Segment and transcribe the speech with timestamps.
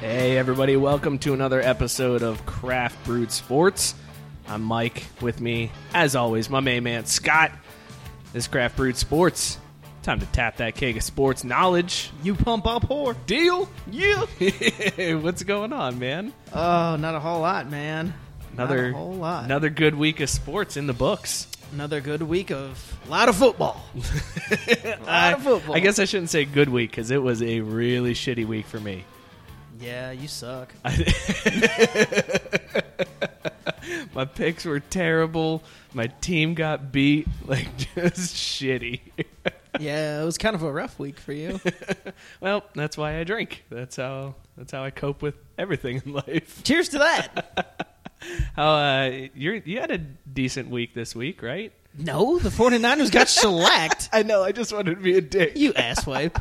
[0.00, 3.94] Hey, everybody, welcome to another episode of Craft Brewed Sports.
[4.48, 5.04] I'm Mike.
[5.20, 7.52] With me, as always, my main man, Scott.
[8.32, 9.58] This is Craft Brewed Sports.
[10.04, 12.10] Time to tap that keg of sports knowledge.
[12.22, 13.16] You pump up whore.
[13.24, 13.66] Deal?
[13.90, 15.14] Yeah.
[15.14, 16.34] What's going on, man?
[16.52, 18.12] Oh, not a whole lot, man.
[18.52, 19.44] Another not a whole lot.
[19.46, 21.48] Another good week of sports in the books.
[21.72, 23.82] Another good week of a lot of football.
[23.94, 25.74] a lot I, of football.
[25.74, 28.80] I guess I shouldn't say good week because it was a really shitty week for
[28.80, 29.06] me.
[29.80, 30.74] Yeah, you suck.
[34.14, 35.62] My picks were terrible.
[35.94, 37.26] My team got beat.
[37.46, 39.00] Like just shitty.
[39.80, 41.60] Yeah, it was kind of a rough week for you.
[42.40, 43.64] well, that's why I drink.
[43.70, 46.62] That's how that's how I cope with everything in life.
[46.64, 47.90] Cheers to that.
[48.56, 51.74] How uh, you you had a decent week this week, right?
[51.96, 54.08] No, the 49ers got shellacked.
[54.12, 54.42] I know.
[54.42, 55.56] I just wanted to be a dick.
[55.56, 56.40] You asswipe.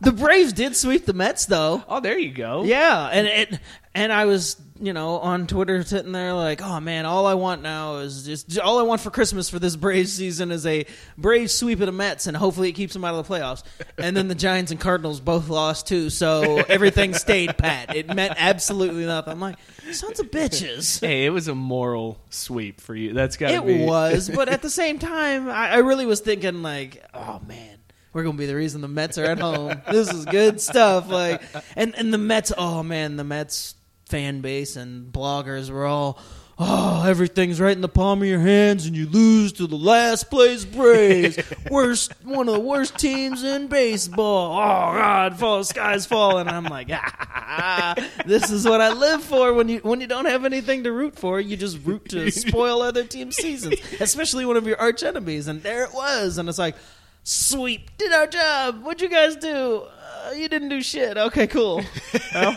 [0.00, 1.82] The Braves did sweep the Mets, though.
[1.88, 2.64] Oh, there you go.
[2.64, 3.60] Yeah, and it
[3.94, 7.62] and I was you know on Twitter sitting there like, oh man, all I want
[7.62, 10.84] now is just all I want for Christmas for this Braves season is a
[11.16, 13.62] Braves sweep of the Mets, and hopefully it keeps them out of the playoffs.
[13.96, 17.94] And then the Giants and Cardinals both lost too, so everything stayed pat.
[17.94, 19.32] It meant absolutely nothing.
[19.34, 19.56] I'm like,
[19.92, 21.00] sons of bitches.
[21.00, 23.12] Hey, it was a moral sweep for you.
[23.12, 23.84] That's got to be It be.
[23.84, 27.78] was, but at the same time, I, I really was thinking like, oh man,
[28.12, 29.80] we're gonna be the reason the Mets are at home.
[29.90, 31.08] this is good stuff.
[31.08, 31.40] Like,
[31.76, 33.76] and and the Mets, oh man, the Mets
[34.12, 36.18] fan base and bloggers were all.
[36.58, 40.28] Oh, everything's right in the palm of your hands, and you lose to the last
[40.30, 41.38] place Braves.
[41.70, 44.52] worst, one of the worst teams in baseball.
[44.52, 46.46] Oh God, fall, sky's falling.
[46.48, 47.94] I'm like, ah,
[48.26, 49.54] this is what I live for.
[49.54, 52.82] When you when you don't have anything to root for, you just root to spoil
[52.82, 55.48] other teams' seasons, especially one of your arch enemies.
[55.48, 56.76] And there it was, and it's like,
[57.22, 58.82] sweep, did our job.
[58.84, 59.86] What'd you guys do?
[60.26, 61.16] Uh, you didn't do shit.
[61.16, 61.82] Okay, cool.
[62.34, 62.56] Well,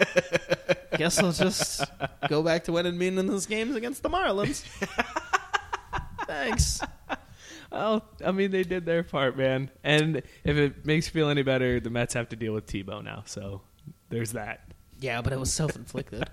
[0.98, 1.84] guess I'll just
[2.30, 4.64] go back to winning meaningless games against the Marlins.
[6.28, 6.82] Thanks.
[7.72, 9.70] Well, I mean, they did their part, man.
[9.84, 13.04] And if it makes you feel any better, the Mets have to deal with Tebow
[13.04, 13.24] now.
[13.26, 13.62] So
[14.10, 14.72] there's that.
[15.02, 16.30] Yeah, but it was self inflicted.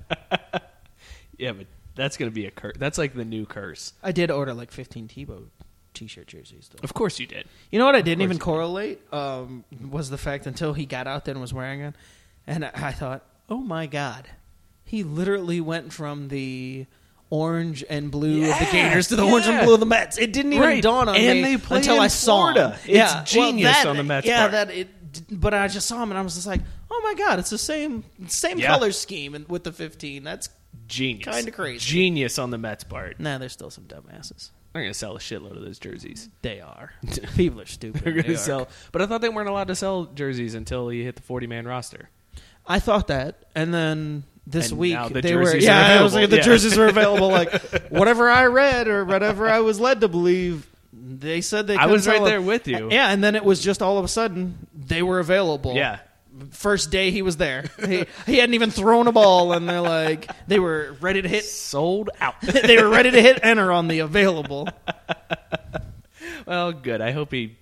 [1.36, 1.66] Yeah, but
[1.96, 2.76] that's gonna be a curse.
[2.78, 3.92] That's like the new curse.
[4.04, 5.46] I did order like 15 Tebow
[5.94, 6.80] t-shirt jerseys though.
[6.82, 7.46] Of course you did.
[7.70, 11.24] You know what I didn't even correlate um, was the fact until he got out
[11.24, 11.94] there and was wearing it,
[12.46, 14.28] and I, I thought, oh my god,
[14.84, 16.86] he literally went from the
[17.30, 20.18] orange and blue of the Yeah, Gators to the orange and blue of the Mets.
[20.18, 22.70] It didn't even Right, dawn on and me they play until in I saw Florida.
[22.70, 22.78] him.
[22.84, 24.52] It's yeah, well, genius that- on the Mets' Yeah, part.
[24.52, 24.88] that it.
[25.30, 26.60] But I just saw him and I was just like,
[26.90, 28.68] oh my god, it's the same same Yeah.
[28.68, 30.24] color scheme and with the 15.
[30.24, 30.48] That's
[30.88, 31.26] Genius.
[31.34, 31.78] Kinda crazy.
[31.80, 33.18] Genius on the Mets' part.
[33.20, 33.36] nah.
[33.38, 34.50] There's still some dumbasses.
[34.72, 36.28] They're gonna sell a shitload of those jerseys.
[36.42, 36.92] They are.
[37.36, 38.02] People are stupid.
[38.02, 38.38] They're gonna York.
[38.38, 41.66] sell, but I thought they weren't allowed to sell jerseys until you hit the forty-man
[41.66, 42.08] roster.
[42.66, 45.98] I thought that, and then this And week the they were yeah.
[46.00, 46.42] I was like, the Yeah.
[46.42, 47.28] jerseys were available.
[47.28, 47.52] Like
[47.90, 51.76] whatever I read or whatever I was led to believe, They said they.
[51.76, 52.88] I was right there with you.
[52.90, 55.74] Yeah, and then it was just all of a sudden they were available.
[55.74, 55.98] Yeah.
[56.50, 57.64] First day he was there.
[57.84, 61.44] He, he hadn't even thrown a ball, and they're like they were ready to hit.
[61.44, 62.34] Sold out.
[62.40, 64.68] they were ready to hit enter on the available.
[66.46, 67.00] well, good.
[67.00, 67.58] I hope he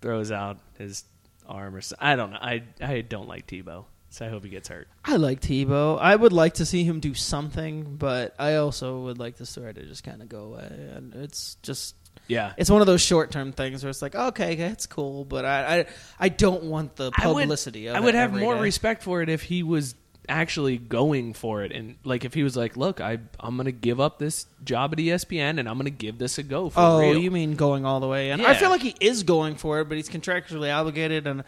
[0.00, 1.04] throws out his
[1.46, 1.96] arm or so.
[1.98, 2.38] I don't know.
[2.40, 4.88] I I don't like Tebow, so I hope he gets hurt.
[5.04, 5.98] I like Tebow.
[5.98, 9.72] I would like to see him do something, but I also would like the story
[9.72, 10.90] to just kind of go away.
[10.94, 11.94] And it's just
[12.26, 12.52] Yeah.
[12.56, 15.80] it's one of those short term things where it's like, okay, that's cool, but I
[15.80, 15.86] I,
[16.18, 17.86] I don't want the I would- publicity.
[17.88, 17.98] of it.
[17.98, 18.60] I would have more day.
[18.60, 19.94] respect for it if he was
[20.26, 23.72] actually going for it and like if he was like, "Look, I I'm going to
[23.72, 26.80] give up this job at ESPN and I'm going to give this a go for
[26.80, 28.30] Oh, real." you mean going all the way?
[28.30, 28.48] And Yeah.
[28.48, 31.44] I feel like he is going for it, but he's contractually obligated, and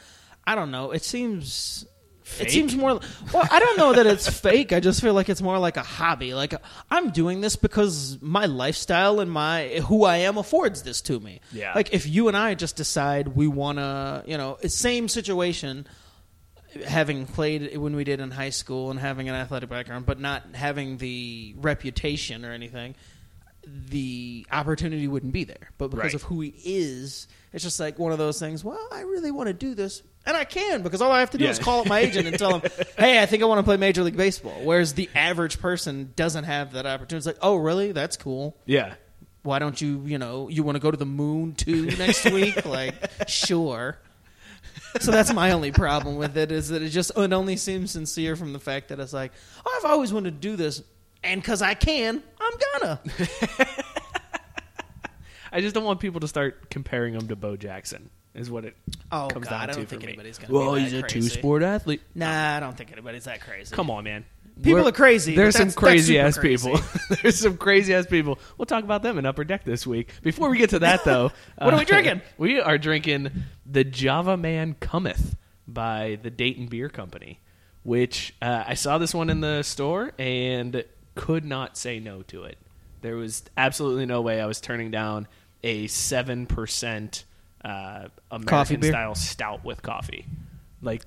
[0.46, 0.90] I don't know.
[0.90, 1.86] It seems.
[2.28, 2.48] Fake?
[2.48, 2.98] It seems more.
[3.32, 4.72] Well, I don't know that it's fake.
[4.72, 6.34] I just feel like it's more like a hobby.
[6.34, 6.54] Like
[6.90, 11.40] I'm doing this because my lifestyle and my who I am affords this to me.
[11.52, 11.72] Yeah.
[11.74, 15.86] Like if you and I just decide we want to, you know, same situation.
[16.84, 20.42] Having played when we did in high school and having an athletic background, but not
[20.54, 22.96] having the reputation or anything,
[23.66, 25.70] the opportunity wouldn't be there.
[25.78, 26.14] But because Right.
[26.14, 28.62] of who he is, it's just like one of those things.
[28.62, 31.38] Well, I really want to do this, and I can because all I have to
[31.38, 31.50] do Yeah.
[31.50, 33.76] is call up my agent and tell him, "Hey, I think I want to play
[33.76, 37.16] Major League Baseball." Whereas the average person doesn't have that opportunity.
[37.18, 37.92] It's like, "Oh, really?
[37.92, 38.56] That's cool.
[38.66, 38.94] yeah.
[39.42, 42.66] Why don't you, you know, you want to go to the moon too next week?"
[42.66, 42.94] Like,
[43.28, 43.96] sure.
[45.00, 48.34] So that's my only problem with it is that it just it only seems sincere
[48.34, 49.30] from the fact that it's like,
[49.64, 50.82] oh, I've always wanted to do this,
[51.22, 53.00] and because I can, I'm gonna.
[55.52, 58.10] I just don't want people to start comparing him to Bo Jackson.
[58.36, 58.76] Is what it
[59.10, 60.08] Oh comes God, down I to don't for think me.
[60.08, 60.52] anybody's gonna.
[60.52, 61.20] Well, be he's that a crazy.
[61.20, 62.02] two-sport athlete.
[62.14, 63.74] Nah, I don't think anybody's that crazy.
[63.74, 64.24] Come on, man.
[64.58, 66.70] People We're- are crazy, There's some that's- that's crazy super ass crazy.
[66.70, 66.86] people.
[67.22, 68.38] there's some crazy ass people.
[68.56, 70.10] We'll talk about them in Upper Deck this week.
[70.22, 72.22] Before we get to that, though, What are we drinking?
[72.38, 73.30] We are drinking
[73.66, 75.34] the Java Man Cometh
[75.68, 77.40] by the Dayton Beer Company,
[77.82, 80.84] which uh, I saw this one in the store and
[81.14, 82.56] could not say no to it.
[83.02, 85.28] There was absolutely no way I was turning down
[85.62, 87.24] a seven percent
[87.64, 90.26] uh, American style stout with coffee.
[90.82, 91.02] Like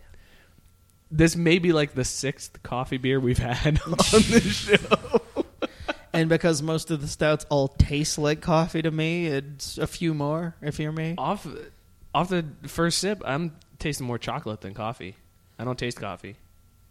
[1.11, 5.21] this may be like the sixth coffee beer we've had on the show.
[6.11, 10.15] And because most of the stouts all taste like coffee to me, it's a few
[10.15, 10.55] more.
[10.59, 11.45] If you're me, off
[12.15, 15.15] off the first sip, I'm tasting more chocolate than coffee.
[15.59, 16.35] I don't taste coffee.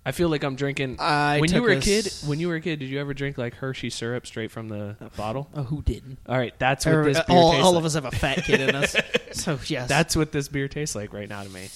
[0.08, 0.96] I feel like I'm drinking.
[1.00, 3.12] I when you were a kid, s- when you were a kid, did you ever
[3.12, 5.10] drink like Hershey syrup straight from the oh.
[5.18, 5.50] bottle?
[5.54, 6.18] oh, who didn't?
[6.26, 7.78] All right, that's what this uh, beer all tastes all like.
[7.80, 8.96] of us have a fat kid in us,
[9.32, 9.86] so yes.
[9.86, 11.68] That's what this beer tastes like right now to me.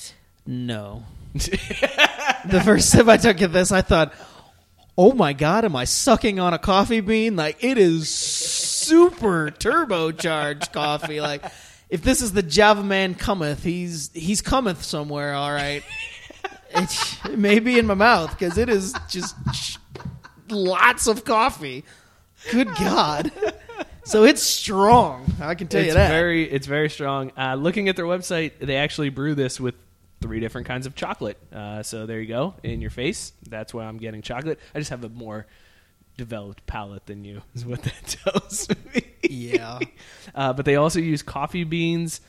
[0.46, 1.04] no.
[1.34, 4.14] the first sip I took of this, I thought,
[4.96, 7.36] "Oh my god, am I sucking on a coffee bean?
[7.36, 11.20] Like it is super turbocharged coffee.
[11.20, 11.44] Like
[11.92, 15.34] if this is the Java Man cometh, he's he's cometh somewhere.
[15.34, 15.82] All right,
[16.74, 19.36] it, it may be in my mouth because it is just
[20.48, 21.84] lots of coffee.
[22.50, 23.30] Good God.
[24.04, 25.32] So it's strong.
[25.40, 26.08] I can tell it's you that.
[26.08, 27.30] very it's very strong.
[27.36, 29.74] Uh, looking at their website, they actually brew this with
[30.20, 31.38] three different kinds of chocolate.
[31.52, 33.32] Uh, so there you go in your face.
[33.48, 34.58] That's why I'm getting chocolate.
[34.74, 35.46] I just have a more
[36.16, 39.04] developed palate than you, is what that tells me.
[39.22, 39.78] yeah.
[40.34, 42.20] Uh, but they also use coffee beans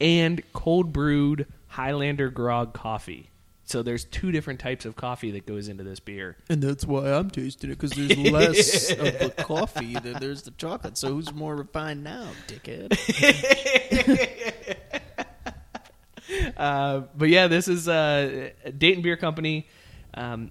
[0.00, 3.30] and cold brewed Highlander grog coffee.
[3.64, 6.36] So there's two different types of coffee that goes into this beer.
[6.48, 10.50] And that's why I'm tasting it because there's less of the coffee than there's the
[10.52, 10.98] chocolate.
[10.98, 12.98] So who's more refined now, dickhead?
[16.56, 19.66] Uh, but yeah, this is uh, Dayton Beer Company.
[20.14, 20.50] Um,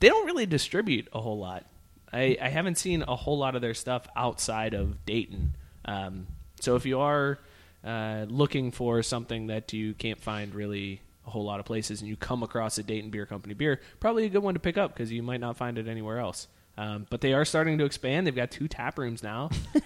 [0.00, 1.64] they don't really distribute a whole lot.
[2.12, 5.54] I, I haven't seen a whole lot of their stuff outside of Dayton.
[5.84, 6.26] Um,
[6.60, 7.38] so if you are
[7.84, 12.08] uh, looking for something that you can't find really a whole lot of places, and
[12.08, 14.94] you come across a Dayton Beer Company beer, probably a good one to pick up
[14.94, 16.48] because you might not find it anywhere else.
[16.78, 18.26] Um, but they are starting to expand.
[18.26, 19.50] They've got two tap rooms now.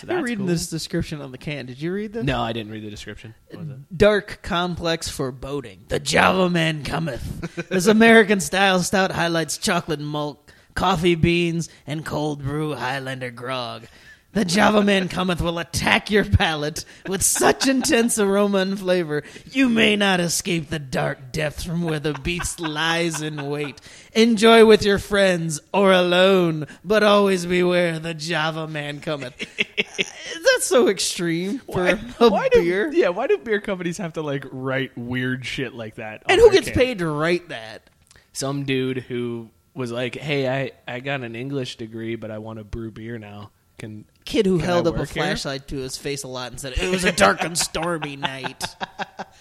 [0.00, 0.46] So You're reading cool.
[0.48, 1.66] this description on the can.
[1.66, 2.24] Did you read this?
[2.24, 3.32] No, I didn't read the description.
[3.48, 3.96] What was it?
[3.96, 5.84] Dark complex foreboding.
[5.86, 7.68] The Java Man cometh.
[7.68, 13.84] this American style stout highlights chocolate malt, coffee beans, and cold brew Highlander grog.
[14.32, 19.70] The Java Man cometh will attack your palate with such intense aroma and flavor, you
[19.70, 23.80] may not escape the dark depths from where the beast lies in wait.
[24.12, 29.34] Enjoy with your friends or alone, but always beware the Java Man cometh.
[29.96, 31.96] That's so extreme for a
[32.28, 32.92] why do, beer.
[32.92, 36.24] Yeah, why do beer companies have to like write weird shit like that?
[36.28, 36.76] And who gets can?
[36.76, 37.88] paid to write that?
[38.34, 42.58] Some dude who was like, "Hey, I I got an English degree, but I want
[42.58, 45.06] to brew beer now." Can Kid who Can held I up a here?
[45.06, 48.64] flashlight to his face a lot and said it was a dark and stormy night.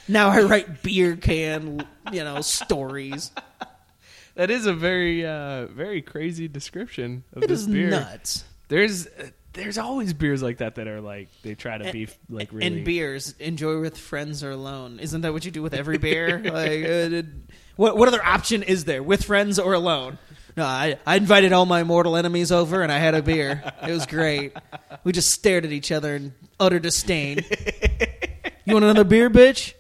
[0.10, 3.30] Now I write beer can, you know, stories.
[4.36, 7.90] that is a very uh, very crazy description of It this is beer.
[7.90, 8.46] nuts.
[8.70, 12.54] There's uh, there's always beers like that that are like they try to be like
[12.54, 15.00] really And beers, enjoy with friends or alone.
[15.00, 16.40] Isn't that what you do with every beer?
[16.40, 17.28] like, uh,
[17.76, 19.04] what what other option is there?
[19.04, 20.20] With friends or alone?
[20.58, 23.64] No, I, I invited all my mortal enemies over and I had a beer.
[23.88, 24.54] It was great.
[25.04, 27.46] We just stared at each other in utter disdain.
[28.66, 29.76] You want another beer, bitch?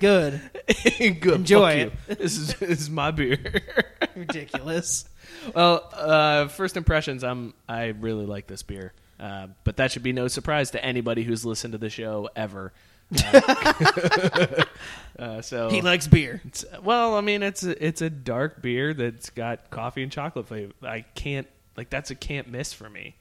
[0.00, 0.40] Good.
[0.98, 1.24] Good.
[1.24, 1.92] Enjoy you.
[2.08, 3.38] This is this is my beer.
[4.16, 5.08] Ridiculous.
[5.54, 7.24] well, uh, first impressions.
[7.24, 11.22] I'm I really like this beer, uh, but that should be no surprise to anybody
[11.22, 12.72] who's listened to the show ever.
[13.16, 14.64] Uh,
[15.18, 16.42] uh, so He likes beer.
[16.82, 20.72] Well, I mean, it's a, it's a dark beer that's got coffee and chocolate flavor.
[20.82, 21.46] I can't
[21.76, 23.14] like that's a can't miss for me.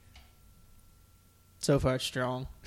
[1.60, 2.48] So far, strong.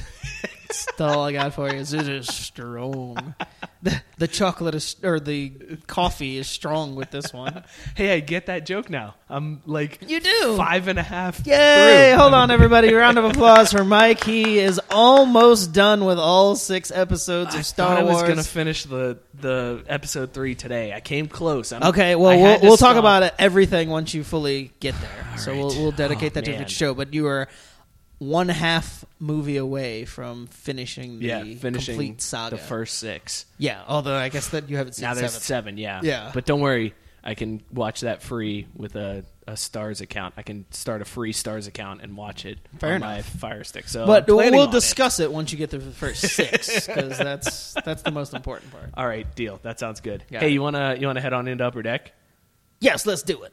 [0.68, 1.78] That's all I got for you.
[1.80, 3.34] Is it is strong.
[3.82, 5.50] The, the chocolate is or the
[5.86, 7.64] coffee is strong with this one.
[7.96, 9.14] Hey, I get that joke now.
[9.28, 10.56] I'm like You do.
[10.56, 11.44] five and a half.
[11.46, 12.10] Yay!
[12.10, 12.18] through.
[12.20, 12.92] Hold on, everybody.
[12.92, 14.22] Round of applause for Mike.
[14.22, 18.42] He is almost done with all six episodes I of Star thought I was gonna
[18.44, 20.92] finish the the episode three today.
[20.92, 21.72] I came close.
[21.72, 25.38] I'm, Okay, well, we'll, we'll talk about it, everything once you fully get there.
[25.38, 26.94] so we'll, we'll dedicate Oh, that to the show.
[26.94, 27.48] But you are
[28.20, 32.56] one half movie away from finishing the Yeah, finishing complete saga.
[32.56, 33.46] the first six.
[33.58, 35.42] Yeah, although I guess that you haven't seen Now there's seven.
[35.74, 35.78] seven.
[35.78, 36.30] Yeah, Yeah.
[36.32, 40.34] But don't worry, I can watch that free with a, a Starz account.
[40.36, 43.26] I can start a free Starz account and watch it Fair on my enough.
[43.26, 43.88] Fire Stick.
[43.88, 44.70] So, But we'll on it.
[44.72, 45.32] discuss it.
[45.32, 48.90] once you get through the first six, because that's that's the most important part.
[48.98, 49.58] All right, deal.
[49.62, 50.24] That sounds good.
[50.30, 50.52] Got hey, it.
[50.52, 52.12] you wanna you wanna head on into Upper Deck?
[52.80, 53.52] Yes, let's do it.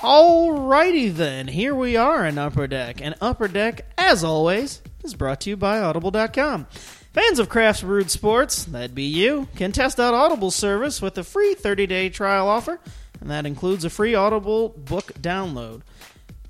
[0.00, 3.00] Alrighty then, here we are in Upper Deck.
[3.00, 6.66] And Upper Deck, as always, is brought to you by Audible.com.
[7.12, 11.22] Fans of Crafts Brewed Sports, that'd be you, can test out Audible service with a
[11.24, 12.80] free 30-day trial offer,
[13.20, 15.82] and that includes a free Audible book download.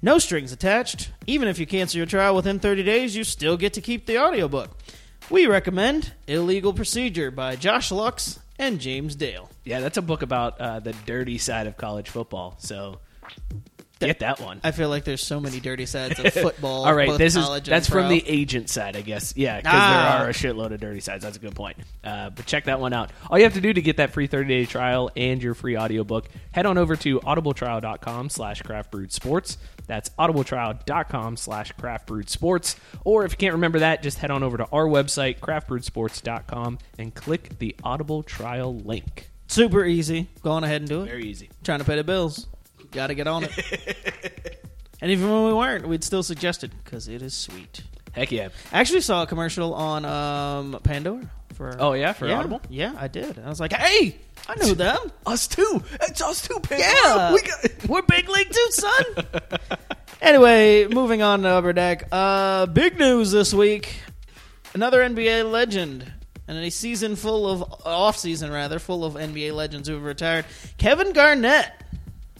[0.01, 1.11] No strings attached.
[1.27, 4.19] Even if you cancel your trial within 30 days, you still get to keep the
[4.19, 4.71] audiobook.
[5.31, 9.51] We recommend Illegal Procedure by Josh Luchs and James Dale.
[9.65, 12.57] Yeah, that's a book about uh, the dirty side of college football.
[12.59, 13.01] So
[14.01, 14.61] get that one.
[14.63, 16.85] I feel like there's so many dirty sides of football.
[16.85, 19.35] All right, this is that's from the agent side, I guess.
[19.37, 20.17] Yeah, because Ah.
[20.19, 21.25] there are a shitload of dirty sides.
[21.25, 21.79] That's a good point.
[22.03, 23.11] Uh, but check that one out.
[23.31, 25.77] All you have to do to get that free 30 day trial and your free
[25.79, 29.57] audiobook, head on over to audibletrial.com slash craftbrewedsports.
[29.87, 32.77] That's audibletrial.com slash craftbrewedsports.
[33.05, 37.15] Or if you can't remember that, just head on over to our website, craftbrewedsports.com, and
[37.15, 39.31] click the Audible trial link.
[39.47, 40.29] super easy.
[40.43, 41.07] Go on ahead and do it.
[41.07, 41.51] Very easy.
[41.63, 42.47] Trying to pay the bills.
[42.95, 44.61] Got to get on it.
[45.01, 47.83] and even when we weren't, we'd still suggest it because it is sweet.
[48.13, 48.49] Heck yeah.
[48.73, 51.77] I actually saw a commercial on um, Pandora for.
[51.81, 52.13] Oh, yeah?
[52.13, 52.61] For yeah, Audible?
[52.69, 53.39] Yeah, I did.
[53.39, 54.17] I was like, hey,
[54.49, 54.99] I know them.
[55.27, 55.83] Us too.
[56.03, 59.05] It's us too, Yeah, We got- we're big league too, son.
[60.21, 62.07] anyway, moving on to Upper Deck.
[62.13, 63.97] Uh, big news this week:
[64.75, 66.13] another NBA legend,
[66.47, 70.45] and a season full of off season rather full of NBA legends who have retired.
[70.77, 71.73] Kevin Garnett,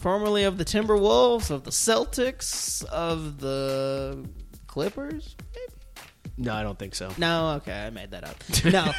[0.05, 4.29] formerly of the Timberwolves, of the Celtics, of the
[4.67, 5.35] Clippers.
[6.37, 7.11] No, I don't think so.
[7.17, 8.37] No, okay, I made that up.
[8.67, 8.93] No,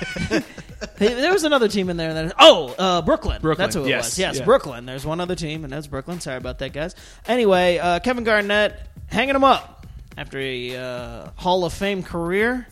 [0.97, 2.11] there was another team in there.
[2.11, 3.39] That oh, uh, Brooklyn.
[3.39, 4.19] Brooklyn, That's who it yes, was.
[4.19, 4.45] Yes, yeah.
[4.45, 4.87] Brooklyn.
[4.87, 6.19] There's one other team, and that's Brooklyn.
[6.21, 6.95] Sorry about that, guys.
[7.27, 9.85] Anyway, uh, Kevin Garnett hanging him up
[10.17, 12.67] after a uh, Hall of Fame career.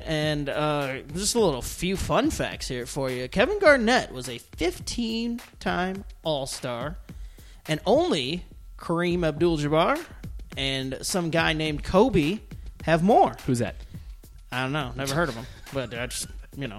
[0.00, 3.26] And uh, just a little few fun facts here for you.
[3.28, 6.98] Kevin Garnett was a 15 time All Star,
[7.68, 8.44] and only
[8.78, 10.02] Kareem Abdul Jabbar
[10.56, 12.40] and some guy named Kobe
[12.84, 13.34] have more.
[13.46, 13.76] Who's that?
[14.52, 14.92] I don't know.
[14.94, 15.46] Never heard of him.
[15.72, 16.78] But I just, you know,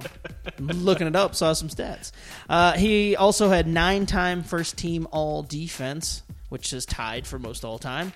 [0.60, 2.12] looking it up, saw some stats.
[2.48, 7.66] Uh, he also had nine time first team all defense, which is tied for most
[7.66, 8.14] all time.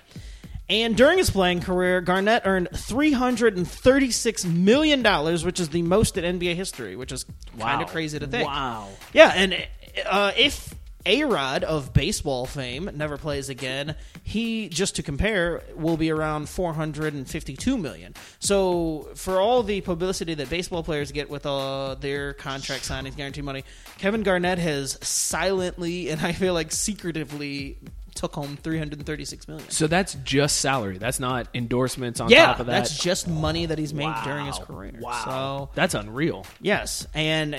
[0.70, 5.02] And during his playing career, Garnett earned $336 million,
[5.44, 7.26] which is the most in NBA history, which is
[7.58, 8.46] kind of crazy to think.
[8.46, 8.88] Wow.
[9.12, 9.66] Yeah, and
[10.06, 10.72] uh, if
[11.06, 16.48] A Rod of baseball fame never plays again, he just to compare will be around
[16.48, 18.14] 452 million.
[18.38, 23.42] So for all the publicity that baseball players get with uh, their contract signings, guarantee
[23.42, 23.64] money,
[23.98, 27.78] Kevin Garnett has silently and I feel like secretively
[28.14, 29.70] took home 336 million.
[29.70, 30.98] So that's just salary.
[30.98, 32.72] That's not endorsements on Yeah, top of that.
[32.72, 34.22] that's just money that he's made Wow.
[34.24, 34.92] during his career.
[35.00, 35.22] Wow.
[35.24, 36.44] So that's unreal.
[36.60, 37.58] Yes, and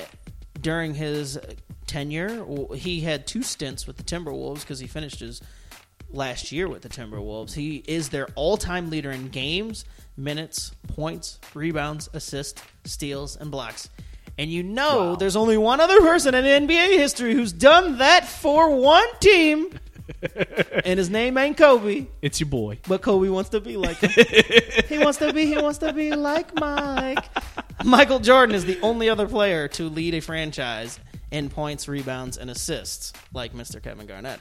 [0.61, 1.39] during his
[1.87, 5.41] tenure, he had two stints with the Timberwolves because he finished his
[6.09, 7.53] last year with the Timberwolves.
[7.53, 9.85] He is their all-time leader in games,
[10.17, 13.89] minutes, points, rebounds, assists, steals, and blocks.
[14.37, 18.75] And you know, there's only one other person in NBA history who's done that for
[18.75, 19.77] one team,
[20.85, 22.07] and his name ain't Kobe.
[22.21, 22.79] It's your boy.
[22.87, 24.09] But Kobe wants to be like him.
[24.87, 25.45] he wants to be.
[25.45, 27.23] He wants to be like Mike.
[27.85, 30.99] Michael Jordan is the only other player to lead a franchise
[31.31, 33.81] in points, rebounds, and assists, like Mr.
[33.81, 34.39] Kevin Garnett.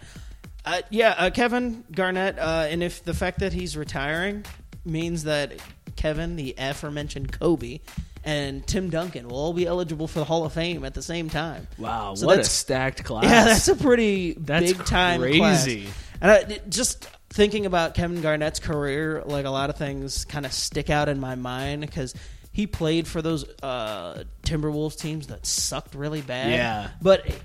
[0.65, 4.45] Uh, yeah, uh, Kevin Garnett, uh, and if the fact that he's retiring
[4.85, 5.53] means that
[5.97, 7.81] Kevin, the aforementioned Kobe,
[8.25, 11.31] and Tim Duncan will all be eligible for the Hall of Fame at the same
[11.31, 11.67] time.
[11.79, 13.25] Wow, So what a stacked class.
[13.31, 15.85] Yeah, that's a pretty That's big time crazy.
[15.85, 15.95] class.
[16.21, 20.53] And I, just thinking about Kevin Garnett's career, like a lot of things kind of
[20.53, 22.13] stick out in my mind because
[22.53, 26.51] he played for those uh, Timberwolves teams that sucked really bad.
[26.53, 26.91] Yeah.
[27.01, 27.43] but it,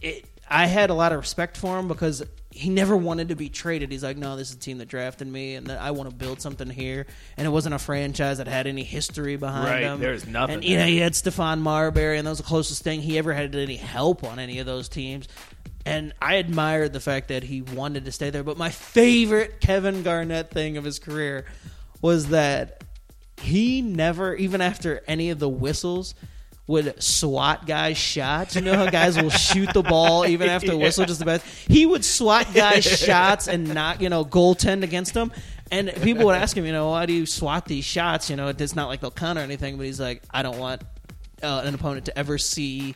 [0.00, 3.48] it, I had a lot of respect for him because he never wanted to be
[3.48, 3.92] traded.
[3.92, 6.16] He's like, no, this is the team that drafted me, and that I want to
[6.16, 7.06] build something here.
[7.36, 10.00] And it wasn't a franchise that had any history behind Right, him.
[10.00, 13.00] there's nothing And you know, he had Stephon Marbury, and that was the closest thing
[13.00, 15.28] he ever had any help on any of those teams.
[15.86, 18.42] And I admired the fact that he wanted to stay there.
[18.42, 21.44] But my favorite Kevin Garnett thing of his career
[22.02, 22.82] was that
[23.38, 26.14] he never, even after any of the whistles,
[26.66, 28.54] would swat guys' shots.
[28.54, 31.44] You know how guys will shoot the ball even after a whistle, just the best.
[31.66, 35.32] He would swat guys' shots and not, you know, goaltend against them.
[35.70, 38.30] And people would ask him, you know, why do you swat these shots?
[38.30, 40.82] You know, it's not like they'll count or anything, but he's like, I don't want
[41.42, 42.94] uh, an opponent to ever see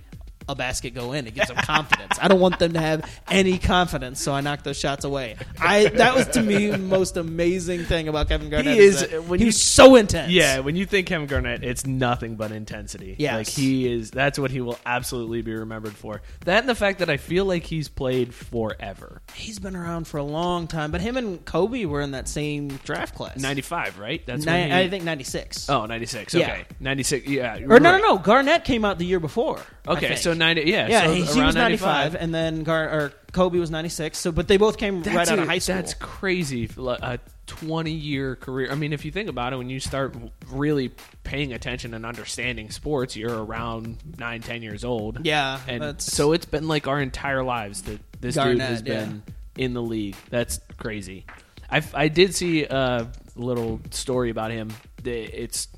[0.48, 1.26] a basket go in.
[1.26, 2.18] It gives them confidence.
[2.20, 5.36] I don't want them to have any confidence, so I knock those shots away.
[5.60, 8.74] I that was to me the most amazing thing about Kevin Garnett.
[8.74, 10.30] He is- that uh, when he's so intense.
[10.32, 13.16] Yeah, when you think Kevin Garnett, it's nothing but intensity.
[13.18, 13.34] Yes.
[13.34, 16.22] Like he is that's what he will absolutely be remembered for.
[16.44, 19.22] That and the fact that I feel like he's played forever.
[19.34, 20.90] he's been around for a long time.
[20.90, 23.38] But him and Kobe were in that same draft class.
[23.38, 24.24] 95, right?
[24.26, 25.68] That's Ni- when he, I think ninety six.
[25.68, 26.34] Oh, 96.
[26.34, 26.50] Yeah.
[26.52, 26.64] Okay.
[26.80, 27.26] 96.
[27.26, 27.56] Yeah.
[27.56, 27.82] or no, right.
[27.82, 28.18] no, no.
[28.18, 29.60] Garnett came out the year before.
[29.86, 30.20] Okay, think.
[30.32, 33.58] So 90 yeah, yeah, so he, he was ninety five, and then Gar or Kobe
[33.58, 34.18] was ninety six.
[34.18, 35.76] So, but they both came right out of high school.
[35.76, 36.68] That's crazy.
[36.78, 38.70] A 20 year career.
[38.70, 40.16] I mean, if you think about it, when you start
[40.50, 40.90] really
[41.24, 45.24] paying attention and understanding sports, you're around 9, 10 years old.
[45.26, 48.82] Yeah, And that's- so it's been like our entire lives that this dude Garnett, has
[48.82, 49.04] yeah.
[49.04, 49.22] been
[49.56, 50.16] in the league.
[50.30, 51.26] That's crazy.
[51.70, 54.72] I, I did see a little story about him.
[55.04, 55.68] It's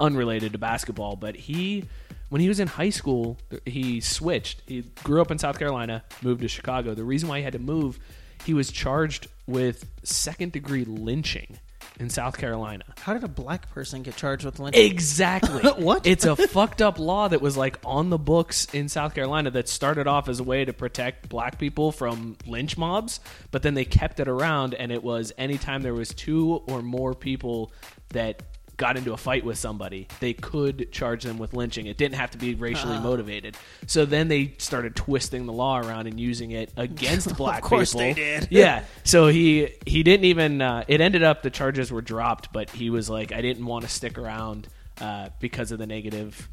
[0.00, 1.84] unrelated to basketball, but he,
[2.32, 4.62] when he was in high school, he switched.
[4.66, 6.94] He grew up in South Carolina, moved to Chicago.
[6.94, 7.98] The reason why he had to move,
[8.46, 11.58] he was charged with second degree lynching
[12.00, 12.84] in South Carolina.
[13.00, 14.82] How did a black person get charged with lynching?
[14.82, 15.60] Exactly.
[15.82, 16.06] What?
[16.06, 19.68] It's a fucked up law that was like on the books in South Carolina that
[19.68, 23.84] started off as a way to protect black people from lynch mobs, but then they
[23.84, 27.72] kept it around and it was anytime there was two or more people
[28.08, 28.42] that
[28.82, 31.86] got into a fight with somebody, they could charge them with lynching.
[31.86, 33.02] It didn't have to be racially Uh-huh.
[33.10, 33.56] motivated.
[33.86, 37.66] So then they started twisting the law around and using it against black people.
[37.66, 38.00] Of course people.
[38.00, 38.48] they did.
[38.50, 38.84] Yeah.
[39.04, 40.60] So he he didn't even.
[40.60, 43.84] Uh, it ended up the charges were dropped, but he was like, I didn't want
[43.84, 44.66] to stick around
[45.00, 46.48] uh, because of the negative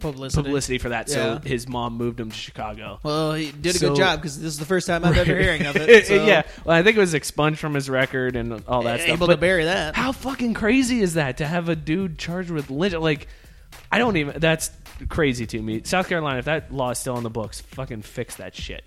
[0.00, 0.42] Publicity.
[0.42, 1.08] publicity for that.
[1.08, 1.14] Yeah.
[1.14, 3.00] So his mom moved him to Chicago.
[3.02, 5.36] Well, he did a So- good job because this is the first time I've ever
[5.40, 6.06] hearing of it.
[6.06, 6.42] So yeah.
[6.64, 9.16] Well, I think it was expunged from his record and all that stuff.
[9.16, 9.96] able to But bury that.
[9.96, 12.94] How fucking crazy is that to have a dude charged with lynch?
[12.94, 13.26] Like,
[13.90, 14.38] I don't even.
[14.38, 14.70] That's
[15.08, 15.82] crazy to me.
[15.84, 18.86] South Carolina, if that law is still on the books, fucking fix that shit.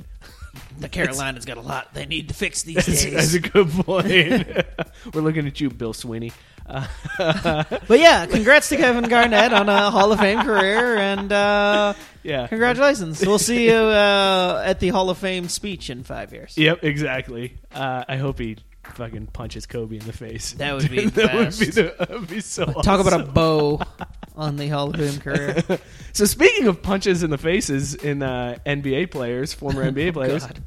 [0.80, 3.14] The Carolinas got a lot they need to fix these That's, days.
[3.14, 4.08] that's a good point.
[5.14, 6.32] We're looking at you, Bill Sweeney.
[6.68, 6.86] Uh,
[7.18, 12.48] But yeah, congrats to Kevin Garnett on a Hall of Fame career, and uh, yeah.
[12.48, 13.26] congratulations.
[13.26, 16.58] We'll see you uh, at the Hall of Fame speech in five years.
[16.58, 17.58] Yep, exactly.
[17.74, 20.54] Uh, I hope he fucking punches Kobe in the face.
[20.54, 21.76] That would be that would be best.
[21.76, 22.66] the, that would be so.
[22.66, 23.34] Talk about a awesome.
[23.34, 23.82] bow
[24.42, 25.64] on the Hall of Fame career.
[26.14, 30.62] So speaking of punches in the faces in uh, NBA players, former NBA players, God.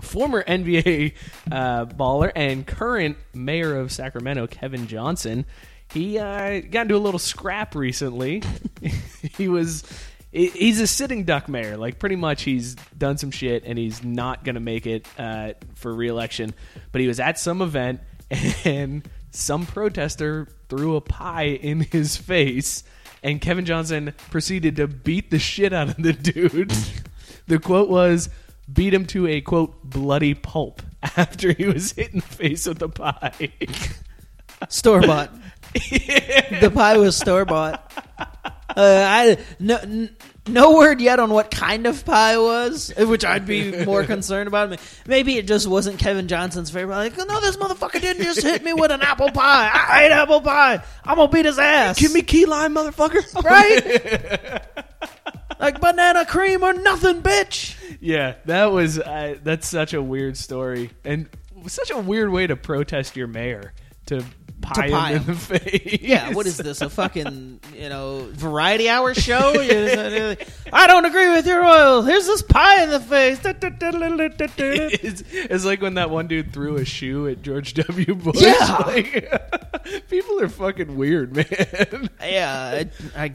[0.00, 1.12] former NBA
[1.52, 5.44] uh, baller and current mayor of Sacramento, Kevin Johnson,
[5.92, 8.42] he uh, got into a little scrap recently.
[9.36, 9.84] he was.
[10.30, 11.76] He's a sitting duck mayor.
[11.78, 15.54] Like, pretty much, he's done some shit and he's not going to make it uh,
[15.74, 16.54] for reelection.
[16.92, 18.00] But he was at some event
[18.64, 22.84] and some protester threw a pie in his face,
[23.22, 26.72] and Kevin Johnson proceeded to beat the shit out of the dude.
[27.46, 28.28] the quote was,
[28.72, 30.82] beat him to a quote bloody pulp
[31.16, 33.52] after he was hit in the face with the pie.
[34.68, 35.32] Store bought.
[36.60, 37.92] The pie was store bought.
[38.74, 40.16] Uh, I no n-
[40.48, 44.78] no word yet on what kind of pie was, which I'd be more concerned about.
[45.06, 46.96] Maybe it just wasn't Kevin Johnson's favorite.
[46.96, 49.70] Like, no, this motherfucker didn't just hit me with an apple pie.
[49.72, 50.82] I hate apple pie.
[51.04, 51.98] I'm gonna beat his ass.
[51.98, 53.42] Give me key lime, motherfucker.
[53.44, 54.62] right.
[55.58, 57.76] like banana cream or nothing, bitch.
[58.00, 61.28] Yeah, that was uh, that's such a weird story and
[61.66, 63.72] such a weird way to protest your mayor
[64.08, 64.24] to
[64.60, 65.98] pie, pie him in the face.
[66.02, 66.80] Yeah, what is this?
[66.80, 69.52] A fucking you know variety hour show?
[70.72, 72.02] I don't agree with your oil.
[72.02, 73.40] Here's this pie in the face.
[73.42, 78.14] it's, it's like when that one dude threw a shoe at George W.
[78.14, 78.40] Bush.
[78.40, 78.76] Yeah.
[78.88, 82.08] Like, people are fucking weird, man.
[82.20, 82.84] yeah,
[83.16, 83.32] I, I,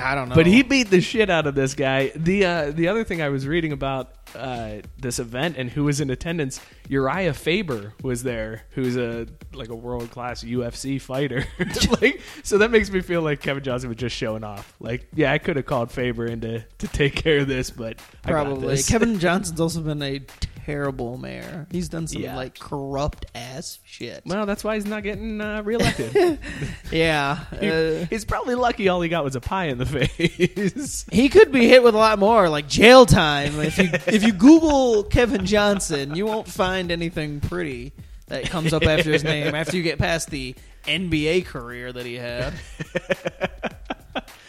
[0.00, 0.34] I don't know.
[0.34, 2.12] But he beat the shit out of this guy.
[2.14, 6.00] The uh, the other thing I was reading about uh, this event and who was
[6.00, 11.44] in attendance, Urijah Faber was there, who's a like a world class UFC fighter.
[12.00, 14.74] like, so that makes me feel like Kevin Johnson was just showing off.
[14.80, 17.98] Like, yeah, I could have called Faber in to, to take care of this, but
[18.22, 18.88] probably this.
[18.88, 20.20] Kevin Johnson's also been a
[20.66, 21.68] terrible mayor.
[21.70, 22.34] He's done some Yeah.
[22.36, 24.22] like corrupt ass shit.
[24.26, 26.38] Well, that's why he's not getting uh, reelected.
[26.90, 31.06] yeah, uh, he's probably lucky all he got was a pie in the face.
[31.12, 33.60] he could be hit with a lot more, like jail time.
[33.60, 37.92] If you if you Google Kevin Johnson, you won't find anything pretty
[38.26, 39.54] that comes up after his name.
[39.54, 42.54] After you get past the NBA career that he had,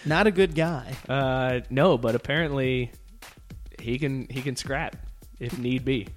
[0.06, 0.96] not a good guy.
[1.08, 2.92] Uh, no, but apparently
[3.80, 4.96] he can he can scrap
[5.40, 6.08] if need be.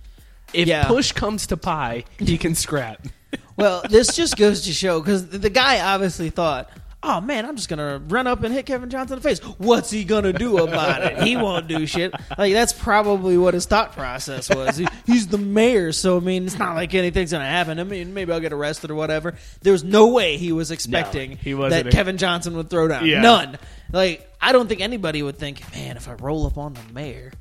[0.52, 0.84] If Yeah.
[0.86, 3.06] push comes to pie, he can scrap.
[3.56, 6.70] Well, this just goes to show because the guy obviously thought,
[7.02, 9.38] "Oh man, I'm just gonna run up and hit Kevin Johnson in the face.
[9.58, 11.22] What's he gonna do about it?
[11.22, 14.78] He won't do shit." Like that's probably what his thought process was.
[14.78, 17.78] He- he's the mayor, so I mean, it's not like anything's gonna happen.
[17.78, 19.34] I mean, maybe I'll get arrested or whatever.
[19.62, 23.04] There was no way he was expecting he wasn't that Kevin Johnson would throw down.
[23.06, 23.20] Yeah.
[23.20, 23.58] None.
[23.92, 27.32] Like I don't think anybody would think, "Man, if I roll up on the mayor,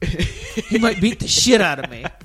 [0.68, 2.06] he might beat the shit out of me."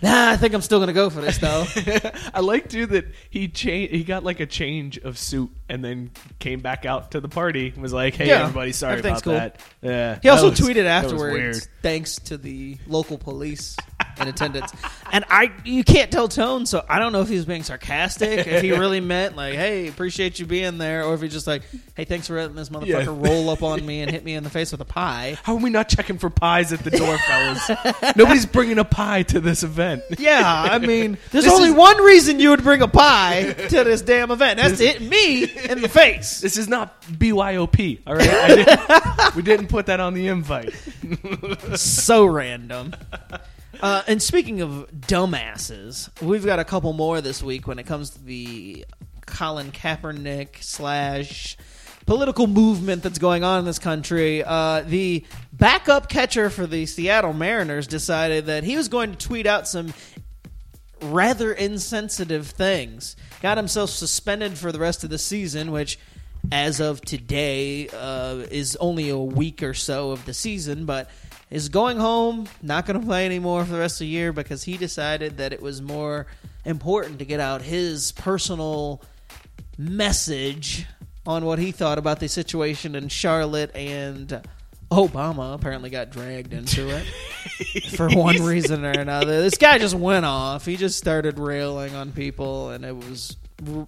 [0.00, 1.66] Nah, I think I'm still gonna go for this though.
[2.32, 3.92] I like too that he changed.
[3.92, 7.70] He got like a change of suit and then came back out to the party.
[7.70, 9.32] and Was like, "Hey, Yeah, everybody, sorry everything's about cool.
[9.32, 11.56] that." Yeah, He also that was- tweeted that was afterwards, weird.
[11.82, 13.76] thanks to the local police
[14.20, 14.70] in attendance.
[15.12, 18.46] And I, you can't tell tone, so I don't know if he was being sarcastic,
[18.46, 21.62] if he really meant like, "Hey, appreciate you being there," or if he just like,
[21.96, 23.28] "Hey, thanks for letting this motherfucker Yeah.
[23.30, 25.58] roll up on me and hit me in the face with a pie." How are
[25.60, 27.70] we not checking for pies at the door, fellas?
[28.16, 30.02] Nobody's bringing a pie to this event.
[30.18, 33.84] Yeah, I mean, there's This only is- one reason you would bring a pie to
[33.84, 34.58] this damn event.
[34.60, 36.40] That's to hit me in the face.
[36.40, 38.28] This is not BYOP, all right?
[38.56, 40.74] Didn't, we didn't put that on the invite.
[41.76, 42.94] so random.
[43.80, 48.10] Uh, and speaking of dumbasses, we've got a couple more this week when it comes
[48.10, 48.84] to the
[49.26, 51.56] Colin Kaepernick slash
[52.04, 54.42] political movement that's going on in this country.
[54.42, 59.46] Uh, the backup catcher for the Seattle Mariners decided that he was going to tweet
[59.46, 59.92] out some
[61.02, 63.14] rather insensitive things.
[63.42, 65.98] Got himself suspended for the rest of the season, which,
[66.50, 71.08] as of today, uh, is only a week or so of the season, but
[71.50, 74.62] is going home, not going to play anymore for the rest of the year because
[74.64, 76.26] he decided that it was more
[76.64, 79.02] important to get out his personal
[79.78, 80.86] message
[81.26, 84.40] on what he thought about the situation in Charlotte and
[84.90, 87.04] Obama apparently got dragged into it
[87.96, 89.42] for one reason or another.
[89.42, 90.64] This guy just went off.
[90.64, 93.36] He just started railing on people, and it was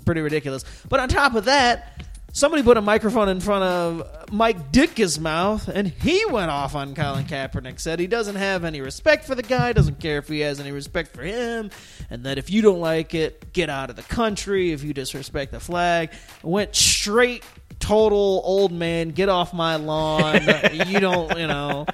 [0.04, 0.64] pretty ridiculous.
[0.88, 5.68] But on top of that, somebody put a microphone in front of Mike Ditka's mouth,
[5.68, 7.80] and he went off on Colin Kaepernick.
[7.80, 10.72] Said he doesn't have any respect for the guy, doesn't care if he has any
[10.72, 11.70] respect for him,
[12.08, 14.72] and that if you don't like it, get out of the country.
[14.72, 16.10] If you disrespect the flag,
[16.42, 17.44] went straight
[17.80, 20.42] total old man, get off my lawn.
[20.86, 21.86] you don't, you know,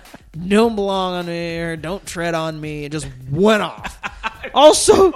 [0.46, 2.84] don't belong on or don't tread on me.
[2.84, 4.00] And just went off.
[4.54, 5.12] Also,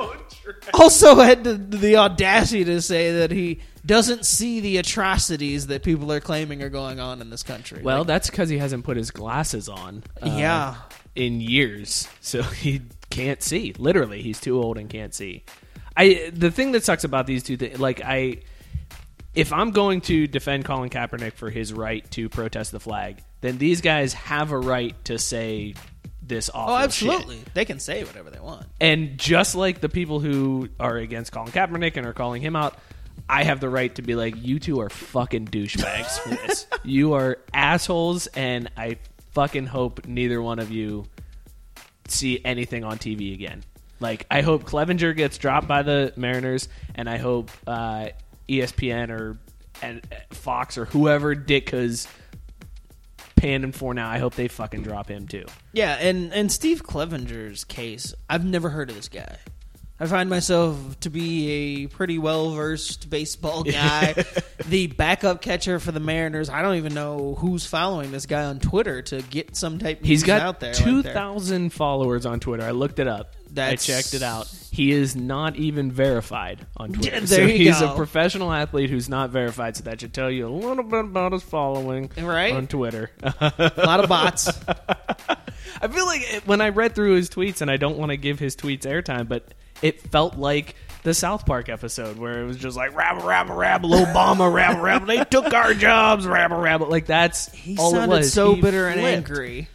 [0.74, 6.12] also had the, the audacity to say that he doesn't see the atrocities that people
[6.12, 7.82] are claiming are going on in this country.
[7.82, 10.02] Well, Like, that's because he hasn't put his glasses on.
[10.22, 10.74] uh, Yeah.
[11.14, 13.72] in years, so he can't see.
[13.78, 15.44] Literally, he's too old and can't see.
[15.96, 18.38] I the thing that sucks about these two things, like I,
[19.34, 23.58] if I'm going to defend Colin Kaepernick for his right to protest the flag, then
[23.58, 25.74] these guys have a right to say
[26.22, 26.84] this awful oh, shit.
[27.10, 27.38] absolutely.
[27.54, 28.66] They can say whatever they want.
[28.80, 32.78] And just like the people who are against Colin Kaepernick and are calling him out,
[33.30, 36.66] I have the right to be like, you two are fucking douchebags for this.
[36.82, 38.96] You are assholes, and I
[39.32, 41.04] fucking hope neither one of you
[42.08, 43.62] see anything on TV again.
[44.00, 48.08] Like, I hope Clevenger gets dropped by the Mariners, and I hope uh,
[48.48, 49.38] ESPN or
[49.82, 52.08] and uh, Fox or whoever Dick Ditka's
[53.36, 54.08] panning for now.
[54.10, 55.44] I hope they fucking drop him too.
[55.72, 59.36] Yeah, and and Steve Clevenger's case, I've never heard of this guy.
[60.02, 64.14] I find myself to be a pretty well versed baseball guy.
[64.66, 66.48] the backup catcher for the Mariners.
[66.48, 70.00] I don't even know who's following this guy on Twitter to get some type.
[70.00, 70.72] Of He's got out there.
[70.72, 72.62] two like followers on Twitter.
[72.64, 73.34] I looked it up.
[73.52, 74.46] That's- I checked it out.
[74.72, 77.10] He is not even verified on Twitter.
[77.18, 77.92] Yeah, so there you he's go.
[77.92, 79.76] a professional athlete who's not verified.
[79.76, 82.54] So that should tell you a little bit about his following Right.
[82.54, 83.10] on Twitter.
[83.22, 84.48] a lot of bots.
[85.80, 88.16] I feel like it, when I read through his tweets, and I don't want to
[88.16, 92.58] give his tweets airtime, but it felt like the South Park episode where it was
[92.58, 95.06] just like rabble, rabble, rabble, Obama, rabble, rabble.
[95.06, 96.88] They took our jobs, rabble, rabble.
[96.88, 98.32] Like that's He all it sounded was.
[98.32, 99.68] so He bitter and angry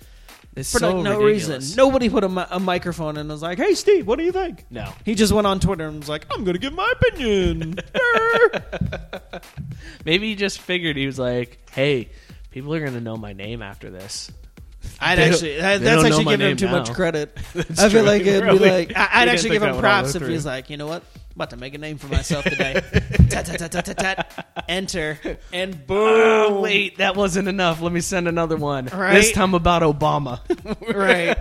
[0.55, 1.63] It's for so like no ridiculous.
[1.63, 1.77] reason.
[1.77, 4.65] Nobody put a, mi- a microphone and was like, "Hey, Steve, what do you think?"
[4.69, 4.93] No.
[5.03, 7.79] He just went on Twitter and was like, "I'm going to give my opinion."
[10.05, 12.09] Maybe he just figured he was like, hey,
[12.51, 14.31] people are gonna know my name after this.
[14.99, 16.71] I'd They actually that, that's actually giving him too now.
[16.79, 17.31] much credit.
[17.55, 18.01] I feel true.
[18.01, 20.31] like it'd be like I, I'd actually give him one all the props if through.
[20.31, 22.73] he's like, you know what, I'm about to make a name for myself today.
[23.29, 24.65] tat, tat, tat, tat, tat.
[24.69, 25.19] Enter
[25.51, 25.97] and boom.
[25.99, 27.81] Oh, wait, that wasn't enough.
[27.81, 28.85] Let me send another one.
[28.85, 29.13] Right.
[29.15, 30.39] This time about Obama.
[30.93, 31.37] right.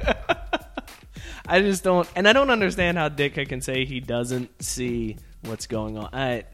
[1.47, 5.67] I just don't, and I don't understand how Ditka can say he doesn't see what's
[5.67, 6.09] going on.
[6.13, 6.45] I,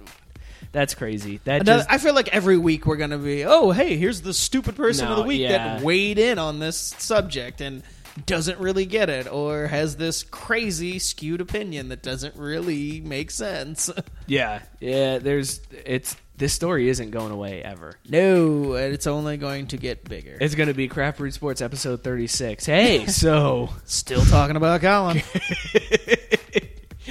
[0.73, 1.41] that's crazy.
[1.45, 4.35] That Another, just I feel like every week we're gonna be, oh hey, here's the
[4.35, 5.77] stupid person No, of the week yeah.
[5.77, 7.83] that weighed in on this subject and
[8.27, 13.91] doesn't really get it or has this crazy skewed opinion that doesn't really make sense.
[14.27, 15.19] yeah, yeah.
[15.19, 17.97] There's it's this story isn't going away ever.
[18.09, 20.39] no, and it's only going to get bigger.
[20.41, 22.65] It's going to be Craft Brewed Sports episode 36.
[22.65, 25.23] Hey, so Still talking about Colin.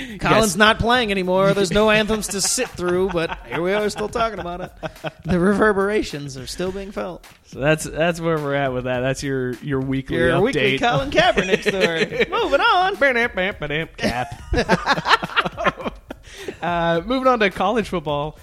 [0.19, 1.53] Colin's not playing anymore.
[1.53, 4.71] There's no anthems to sit through, but here we are still talking about it.
[5.25, 7.25] The reverberations are still being felt.
[7.45, 9.01] so that's that's where we're at with that.
[9.01, 10.41] That's your your weekly Your update.
[10.43, 12.25] weekly Colin Kaepernick story.
[12.29, 12.95] Moving on.
[13.97, 14.41] Cap.
[16.61, 18.37] uh, moving on to college football.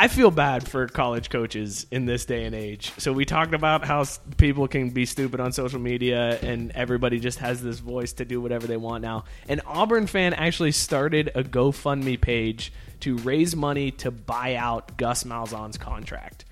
[0.00, 2.92] I feel bad for college coaches in this day and age.
[2.98, 4.04] So we talked about how
[4.36, 8.40] people can be stupid on social media, and everybody just has this voice to do
[8.40, 9.24] whatever they want now.
[9.48, 15.24] An Auburn fan actually started a GoFundMe page to raise money to buy out Gus
[15.24, 16.44] Malzahn's contract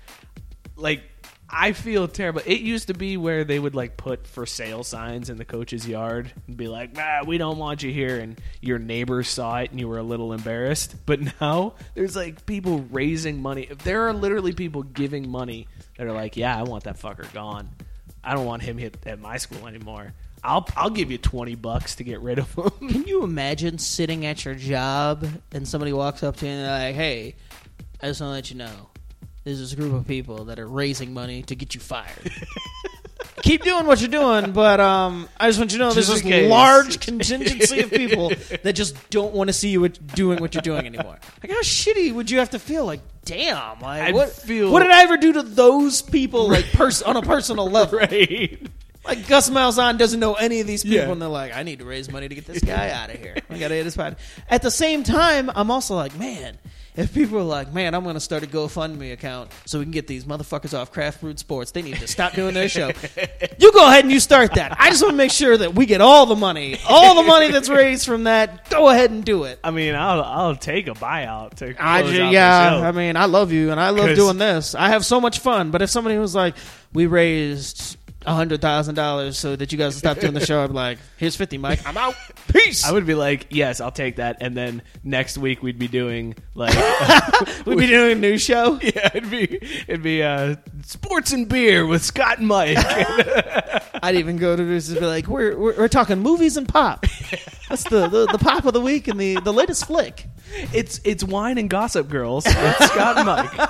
[0.77, 1.01] like
[1.49, 2.41] I feel terrible.
[2.45, 5.87] It used to be where they would like put for sale signs in the coach's
[5.87, 9.71] yard and be like, "Ah, we don't want you here," and your neighbors saw it
[9.71, 10.95] and you were a little embarrassed.
[11.05, 13.69] But now there's like people raising money.
[13.83, 17.69] There are literally people giving money that are like, "Yeah, I want that fucker gone.
[18.23, 20.13] I don't want him hit at my school anymore.
[20.43, 24.25] I'll I'll give you twenty bucks to get rid of him." Can you imagine sitting
[24.25, 27.35] at your job and somebody walks up to you and they're like, hey,
[28.01, 28.89] I just want to let you know,
[29.47, 32.31] there's this a group of people that are raising money to get you fired.
[33.43, 36.21] Keep doing what you're doing, but um, I just want you to know there's this
[36.21, 36.49] case.
[36.49, 38.29] large contingency of people
[38.63, 41.17] that just don't want to see you doing what you're doing anymore.
[41.43, 42.85] Like, how shitty would you have to feel?
[42.85, 44.29] Like, damn, like I'd what?
[44.31, 46.49] feel- what did I ever do to those people?
[46.49, 48.59] Like, pers- on a personal level, right?
[49.05, 51.11] like Gus Malzahn doesn't know any of these people, Yeah.
[51.11, 53.37] and they're like, "I need to raise money to get this guy out of here.
[53.49, 54.17] I gotta hit his spot."
[54.49, 56.57] At the same time, I'm also like, man,
[56.97, 60.07] if people are like, "Man, I'm gonna start a GoFundMe account so we can get
[60.07, 62.87] these motherfuckers off Craft Brewed Sports," they need to stop doing their show.
[63.59, 64.75] you go ahead and you start that.
[64.79, 67.49] I just want to make sure that we get all the money, all the money
[67.51, 68.69] that's raised from that.
[68.69, 69.59] Go ahead and do it.
[69.63, 72.83] I mean, I'll I'll take a buyout to close I out ju- the yeah, show.
[72.83, 74.73] I mean, I love you and I love 'Cause- doing this.
[74.75, 75.71] I have so much fun.
[75.71, 76.55] But if somebody was like,
[76.93, 77.96] "We raised
[78.33, 80.97] hundred thousand dollars so that you guys will stop doing the show," I'd be like,
[81.17, 81.85] "Here's fifty, Mike.
[81.87, 82.15] I'm out.
[82.53, 84.37] Peace." I would be like, yes, I'll take that.
[84.41, 86.75] And then next week we'd be doing like,
[87.65, 88.79] We'd be doing a new show.
[88.81, 92.77] yeah, it'd be it'd be uh, sports and beer with Scott and Mike.
[94.03, 97.05] I'd even go to this and be like, "We're we're, we're talking movies and pop.
[97.69, 100.25] That's the, the the pop of the week and the the latest flick."
[100.73, 103.69] it's it's wine and gossip girls with Scott and Mike.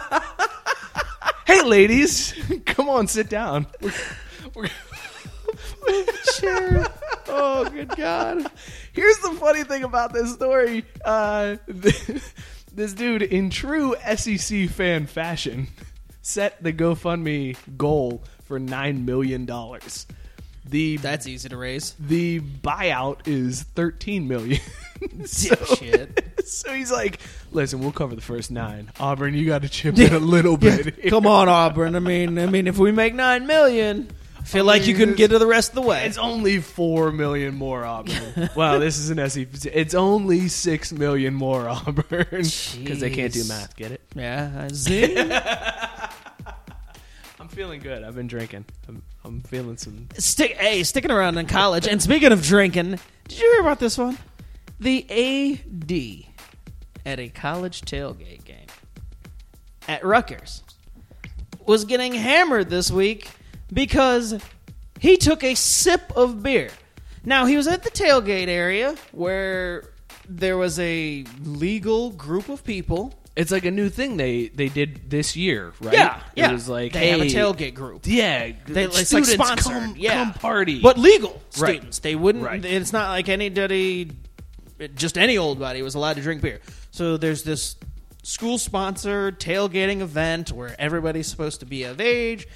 [1.45, 2.33] hey, ladies,
[2.65, 3.65] come on, sit down.
[6.39, 6.85] Sure.
[7.27, 8.45] Oh, good God.
[8.93, 10.85] Here's the funny thing about this story.
[11.03, 15.67] Uh, this dude, in true SEC fan fashion,
[16.21, 19.45] set the GoFundMe goal for $9 million.
[20.65, 21.95] The, That's easy to raise.
[21.99, 24.59] the buyout is $13 million.
[25.25, 25.55] so,
[26.43, 27.19] so he's like,
[27.51, 28.91] listen, we'll cover the first nine.
[28.99, 31.07] Auburn, you got to chip in a little bit.
[31.09, 31.95] Come on, Auburn.
[31.95, 34.09] I mean, I mean, if we make nine million,
[34.47, 36.05] I feel like you couldn't get to the rest of the way.
[36.05, 38.49] It's only four million more Auburn.
[38.55, 39.69] wow, this is an SEC.
[39.73, 43.75] It's only six million more Auburn because they can't do math.
[43.75, 44.01] Get it?
[44.15, 45.17] Yeah, uh, zing.
[47.41, 48.05] I'm feeling good.
[48.05, 48.63] I've been drinking.
[48.87, 50.07] I'm, I'm feeling some.
[50.17, 51.85] Stick, hey, sticking around in college.
[51.85, 54.17] And speaking of drinking, did you hear about this one?
[54.79, 55.91] The AD
[57.05, 58.67] at a college tailgate game
[59.89, 60.63] at Rutgers
[61.65, 63.29] was getting hammered this week
[63.71, 64.39] because
[64.99, 66.69] he took a sip of beer.
[67.23, 69.89] Now, he was at the tailgate area where
[70.27, 73.13] there was a legal group of people.
[73.35, 75.93] It's like a new thing they they did this year, right?
[75.93, 76.49] Yeah, yeah.
[76.49, 78.01] It was like they have a tailgate group.
[78.05, 79.71] Yeah, They, it's like students sponsored.
[79.73, 80.23] come, yeah.
[80.23, 81.75] come party, but legal Right.
[81.75, 81.99] students.
[81.99, 82.43] They wouldn't.
[82.43, 82.65] Right.
[82.65, 84.09] It's not like anybody,
[84.95, 86.61] just any old body was allowed to drink beer.
[86.89, 87.75] So there's this
[88.23, 92.47] school sponsored tailgating event where everybody's supposed to be of age,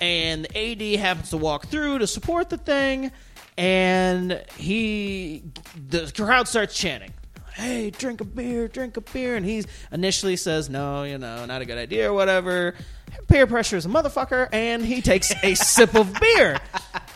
[0.00, 3.10] and the AD happens to walk through to support the thing,
[3.56, 5.42] and he
[5.88, 7.12] the crowd starts chanting.
[7.54, 9.36] Hey, drink a beer, drink a beer.
[9.36, 12.74] And he initially says, no, you know, not a good idea or whatever.
[13.28, 14.48] Peer pressure is a motherfucker.
[14.52, 16.58] And he takes a sip of beer.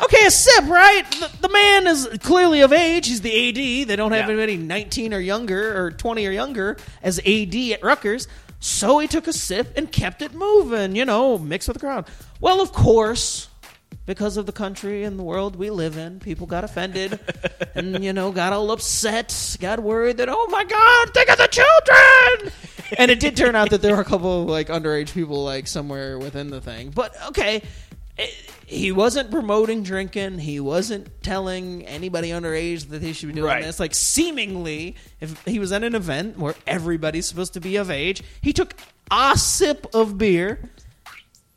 [0.00, 1.02] Okay, a sip, right?
[1.10, 3.08] The, the man is clearly of age.
[3.08, 3.88] He's the AD.
[3.88, 4.34] They don't have Yeah.
[4.34, 8.28] anybody 19 or younger or 20 or younger as AD at Rutgers.
[8.60, 12.06] So he took a sip and kept it moving, you know, mixed with the crowd.
[12.40, 13.48] Well, of course,
[14.06, 17.18] because of the country and the world we live in, people got offended
[17.74, 21.48] and, you know, got all upset, got worried that, oh my God, think of the
[21.48, 22.52] children!
[22.98, 25.66] and it did turn out that there were a couple of, like, underage people, like,
[25.66, 26.90] somewhere within the thing.
[26.90, 27.62] But, okay.
[28.16, 28.34] it-
[28.66, 30.40] he wasn't promoting drinking.
[30.40, 33.64] He wasn't telling anybody underage that they should be doing Right.
[33.64, 33.80] this.
[33.80, 38.22] Like seemingly, if he was at an event where everybody's supposed to be of age,
[38.42, 38.74] he took
[39.10, 40.60] a sip of beer,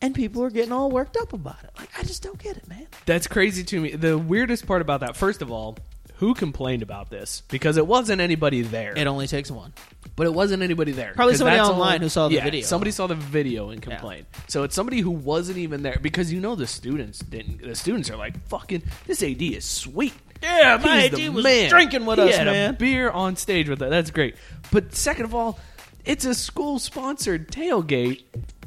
[0.02, 1.72] and people are getting all worked up about it.
[1.78, 2.88] Like I just don't get it, man.
[3.06, 3.92] That's crazy to me.
[3.96, 5.78] The weirdest part about that, first of all,
[6.16, 7.42] who complained about this?
[7.50, 8.94] Because it wasn't anybody there.
[8.96, 9.74] It only takes one.
[10.16, 11.14] but it wasn't anybody there.
[11.16, 12.62] Probably 'Cause somebody that's online who saw the yeah, video.
[12.62, 14.26] Somebody saw the video and complained.
[14.48, 17.62] So it's somebody who wasn't even there because you know the students didn't.
[17.64, 21.44] The students are like, "Fucking, this AD is sweet." Yeah, my He's the AD was
[21.44, 21.70] man.
[21.70, 22.76] drinking with He us, had a man.
[22.76, 23.90] beer on stage with us.
[23.90, 24.36] That's great.
[24.72, 25.58] But second of all,
[26.06, 28.24] it's a school sponsored tailgate,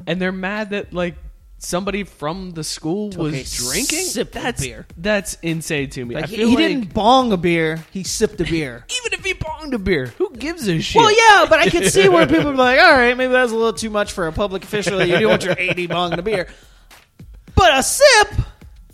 [0.06, 1.16] and they're mad that like
[1.58, 4.04] somebody from the school was drinking.
[4.04, 4.86] sip of that's beer.
[4.96, 6.14] That's insane to me.
[6.14, 8.84] Like I he, feel he like didn't bong a beer; he sipped a beer.
[8.96, 11.00] even if he bonged a beer, who gives a shit?
[11.00, 13.52] Well, yeah, but I could see where people would be like, "All right, maybe that's
[13.52, 15.02] a little too much for a public official.
[15.04, 16.48] You don't want your AD bonging a beer,
[17.54, 18.28] but a sip."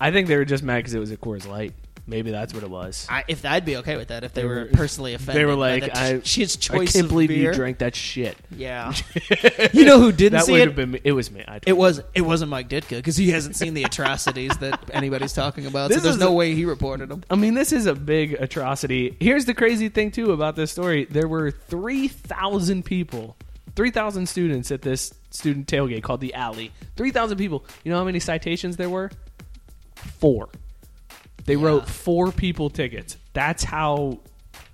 [0.00, 1.74] I think they were just mad because it was a Coors Light.
[2.10, 3.06] Maybe that's what it was.
[3.08, 5.44] I, if I'd be okay with that, if they, They were, were- personally offended, they
[5.46, 7.52] were by like, that I, ch- his I choice can't of believe beer.
[7.52, 8.36] you drank that shit.
[8.54, 8.92] Yeah,
[9.72, 10.66] you know who didn't That see would it?
[10.66, 11.00] have been me.
[11.04, 11.44] It was me.
[11.46, 15.32] I It was it wasn't Mike Ditka because he hasn't seen the atrocities that anybody's
[15.32, 15.90] talking about.
[15.90, 17.22] so This there's is no a- way he reported them.
[17.30, 19.16] I mean, this is a big atrocity.
[19.20, 23.36] Here's the crazy thing too about this story: there were three thousand people,
[23.76, 26.72] three thousand students at this student tailgate called the Alley.
[26.96, 27.64] Three thousand people.
[27.84, 29.10] You know how many citations there were?
[29.94, 30.48] Four.
[31.46, 33.16] They wrote four people tickets.
[33.32, 34.20] That's how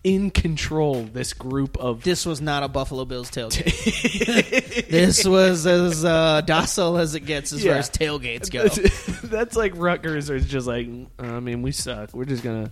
[0.05, 4.89] in control this group of This was not a Buffalo Bills tailgate.
[4.89, 7.73] this was as uh, docile as it gets as Yeah.
[7.73, 8.63] far as tailgates go.
[8.69, 10.87] That's, that's like Rutgers is just like
[11.19, 12.15] I mean we suck.
[12.15, 12.71] We're just gonna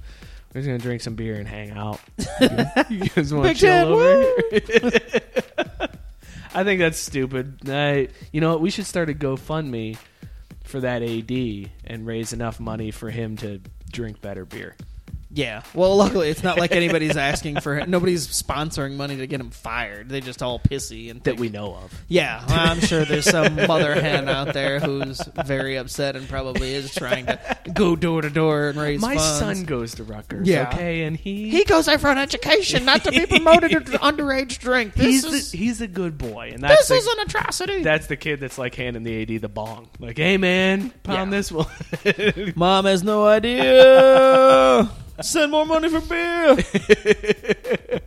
[0.54, 1.98] we're just gonna drink some beer and hang out.
[2.88, 4.33] you guys want to chill over?
[6.54, 7.68] I think that's stupid.
[7.68, 8.61] I, you know what?
[8.61, 9.96] We should start a GoFundMe
[10.62, 13.61] for that AD and raise enough money for him to
[13.94, 14.74] drink better beer.
[15.34, 15.62] Yeah.
[15.74, 20.08] Well, luckily, it's not like anybody's asking for nobody's sponsoring money to get him fired.
[20.08, 21.92] They just all pissy and That we know of.
[22.08, 26.94] Yeah, I'm sure there's some mother hen out there who's very upset and probably is
[26.94, 27.40] trying to
[27.72, 29.38] go door to door and raise My funds.
[29.58, 30.68] son goes to Rutgers, Yeah.
[30.72, 34.58] okay, and he he goes there for an education, not to be promoted to underage
[34.60, 34.94] drink.
[34.94, 37.82] This he's is the, he's a good boy, and that's this the- is an atrocity.
[37.82, 39.88] That's the kid that's like handing the AD the bong.
[39.98, 41.36] Like, hey man, pound Yeah.
[41.38, 41.66] this one.
[42.54, 44.88] Mom has no idea.
[45.20, 46.57] Send more money for beer.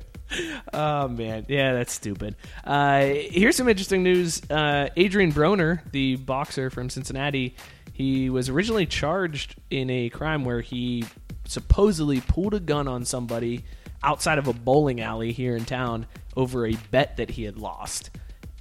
[0.73, 2.35] oh man, yeah, that's stupid.
[2.63, 4.41] Uh, here's some interesting news.
[4.49, 7.55] Uh, Adrien Broner, the boxer from Cincinnati,
[7.93, 11.05] he was originally charged in a crime where he
[11.45, 13.63] supposedly pulled a gun on somebody
[14.03, 18.11] outside of a bowling alley here in town over a bet that he had lost.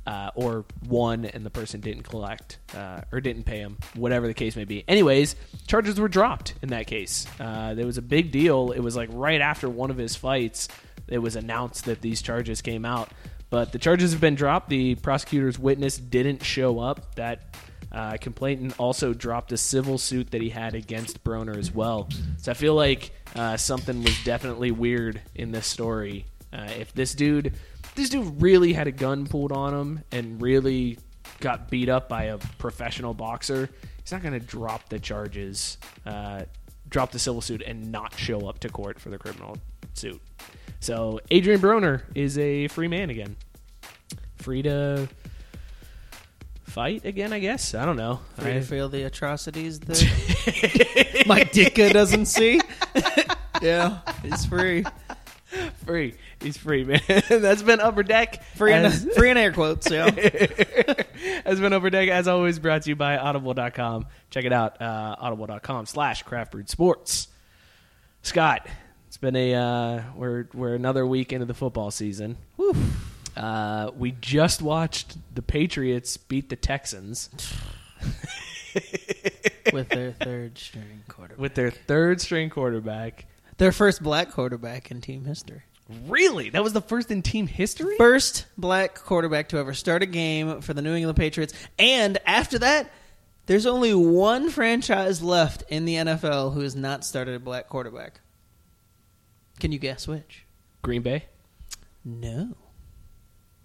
[0.07, 4.35] Uh, or won and the person didn't collect uh, or didn't pay him, whatever the
[4.35, 4.85] case may be.
[4.87, 5.35] Anyways,
[5.67, 7.27] charges were dropped in that case.
[7.41, 8.71] Uh, there was a big deal.
[8.71, 10.69] It was like right after one of his fights,
[11.09, 13.11] it was announced that these charges came out.
[13.49, 14.69] But the charges have been dropped.
[14.69, 17.15] The prosecutor's witness didn't show up.
[17.15, 17.57] That
[17.93, 22.09] uh, complainant also dropped a civil suit that he had against Broner as well.
[22.39, 26.27] So I feel like uh, something was definitely weird in this story.
[26.53, 27.55] Uh, if this dude,
[27.97, 30.99] this dude really had a gun pulled on him and really
[31.41, 33.69] got beat up by a professional boxer,
[34.03, 36.43] he's not going to drop the charges, uh,
[36.89, 39.57] drop the civil suit, and not show up to court for the criminal
[39.95, 40.21] suit.
[40.81, 43.37] So Adrien Broner is a free man again,
[44.37, 45.09] free to
[46.65, 47.33] fight again.
[47.33, 48.21] I guess I don't know.
[48.39, 49.99] Free I- to feel the atrocities that
[51.27, 52.61] Mike Ditka doesn't see.
[53.63, 54.85] yeah, he's free.
[55.85, 56.15] free.
[56.41, 57.01] He's free, man.
[57.29, 58.43] That's been Upper Deck.
[58.57, 60.11] Free in, As- free in air quotes, yeah.
[61.47, 64.07] has been Upper Deck, as always, brought to you by Audible.com.
[64.31, 67.29] Check it out, uh, audible.com slash craft brewed sports.
[68.23, 68.67] Scott,
[69.09, 72.37] it's been a, uh, we're, we're another week into the football season.
[73.37, 77.29] Uh, we just watched the Patriots beat the Texans
[79.73, 81.39] With their third string quarterback.
[81.41, 83.27] with their third string quarterback.
[83.59, 85.63] Their first black quarterback in team history.
[86.07, 86.51] Really?
[86.51, 87.97] That was the first in team history?
[87.97, 91.55] First black quarterback to ever start a game for the New England Patriots.
[91.79, 92.91] And after that,
[93.47, 98.21] there's only one franchise left in the NFL who has not started a black quarterback.
[99.61, 100.45] Can you guess which?
[100.83, 101.27] Green Bay?
[102.05, 102.57] No.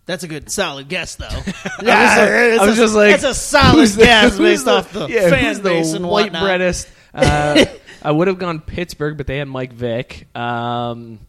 [0.05, 1.27] That's a good solid guess, though.
[1.83, 5.29] yeah, I was just like, that's a solid the- guess based the- off the yeah,
[5.29, 6.43] fan who's the base and white whatnot.
[6.43, 6.87] breadest.
[7.13, 7.65] Uh,
[8.01, 10.33] I would have gone Pittsburgh, but they had Mike Vick.
[10.33, 11.19] Um,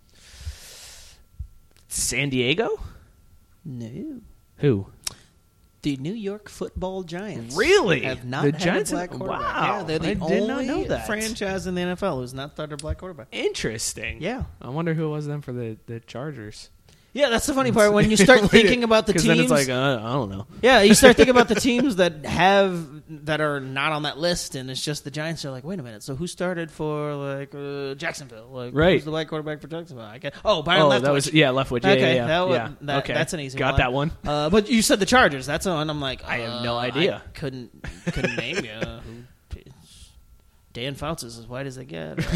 [1.92, 2.80] San Diego?
[3.64, 4.20] No.
[4.58, 4.86] Who?
[5.82, 8.02] The New York Football Giants Really?
[8.02, 9.40] have not The had Giants- a black quarterback.
[9.40, 9.76] wow.
[9.78, 11.06] Yeah, they're the I did only not know that.
[11.06, 13.28] franchise in the NFL who's not started a black quarterback.
[13.32, 14.22] Interesting.
[14.22, 14.44] Yeah.
[14.60, 16.70] I wonder who it was then for the, the Chargers.
[17.12, 19.26] Yeah, that's the funny part when you start thinking about the teams.
[19.26, 20.46] then it's like, uh, I don't know.
[20.62, 22.86] yeah, you start thinking about the teams that have
[23.26, 25.44] that are not on that list, and it's just the Giants.
[25.44, 28.48] Are like, wait a minute, so who started for like uh, Jacksonville?
[28.50, 28.94] Like, Right.
[28.94, 30.06] Who's the black quarterback for Jacksonville?
[30.06, 30.34] I guess.
[30.44, 31.02] Oh, Byron oh, Leftwich.
[31.02, 31.84] that was, yeah, Leftwich.
[31.84, 32.26] Yeah, okay, yeah, yeah.
[32.26, 32.70] that, was, yeah.
[32.82, 33.14] that okay.
[33.14, 33.58] that's an easy one.
[33.58, 33.78] Got one.
[33.78, 34.12] that one.
[34.24, 35.46] Uh, but you said the Chargers.
[35.46, 35.90] That's one.
[35.90, 37.22] I'm like, I have no uh, idea.
[37.24, 39.21] I couldn't couldn't name you.
[40.72, 42.18] Dan Fouts is as white as they get.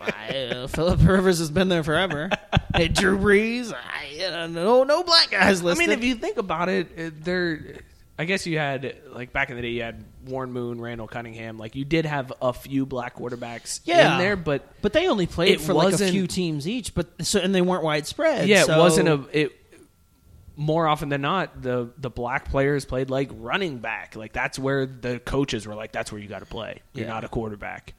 [0.00, 2.30] Uh, I, uh, Philip Rivers has been there forever.
[2.74, 3.72] Hey, Drew Brees.
[3.74, 7.80] I, uh, no, no black guys I mean, if you think about it, it there.
[8.18, 11.58] I guess you had like back in the day, you had Warren Moon, Randall Cunningham.
[11.58, 14.12] Like you did have a few black quarterbacks Yeah.
[14.14, 17.40] in there, but But they only played for like a few teams each, but so
[17.40, 18.48] and they weren't widespread.
[18.48, 19.24] yeah, so- it wasn't a.
[19.32, 19.52] It
[20.58, 24.16] more often than not, the the black players played like running back.
[24.16, 26.82] Like that's where the coaches were like, that's where you got to play.
[26.92, 27.12] You're Yeah.
[27.14, 27.94] not a quarterback.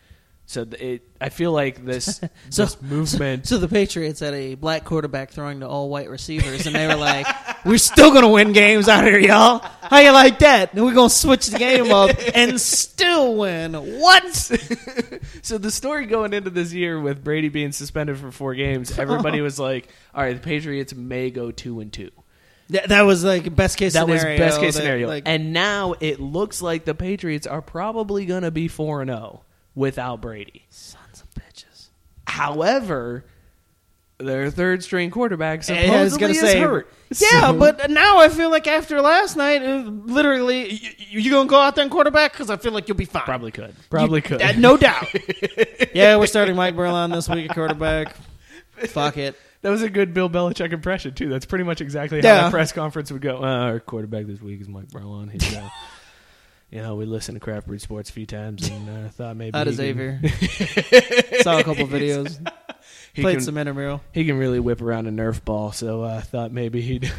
[0.46, 3.46] So it, I feel like this So- this movement.
[3.48, 6.96] So the Patriots had a black quarterback throwing to all white receivers, and they were
[6.96, 7.28] like,
[7.66, 9.60] "We're still gonna win games out here, y'all.
[9.82, 10.74] How you like that?
[10.74, 13.74] And we're gonna switch the game up and still win.
[13.74, 14.52] What?
[15.42, 19.40] So the story going into this year with Brady being suspended for four games, everybody
[19.50, 22.10] was like, "All right, the Patriots may go two and two."
[22.70, 23.94] That, that was like best case.
[23.94, 24.08] Scenario.
[24.08, 24.40] That was scenario.
[24.40, 25.08] best case That, scenario.
[25.08, 29.10] like- and now it looks like the Patriots are probably going to be 4 and
[29.10, 29.44] 0
[29.76, 30.66] without Brady.
[30.70, 31.90] sons of bitches.
[32.28, 33.26] However,
[34.20, 36.94] their third string quarterback Yeah, I was supposedly gonna is say, hurt.
[37.18, 41.50] Yeah, So- but now I feel like after last night, uh, literally, you, you gonna
[41.50, 43.24] go out there and quarterback because I feel like you'll be fine.
[43.24, 43.74] probably could.
[43.90, 44.42] Probably could.
[44.60, 45.08] no doubt.
[45.96, 48.16] yeah, we're starting Mike Burlon this week at quarterback.
[48.88, 49.36] Fuck it.
[49.62, 51.28] That was a good Bill Belichick impression too.
[51.30, 52.40] That's pretty much exactly Yeah.
[52.40, 53.44] how the press conference would go.
[53.44, 55.30] Uh, our quarterback this week is Mike Barlon.
[55.30, 55.68] He's, uh,
[56.72, 59.56] you know, we listened to Craft Brewed Sports a few times and uh, thought maybe
[59.58, 60.22] Out of Xavier.
[61.42, 62.38] Saw a couple videos.
[63.14, 64.02] he Played can, some intramural.
[64.14, 65.74] he can really whip around a Nerf ball.
[65.74, 67.12] So I uh, thought maybe he'd.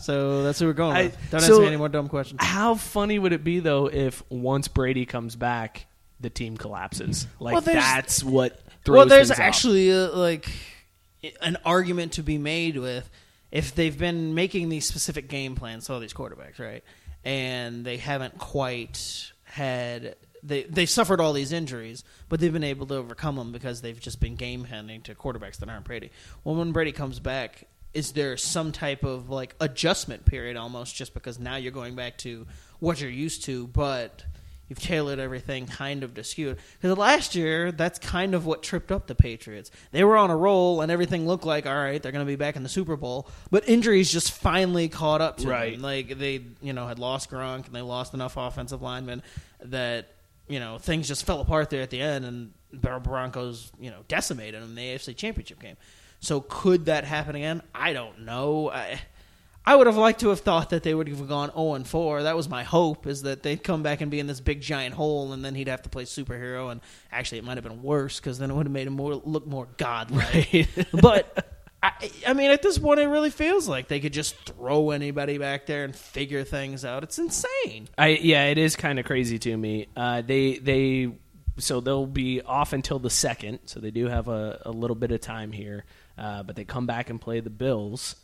[0.00, 1.18] So that's who we're going I- with.
[1.30, 2.40] Don't so- ask me any more dumb questions.
[2.42, 5.86] How funny would it be though if once Brady comes back,
[6.20, 7.26] the team collapses?
[7.40, 8.60] Like Well, that's what.
[8.84, 10.48] Throws Well, there's actually uh like
[11.40, 13.08] an argument to be made with
[13.50, 16.82] if they've been making these specific game plans, all these quarterbacks, right?
[17.24, 22.86] And they haven't quite had they they suffered all these injuries, but they've been able
[22.86, 26.10] to overcome them because they've just been game handing to quarterbacks that aren't Brady.
[26.42, 31.14] Well, when Brady comes back, is there some type of like adjustment period almost just
[31.14, 32.46] because now you're going back to
[32.80, 34.24] what you're used to, but
[34.68, 36.56] you've tailored everything kind of to skew.
[36.80, 39.70] Because last year, that's kind of what tripped up the Patriots.
[39.92, 42.36] They were on a roll, and everything looked like all right, they're going to be
[42.36, 43.28] back in the Super Bowl.
[43.50, 45.72] But injuries just finally caught up to Right.
[45.74, 45.82] them.
[45.82, 49.22] Like they, you know, had lost Gronk and they lost enough offensive linemen
[49.64, 50.08] that
[50.48, 54.00] you know things just fell apart there at the end, and the Broncos, you know,
[54.08, 55.76] decimated them in the AFC Championship game.
[56.20, 57.62] So could that happen again?
[57.74, 58.70] I don't know.
[58.70, 58.98] I,
[59.66, 62.24] I would have liked to have thought that they would have gone 0 and 4.
[62.24, 64.94] That was my hope, is that they'd come back and be in this big giant
[64.94, 66.70] hole, and then he'd have to play superhero.
[66.70, 69.14] And actually, it might have been worse because then it would have made him more
[69.14, 70.68] look more godlike.
[70.92, 71.92] but I,
[72.26, 75.66] I mean, at this point, it really feels like they could just throw anybody back
[75.66, 77.02] there and figure things out.
[77.02, 77.88] It's insane.
[77.96, 79.88] I yeah, it is kind of crazy to me.
[79.96, 81.12] Uh, they they
[81.58, 85.10] so they'll be off until the second, so they do have a, a little bit
[85.10, 85.84] of time here.
[86.16, 88.16] Uh, but they come back and play the Bills.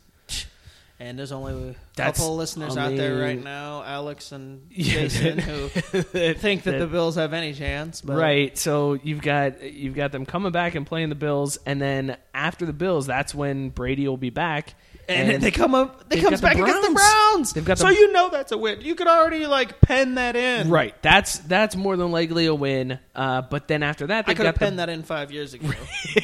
[1.01, 4.69] And there's only a That's- couple of listeners out there right now, Alex and.
[4.71, 8.01] Jason, who think that the Bills have any chance.
[8.01, 8.55] But Right.
[8.55, 12.67] So you've got you've got them coming back and playing the Bills, and then after
[12.67, 14.75] the Bills, that's when Brady will be back.
[15.09, 16.07] And, they come up.
[16.07, 17.53] They comes got the back against the Browns.
[17.53, 18.81] They've got so you know that's a win.
[18.81, 20.69] You could already like pen that in.
[20.69, 20.93] Right.
[21.01, 22.99] That's that's more than likely a win.
[23.15, 25.55] Uh, but then after that, I they've could have the penned that in five years
[25.55, 25.67] ago.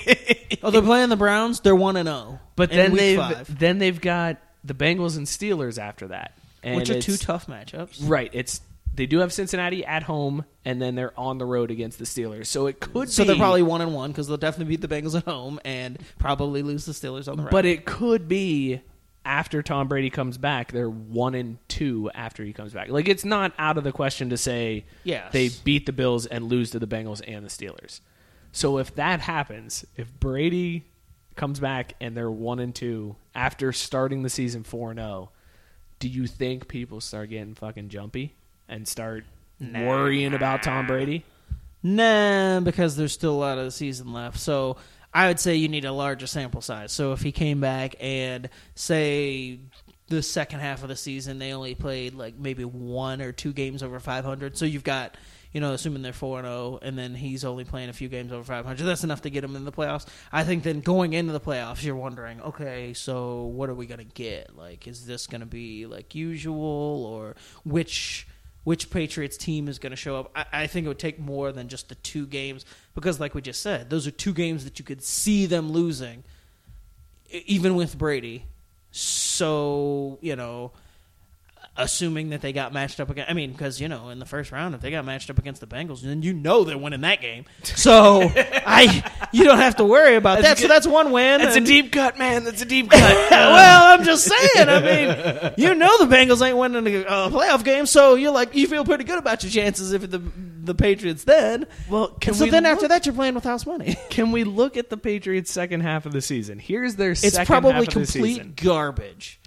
[0.63, 1.61] oh, they're playing the Browns.
[1.61, 2.39] They're one and zero.
[2.55, 6.75] But in then they've five, then they've got the Bengals and Steelers after that, and
[6.77, 7.97] which are two tough matchups.
[8.01, 8.29] Right.
[8.33, 8.61] It's
[8.93, 12.47] they do have Cincinnati at home, and then they're on the road against the Steelers.
[12.47, 14.87] So it could So be, they're probably one and one because they'll definitely beat the
[14.87, 17.51] Bengals at home and probably lose the Steelers on the road.
[17.51, 18.81] but it could be
[19.23, 22.87] after Tom Brady comes back, they're one and two after he comes back.
[22.89, 25.31] Like it's not out of the question to say Yes.
[25.31, 27.99] they beat the Bills and lose to the Bengals and the Steelers.
[28.53, 30.85] So if that happens, if Brady
[31.37, 35.31] comes back and they're one and two after starting the season four and zero,
[35.99, 38.35] do you think people start getting fucking jumpy
[38.67, 39.23] and start
[39.59, 41.23] worrying about Tom Brady?
[41.83, 44.39] Nah, because there's still a lot of the season left.
[44.39, 44.77] So
[45.13, 46.91] I would say you need a larger sample size.
[46.91, 49.59] So if he came back and say
[50.09, 53.83] the second half of the season they only played like maybe one or two games
[53.83, 54.57] over 500.
[54.57, 55.15] So you've got
[55.51, 58.31] you know, assuming they're 4 and 0 and then he's only playing a few games
[58.31, 58.83] over 500.
[58.83, 60.05] That's enough to get him in the playoffs.
[60.31, 63.99] I think then going into the playoffs you're wondering, okay, so what are we going
[63.99, 64.55] to get?
[64.55, 68.27] Like is this going to be like usual or which
[68.67, 70.31] which Patriots team is going to show up.
[70.35, 73.41] I, I think it would take more than just the two games because, like we
[73.41, 76.25] just said, those are two games that you could see them losing,
[77.29, 78.43] even with Brady.
[78.91, 80.73] So you know,
[81.77, 84.51] assuming that they got matched up against, I mean, because you know, in the first
[84.51, 87.21] round, if they got matched up against the Bengals, then you know they're winning that
[87.21, 87.45] game.
[87.63, 90.57] So I, you don't have to worry about that.
[90.57, 91.41] So that's one win.
[91.41, 92.43] That's a deep cut, man.
[92.43, 93.01] That's a deep cut.
[93.31, 94.69] well, I'm just saying.
[94.69, 98.55] I mean, you know the Bengals ain't winning a uh, playoff game, so you're like
[98.55, 100.21] you feel pretty good about your chances if the
[100.67, 101.65] the Patriots then.
[101.89, 103.95] Well, can so we then look- after that, you're playing with house money.
[104.09, 106.59] Can we look at the Patriots' second half of the season?
[106.59, 109.39] Here's their It's second probably half of the complete garbage.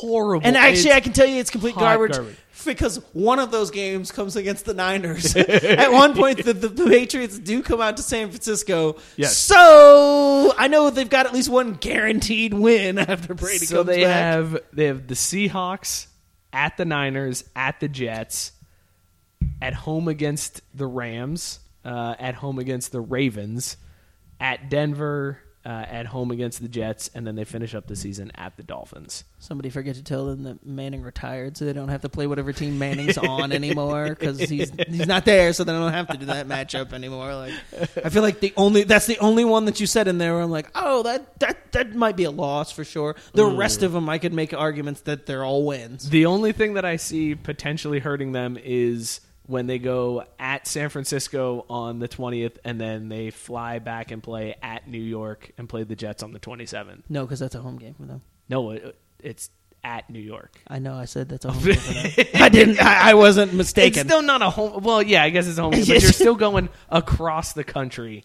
[0.00, 0.46] Horrible.
[0.46, 2.36] And actually, It's- I can tell you, it's complete garbage, garbage.
[2.64, 5.36] because one of those games comes against the Niners.
[5.36, 8.96] At one point, the, the, the Patriots do come out to San Francisco.
[9.16, 9.36] Yes.
[9.36, 14.02] So I know they've got at least one guaranteed win after Brady so comes they
[14.04, 14.10] back.
[14.34, 16.06] have they have the Seahawks
[16.52, 18.52] at the Niners, at the Jets,
[19.62, 23.76] at home against the Rams, uh, at home against the Ravens,
[24.40, 28.30] at Denver, uh, at home against the Jets, and then they finish up the season
[28.34, 29.24] at the Dolphins.
[29.38, 32.52] Somebody forget to tell them that Manning retired, so they don't have to play whatever
[32.52, 36.26] team Manning's on anymore because he's he's not there, so they don't have to do
[36.26, 37.34] that matchup anymore.
[37.34, 37.54] Like,
[38.04, 40.34] I feel like the only that's the only one that you said in there.
[40.34, 43.16] Where I'm like, oh, that that that might be a loss for sure.
[43.32, 46.10] The rest of them, I could make arguments that they're all wins.
[46.10, 50.88] The only thing that I see potentially hurting them is when they go at San
[50.88, 55.68] Francisco on the 20th and then they fly back and play at New York and
[55.68, 57.02] play the Jets on the 27th.
[57.08, 58.22] No, because that's a home game for them.
[58.48, 59.50] No, it, it's
[59.82, 60.58] at New York.
[60.66, 60.94] I know.
[60.94, 62.26] I said that's a home game for them.
[62.42, 62.80] I didn't.
[62.82, 64.00] I, I wasn't mistaken.
[64.00, 64.82] It's still not a home.
[64.82, 68.24] Well, yeah, I guess it's a home, game, but you're still going across the country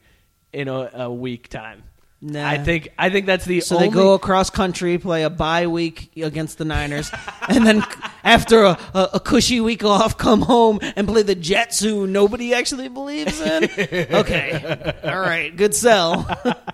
[0.53, 1.83] in a, a week time.
[2.21, 2.49] Nah.
[2.49, 3.87] I think I think that's the So only.
[3.87, 7.09] they go across country, play a bye week against the Niners,
[7.47, 7.81] and then
[8.25, 12.53] after a, a, a cushy week off, come home and play the Jets, who nobody
[12.53, 13.63] actually believes in.
[14.19, 16.27] Okay, all right, good sell.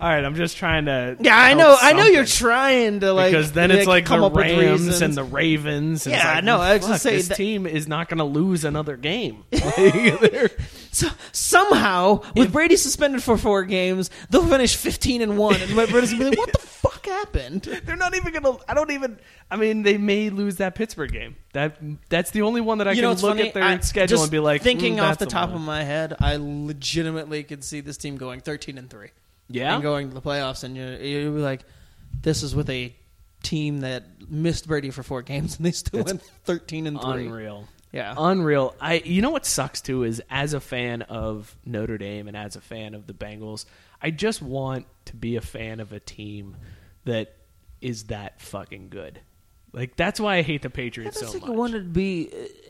[0.00, 1.16] All right, I'm just trying to.
[1.20, 1.76] Yeah, I know.
[1.78, 5.24] I know you're trying to like because then it's like come the Rams and the
[5.24, 6.06] Ravens.
[6.06, 8.24] And Yeah, like, no, I was gonna say this that- team is not going to
[8.24, 9.44] lose another game.
[9.52, 10.56] Like,
[10.98, 16.10] So, somehow, with Brady suspended for four games, they'll finish 15 and one, and Brady's
[16.12, 18.56] gonna be like, "What the fuck happened?" They're not even gonna.
[18.68, 19.18] I don't even.
[19.48, 21.36] I mean, they may lose that Pittsburgh game.
[21.52, 21.76] That
[22.08, 23.46] that's the only one that I you can know, look funny.
[23.48, 25.58] at their I- schedule and be like, thinking mm, off the top one.
[25.60, 29.10] of my head, I legitimately could see this team going 13 and three.
[29.48, 29.74] Yeah?
[29.74, 31.62] and going to the playoffs, and you're, you're like,
[32.22, 32.94] this is with a
[33.42, 37.26] team that missed Brady for four games, and they still went 13 and three.
[37.26, 37.68] unreal.
[37.92, 38.14] Yeah.
[38.16, 38.74] unreal.
[38.80, 38.94] I.
[39.04, 42.60] You know what sucks too is as a fan of Notre Dame and as a
[42.60, 43.64] fan of the Bengals,
[44.02, 46.56] I just want to be a fan of a team
[47.04, 47.34] that
[47.80, 49.20] is that fucking good.
[49.72, 51.52] Like that's why I hate the Patriots so think much.
[51.52, 52.22] I wanted to be.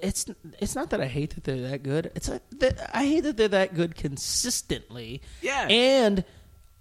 [0.03, 0.27] It's
[0.59, 2.11] it's not that I hate that they're that good.
[2.15, 5.23] It's like that I hate that they're that good consistently.
[5.41, 5.67] Yeah.
[5.69, 6.25] and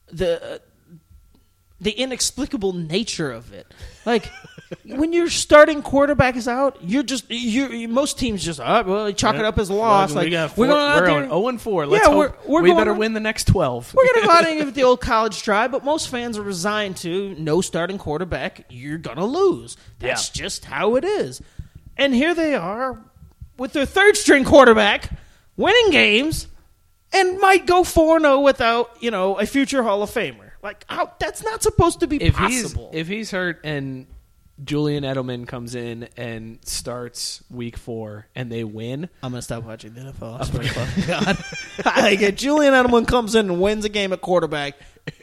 [0.08, 0.62] the
[1.80, 3.68] the inexplicable nature of it.
[4.06, 4.32] Like
[4.86, 7.88] when your starting quarterback is out, you're just you.
[7.88, 10.10] Most teams just uh, well chalk it up as a loss.
[10.10, 11.30] Well, like we got we're going out we're there.
[11.30, 11.86] 0 and 4.
[11.86, 13.94] Let's Yeah, hope we're- we're we better on- win the next 12.
[13.94, 16.42] We're gonna go out and give it the old college try, but most fans are
[16.44, 18.66] resigned to no starting quarterback.
[18.70, 19.78] You're gonna lose.
[20.00, 20.42] That's Yeah.
[20.46, 21.42] just how it is.
[21.96, 23.00] And here they are
[23.58, 25.10] with their third string quarterback,
[25.56, 26.48] winning games,
[27.14, 30.47] and might go four zero without you know a future Hall of Famer.
[30.68, 32.90] Like how that's not supposed to be if possible.
[32.92, 34.06] he's if he's hurt and
[34.64, 39.94] Julian Edelman comes in and starts week 4 and they win, I'm gonna stop watching
[39.94, 40.42] the NFL.
[40.42, 41.38] I swear to fucking God.
[42.04, 44.74] like if Julian Edelman comes in and wins a game at quarterback,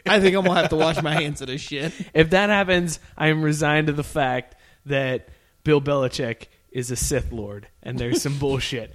[0.05, 1.93] I think I'm gonna have to wash my hands of this shit.
[2.13, 4.55] if that happens, I am resigned to the fact
[4.87, 5.29] that
[5.63, 8.93] Bill Belichick is a Sith Lord and there's some bullshit.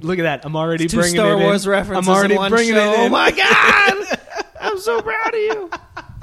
[0.00, 0.44] Look at that!
[0.44, 1.70] I'm already Two bringing Star it Wars in.
[1.72, 2.92] references I'm already in one bringing show.
[2.92, 3.00] it in.
[3.06, 4.20] Oh my god!
[4.66, 5.70] I'm so proud of you.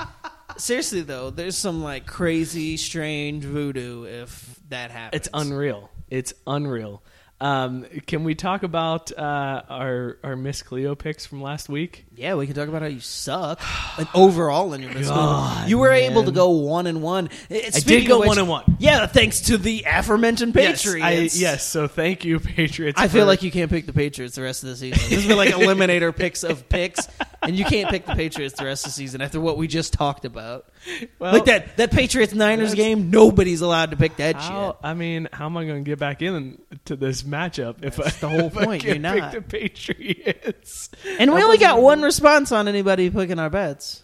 [0.58, 5.22] Seriously though, there's some like crazy, strange voodoo if that happens.
[5.22, 5.89] It's unreal.
[6.10, 7.02] It's unreal.
[7.42, 12.06] Um, can we talk about uh, our our Miss Cleo picks from last week?
[12.16, 13.60] Yeah, we can talk about how you suck
[13.98, 15.10] and overall in your business.
[15.10, 17.30] God, you were able to go one and one.
[17.52, 18.78] I I did go one and one.
[18.80, 21.36] Yeah, thanks to the aforementioned Patriots.
[21.36, 21.68] Yes, I, yes.
[21.68, 23.00] So thank you, Patriots.
[23.00, 25.00] I feel like you can't pick the Patriots the rest of the season.
[25.10, 27.10] This has been like eliminator picks of picks,
[27.42, 29.92] and you can't pick the Patriots the rest of the season after what we just
[29.92, 30.66] talked about.
[31.20, 34.76] Well, like that that Patriots Niners game, nobody's allowed to pick that How, shit.
[34.84, 38.10] I mean, how am I going to get back in to this matchup if I,
[38.10, 39.32] the whole point, you're pick not.
[39.32, 40.90] the Patriots?
[41.20, 44.04] And we only got one response on anybody picking our bets.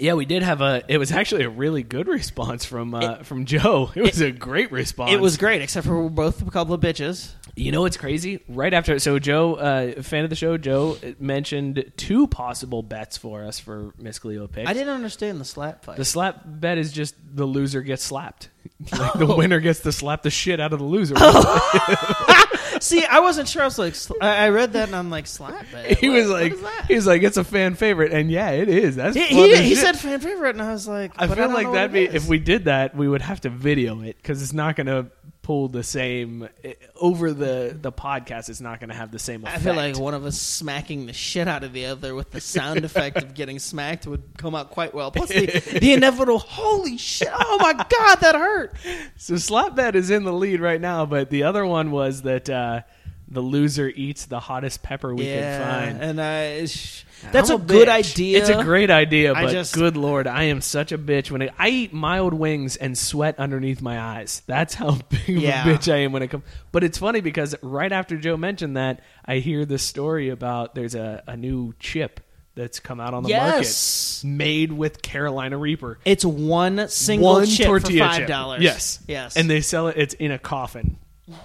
[0.00, 0.82] Yeah, we did have a.
[0.88, 3.90] It was actually a really good response from uh, from Joe.
[3.98, 5.12] It was a great response.
[5.12, 7.32] It was great, except for we're both a couple of bitches.
[7.56, 8.40] You know what's crazy?
[8.48, 13.44] Right after, so Joe, uh, fan of the show, Joe mentioned two possible bets for
[13.44, 14.70] us for Miss Cleo picks.
[14.70, 15.96] I didn't understand the slap fight.
[15.96, 18.50] The slap bet is just the loser gets slapped.
[18.92, 19.36] Like the oh.
[19.36, 21.14] winner gets to slap the shit out of the loser.
[21.18, 22.44] Oh.
[22.80, 23.62] See, I wasn't sure.
[23.62, 25.98] I was like, sl- I I read that and I'm like, slap bet.
[25.98, 26.84] he What- was what like, is that?
[26.86, 28.94] he was like, it's a fan favorite, and yeah, it is.
[28.96, 29.78] That's He, fun he, as he shit.
[29.78, 31.94] said fan favorite, and I was like, I but feel don't like know that'd what
[31.94, 34.76] be it if we did that, we would have to video it because it's not
[34.76, 35.06] going to
[35.48, 38.50] pull the same eh, over the the podcast.
[38.50, 41.14] It's not going to have the same I feel like one of us smacking the
[41.14, 44.68] shit out of the other with the sound effect of getting smacked would come out
[44.68, 45.10] quite well.
[45.10, 45.46] Plus the,
[45.80, 47.30] the inevitable, holy shit!
[47.32, 48.74] Oh my god, that hurt.
[49.16, 52.50] so slap bet is in the lead right now, but the other one was that
[52.50, 52.82] uh,
[53.30, 56.02] the loser eats the hottest pepper we yeah, can find.
[56.02, 57.92] and I, sh- that's I'm a, good bitch.
[58.12, 58.38] idea.
[58.38, 61.52] It's a great idea, but just- good lord, I am such a bitch when it,
[61.58, 64.42] I eat mild wings and sweat underneath my eyes.
[64.46, 66.44] That's how big of a bitch I am when it comes.
[66.72, 70.94] But it's funny because right after Joe mentioned that, I hear this story about there's
[70.94, 72.20] a, a new chip
[72.54, 74.24] that's come out on the Yes.
[74.24, 75.98] market made with Carolina Reaper.
[76.04, 78.62] It's one single one chip tortilla for five dollars.
[78.62, 79.96] Yes, yes, and they sell it.
[79.98, 80.96] It's in a coffin.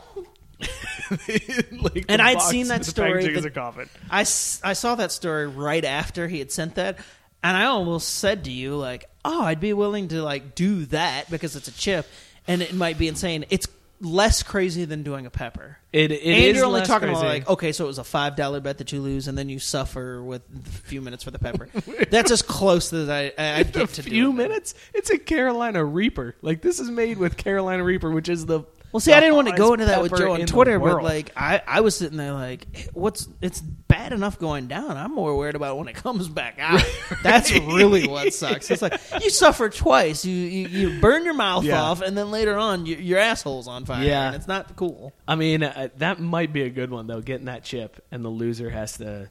[1.71, 3.89] Like, And I'd seen that story packaging is that- a coffin.
[4.09, 6.97] I, s- I saw that story right after he had sent that,
[7.43, 11.29] and I almost said to you like, "Oh, I'd be willing to like do that
[11.29, 12.05] because it's a chip,
[12.47, 13.45] and it might be insane.
[13.49, 13.67] It's
[14.01, 17.19] less crazy than doing a pepper." It, it and is you're only less talking crazy.
[17.19, 19.49] about like, okay, so it was a five dollar bet that you lose, and then
[19.49, 21.67] you suffer with a few minutes for the pepper.
[22.09, 24.37] That's as close as I I I'd a get to few doing it.
[24.49, 24.73] minutes.
[24.93, 26.35] It's a Carolina Reaper.
[26.41, 28.61] Like this is made with Carolina Reaper, which is the
[28.93, 31.31] Well, see, I didn't want to go into that with Joe on Twitter, but like,
[31.35, 34.95] I, I was sitting there like, what's it's bad enough going down.
[34.97, 36.79] I'm more worried about when it comes back out.
[37.23, 38.69] That's really what sucks.
[38.69, 40.23] It's like you suffer twice.
[40.25, 41.81] You you, you burn your mouth Yeah.
[41.81, 44.03] off, and then later on, you, your asshole's on fire.
[44.03, 44.27] Yeah.
[44.27, 45.11] and it's not cool.
[45.27, 47.21] I mean, uh, that might be a good one though.
[47.21, 49.29] Getting that chip, and the loser has to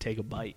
[0.00, 0.56] take a bite.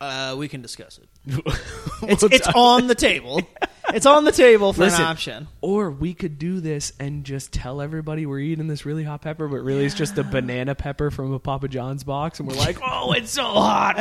[0.00, 1.08] Uh, we can discuss it.
[2.02, 3.42] It's it's on the table.
[3.94, 5.48] It's on the table for Listen, an option.
[5.60, 9.48] Or we could do this and just tell everybody we're eating this really hot pepper,
[9.48, 12.78] but really it's just a banana pepper from a Papa John's box, and we're like,
[12.84, 13.96] "Oh, it's so hot!"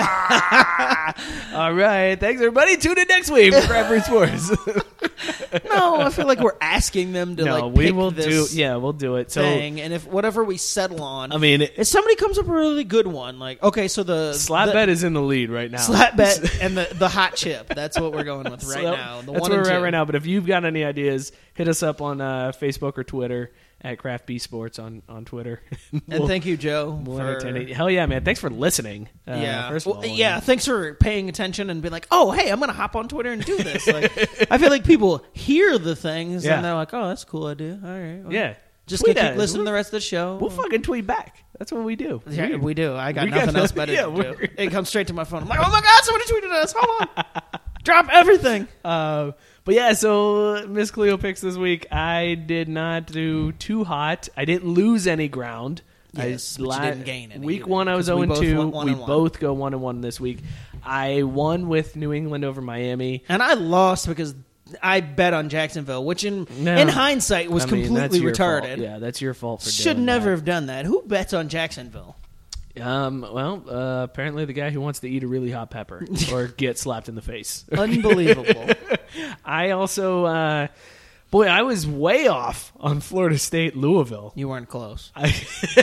[1.53, 2.77] All right, thanks everybody.
[2.77, 4.51] Tune in next week for Fruit Sports.
[5.65, 8.47] No, I feel like we're asking them to no, like we will do.
[8.51, 9.31] Yeah, we'll do it.
[9.31, 12.45] So, thing, and if whatever we settle on, I mean, it, If somebody comes up
[12.45, 15.21] with a really good one, like okay, so the slap the, bet is in the
[15.21, 15.79] lead right now.
[15.79, 17.67] slap bet and the the hot chip.
[17.67, 19.21] That's what we're going with right So now.
[19.21, 20.05] The that's one where we're at right now.
[20.05, 23.51] But if you've got any ideas, hit us up on uh, Facebook or Twitter
[23.81, 25.61] at Craft B Sports on on Twitter.
[25.91, 26.99] And We'll- thank you, Joe.
[27.03, 27.69] we'll for, entertain it.
[27.75, 28.23] Hell yeah, man!
[28.23, 29.09] Thanks for listening.
[29.27, 30.39] Uh, yeah, first of Well, all, yeah.
[30.39, 33.43] Thanks for paying attention and being like, oh, hey, I'm gonna hop on Twitter and
[33.43, 33.87] do this.
[33.87, 34.11] Like,
[34.51, 36.55] I feel like people hear the things Yeah.
[36.55, 37.79] and they're like, oh, that's a cool idea.
[37.83, 38.55] All right, well, yeah.
[38.87, 40.37] Just Tweet keep listening to the rest of the show.
[40.41, 41.43] We'll fucking tweet back.
[41.59, 42.23] That's what we do.
[42.27, 42.95] Yeah, we do.
[42.95, 44.53] I got we got nothing else nothing- better yeah, to do.
[44.57, 45.43] It comes straight to my phone.
[45.43, 46.73] I'm like, oh my god, somebody tweeted us.
[46.75, 47.23] Hold on.
[47.83, 48.67] Drop everything.
[48.83, 49.31] Uh,
[49.65, 51.87] but yeah, so Miss Cleo picks this week.
[51.91, 54.29] I did not do too hot.
[54.35, 55.81] I didn't lose any ground.
[56.13, 58.39] Yes, I, you didn't gain any Week either, one, I was we zero and both
[58.41, 58.67] two.
[58.69, 59.07] one we one.
[59.07, 60.39] both go one and one this week.
[60.83, 63.23] I won with New England over Miami.
[63.29, 64.33] And I lost because
[64.81, 66.75] I bet on Jacksonville, which in No.
[66.75, 68.63] in hindsight was I mean, completely your fault.
[68.63, 68.77] retarded.
[68.77, 70.31] Yeah, that's your fault for Should never that.
[70.31, 70.85] have done that.
[70.85, 72.15] Who bets on Jacksonville?
[72.79, 76.47] Um, well, uh, apparently the guy who wants to eat a really hot pepper or
[76.47, 77.65] get slapped in the face.
[77.71, 78.69] Unbelievable.
[79.45, 80.67] I also, uh,
[81.31, 84.31] boy, I was way off on Florida State Louisville.
[84.35, 85.11] you weren't close.
[85.15, 85.27] I,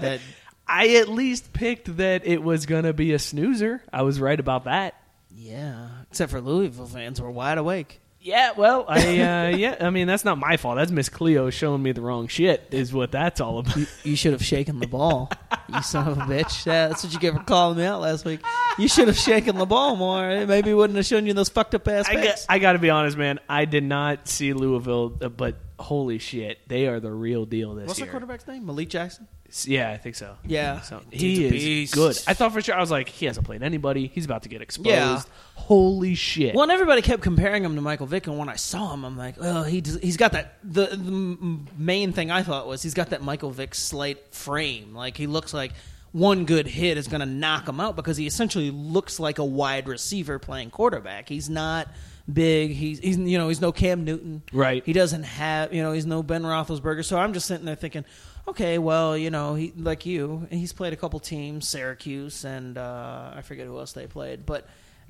[0.00, 0.20] That
[0.66, 3.82] I at least picked that it was going to be a snoozer.
[3.92, 4.94] I was right about that.
[5.34, 8.00] yeah, except for Louisville fans were wide awake.
[8.24, 10.76] Yeah, well, I uh, yeah, I mean that's not my fault.
[10.76, 12.68] That's Miss Cleo showing me the wrong shit.
[12.70, 13.76] Is what that's all about.
[14.02, 15.30] You should have shaken the ball,
[15.68, 16.64] you son of a bitch.
[16.64, 18.40] Yeah, that's what you get for calling me out last week.
[18.78, 20.46] You should have shaken the ball more.
[20.46, 22.88] Maybe wouldn't have shown you those fucked up ass I got, I got to be
[22.88, 23.40] honest, man.
[23.46, 27.82] I did not see Louisville, uh, but holy shit, they are the real deal this
[27.82, 27.86] year.
[27.88, 28.64] What's the quarterback's name?
[28.64, 29.28] Malik Jackson.
[29.62, 30.36] Yeah, I think so.
[30.44, 32.18] Yeah, So he is good.
[32.26, 34.08] I thought for sure I was like, he hasn't played anybody.
[34.08, 34.88] He's about to get exposed.
[34.88, 35.22] Yeah.
[35.54, 36.54] Holy shit.
[36.54, 39.16] Well, and everybody kept comparing him to Michael Vick, and when I saw him, I'm
[39.16, 40.54] like, oh, he does, he's got that.
[40.64, 44.92] The, the main thing I thought was he's got that Michael Vick slight frame.
[44.94, 45.72] Like he looks like
[46.10, 49.44] one good hit is going to knock him out because he essentially looks like a
[49.44, 51.28] wide receiver playing quarterback.
[51.28, 51.88] He's not
[52.32, 52.72] big.
[52.72, 54.42] He's he's you know he's no Cam Newton.
[54.52, 54.82] Right.
[54.84, 57.04] He doesn't have you know he's no Ben Roethlisberger.
[57.04, 58.04] So I'm just sitting there thinking.
[58.46, 63.32] Okay, well, you know, he like you, he's played a couple teams, Syracuse, and uh,
[63.34, 64.66] I forget who else they played, but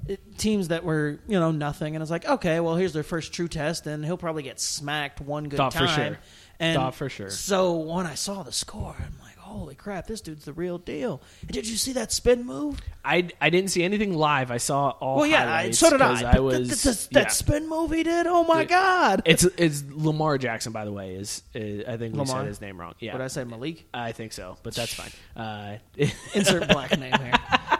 [0.06, 3.32] it, teams that were you know nothing, and it's like okay, well here's their first
[3.32, 6.18] true test, and he'll probably get smacked one good Thought for sure.
[6.60, 7.30] And Thought for sure.
[7.30, 9.23] So when I saw the score, I'm like,
[9.54, 11.22] holy crap, this dude's the real deal.
[11.42, 12.80] And did you see that spin move?
[13.04, 14.50] I, I didn't see anything live.
[14.50, 16.08] I saw all well, yeah, I, highlights so did I.
[16.14, 17.28] 'cause But I was th- th- th- that yeah.
[17.28, 19.22] spin move he did, oh my It- god!
[19.24, 21.14] It's it's Lamar Jackson, by the way.
[21.14, 22.38] Is, is I think we Lamar?
[22.40, 22.94] said his name wrong.
[23.00, 23.86] Yeah, What did I say, Malik?
[23.94, 25.10] I think so, but that's fine.
[25.36, 25.78] Uh,
[26.34, 27.32] Insert black name here.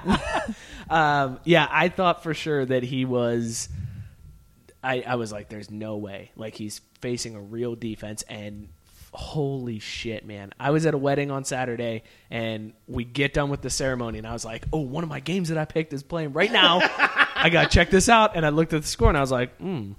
[0.91, 3.69] um, yeah, I thought for sure that he was.
[4.83, 8.69] I, I was like, "There's no way!" Like he's facing a real defense, and
[9.15, 10.53] holy shit, man!
[10.59, 14.27] I was at a wedding on Saturday, and we get done with the ceremony, and
[14.27, 16.81] I was like, "Oh, one of my games that I picked is playing right now.
[17.37, 19.31] I got to check this out." And I looked at the score, and I was
[19.31, 19.93] like, "Hmm,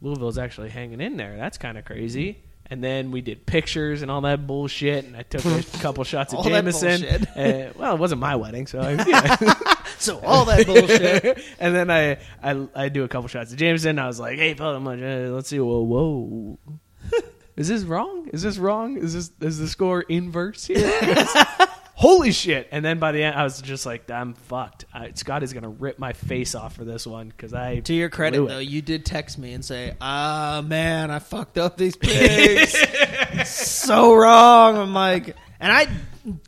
[0.00, 1.36] Louisville's actually hanging in there.
[1.36, 5.22] That's kind of crazy." And then we did pictures and all that bullshit, and I
[5.22, 7.04] took a couple shots of All Jameson.
[7.04, 9.36] Uh, well, it wasn't my wedding, so I, yeah.
[9.98, 11.44] So all that bullshit.
[11.60, 13.98] and then I, I I do a couple shots of Jameson.
[13.98, 15.60] I was like, "Hey, fella, let's see.
[15.60, 16.58] Whoa, whoa,
[17.56, 18.28] is this wrong?
[18.32, 18.96] Is this wrong?
[18.96, 20.90] Is this is the score inverse here?
[21.94, 24.86] Holy shit!" And then by the end, I was just like, "I'm fucked.
[24.92, 28.08] I, Scott is gonna rip my face off for this one because I." To your
[28.08, 32.74] credit, though, you did text me and say, "Ah, man, I fucked up these picks.
[33.50, 35.88] so wrong." I'm like, and I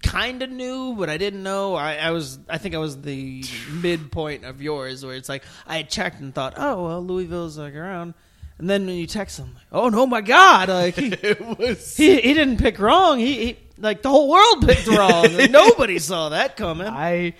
[0.02, 1.74] kind of knew, but I didn't know.
[1.74, 5.76] I, I was, I think I was the midpoint of yours, where it's like I
[5.76, 8.14] had checked and thought, "Oh, well, Louisville's like around."
[8.58, 11.10] And then when you text him, like, "Oh no, my God!" Like he,
[11.58, 11.96] was.
[11.96, 13.18] he, he didn't pick wrong.
[13.18, 15.26] He, he like the whole world picked wrong.
[15.50, 16.86] Nobody saw that coming.
[16.86, 17.34] I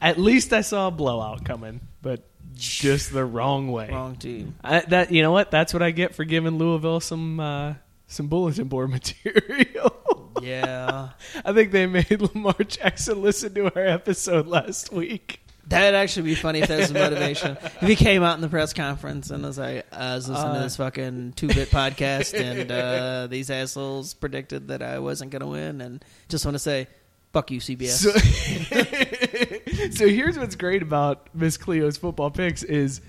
[0.00, 3.88] at least I saw a blowout coming, but just the wrong way.
[3.90, 4.54] Wrong team.
[4.62, 5.50] I, that you know what?
[5.50, 7.74] That's what I get for giving Louisville some uh,
[8.06, 10.30] some bulletin board material.
[10.42, 11.10] Yeah.
[11.44, 15.41] I think they made Lamar Jackson listen to our episode last week.
[15.68, 17.56] That'd actually be funny if that was the motivation.
[17.62, 20.58] if he came out in the press conference and was like, I was listening to
[20.58, 20.62] Uh.
[20.64, 25.46] this fucking two bit podcast and uh, these assholes predicted that I wasn't going to
[25.46, 26.88] win and just want to say,
[27.32, 27.90] fuck you, CBS.
[27.90, 28.10] So,
[29.90, 33.00] so here's what's great about Miss Cleo's football picks is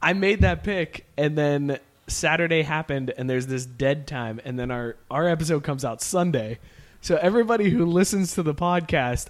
[0.00, 4.70] I made that pick and then Saturday happened and there's this dead time and then
[4.70, 6.58] our our episode comes out Sunday.
[7.00, 9.26] So everybody who listens to the podcast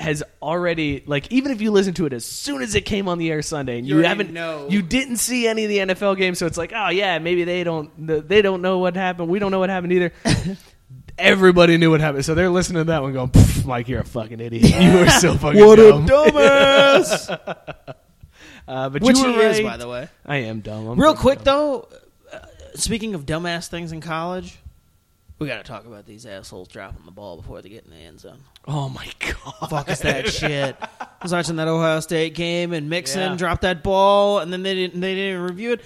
[0.00, 3.18] has already like even if you listen to it as soon as it came on
[3.18, 4.66] the air Sunday and you, already haven't know.
[4.70, 7.62] you didn't see any of the NFL games so it's like oh yeah maybe they
[7.64, 7.90] don't
[8.28, 10.12] they don't know what happened we don't know what happened either
[11.18, 14.04] everybody knew what happened so they're listening to that one going "Pff, Mike you're a
[14.04, 17.28] fucking idiot you are so fucking what a dumb dumbass!
[18.68, 20.08] uh, but Which you he were is, by the way.
[20.24, 21.44] I am dumb I'm Real quick, dumb.
[21.44, 21.88] though,
[22.32, 24.56] uh, speaking of dumbass things in college,
[25.40, 27.96] we got to talk about these assholes dropping the ball before they get in the
[27.96, 28.38] end zone.
[28.68, 30.76] oh my god fuck is that shit?
[31.00, 33.36] I was watching that Ohio State game and Mixon Yeah.
[33.36, 35.80] dropped that ball and then they didn't they didn't review it.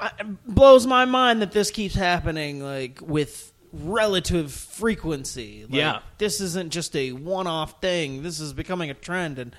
[0.00, 5.64] I, it blows my mind that this keeps happening like with relative frequency.
[5.64, 5.98] Like, Yeah.
[6.16, 8.22] this isn't just a one-off thing.
[8.22, 9.54] This is becoming a trend and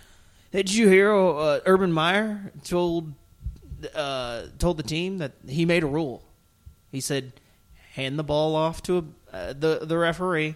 [0.51, 3.13] Did you hear uh, Urban Meyer told
[3.93, 6.23] uh, told the team that he made a rule?
[6.91, 7.33] He said,
[7.93, 9.03] "Hand the ball off to a,
[9.33, 10.55] uh, the the referee,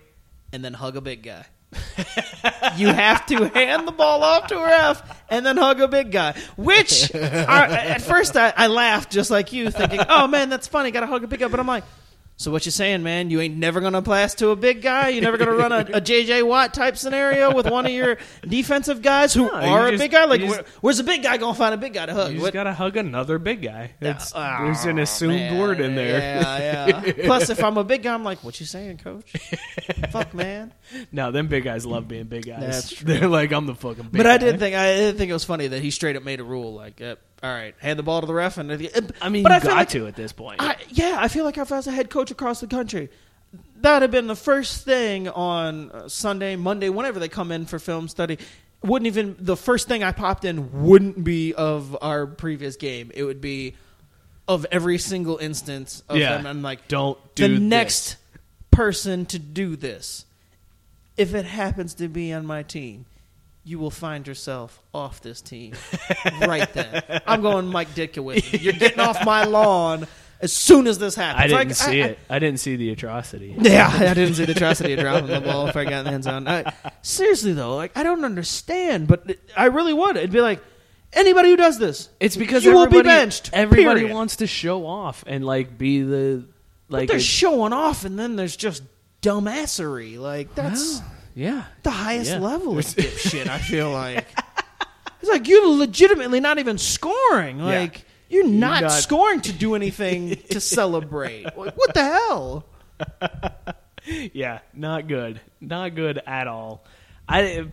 [0.51, 1.45] and then hug a big guy."
[2.75, 6.11] you have to hand the ball off to a ref and then hug a big
[6.11, 6.33] guy.
[6.55, 10.91] Which, are, at first, I, I laughed just like you, thinking, "Oh man, that's funny.
[10.91, 11.83] Got to hug a big guy." But I'm like,
[12.35, 13.29] so what you saying, man?
[13.29, 15.09] You ain't never gonna pass to a big guy.
[15.09, 18.17] You're never gonna run a, a JJ Watt type scenario with one of your
[18.47, 20.25] defensive guys who No, are a big guy.
[20.25, 22.31] Like, just- where- where's a big guy gonna find a big guy to hug?
[22.33, 23.91] You What- just gotta hug another big guy.
[24.01, 25.57] It's, Oh, there's an assumed man.
[25.59, 26.19] word in there.
[26.19, 27.13] Yeah, yeah.
[27.25, 29.31] Plus, if I'm a big guy, I'm like, what you saying, coach?
[30.11, 30.73] Fuck, man.
[31.11, 32.59] No, them big guys love being big guys.
[32.61, 33.05] That's true.
[33.13, 34.33] They're like, I'm the fucking big But guy.
[34.33, 36.43] I did think I did think it was funny that he straight up made a
[36.43, 38.71] rule like, uh, all right, hand the ball to the ref, and
[39.21, 40.61] I mean, but you I got like- to at this point.
[40.61, 43.09] I, yeah, I feel like if I was a head coach across the country,
[43.81, 47.65] that would have been the first thing on uh, Sunday, Monday, whenever they come in
[47.65, 48.37] for film study.
[48.81, 53.11] Wouldn't even the first thing I popped in wouldn't be of our previous game.
[53.13, 53.75] It would be
[54.45, 56.35] of every single instance of Yeah.
[56.35, 56.45] them.
[56.45, 58.17] I'm like, Don't do the do next
[58.71, 60.25] person to do this.
[61.15, 63.05] If it happens to be on my team,
[63.63, 65.73] you will find yourself off this team
[66.41, 67.01] right then.
[67.25, 68.59] I'm going Mike Ditka with you.
[68.59, 70.05] You're getting off my lawn
[70.41, 71.43] as soon as this happens.
[71.43, 72.19] I didn't Like, see I- it.
[72.29, 73.55] I didn't see the atrocity.
[73.57, 76.11] yeah, I didn't see the atrocity of dropping the ball if I got in the
[76.11, 76.47] end zone.
[76.47, 80.17] I, seriously though, like I don't understand, but it- I really would.
[80.17, 80.61] It'd be like
[81.13, 83.49] anybody who does this, It's because you will be everybody- benched.
[83.53, 84.13] Everybody period.
[84.13, 86.45] wants to show off and like be the
[86.89, 87.07] But like.
[87.07, 88.83] they're a- showing off, and then there's just
[89.21, 90.19] dumbassery.
[90.19, 91.01] Like that's
[91.35, 92.39] yeah, the highest Yeah.
[92.39, 93.47] level of dipshit.
[93.47, 94.25] I feel like
[95.21, 97.59] it's like you're legitimately not even scoring.
[97.59, 101.45] Like you're not, not- scoring to do anything to celebrate.
[101.57, 102.65] Like, what the hell?
[104.33, 106.83] yeah, not good, not good at all.
[107.27, 107.67] I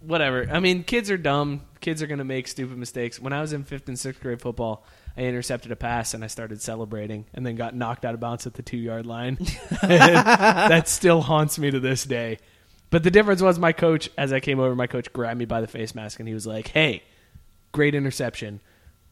[0.00, 0.48] whatever.
[0.50, 1.62] I mean, kids are dumb.
[1.80, 3.20] Kids are gonna make stupid mistakes.
[3.20, 4.84] When I was in fifth and sixth grade football,
[5.16, 8.46] I intercepted a pass and I started celebrating, and then got knocked out of bounds
[8.46, 9.38] at the two yard line.
[9.82, 12.38] that still haunts me to this day.
[12.90, 15.60] But the difference was my coach, as I came over, my coach grabbed me by
[15.60, 17.02] the face mask and he was like, "Hey,
[17.72, 18.60] great interception.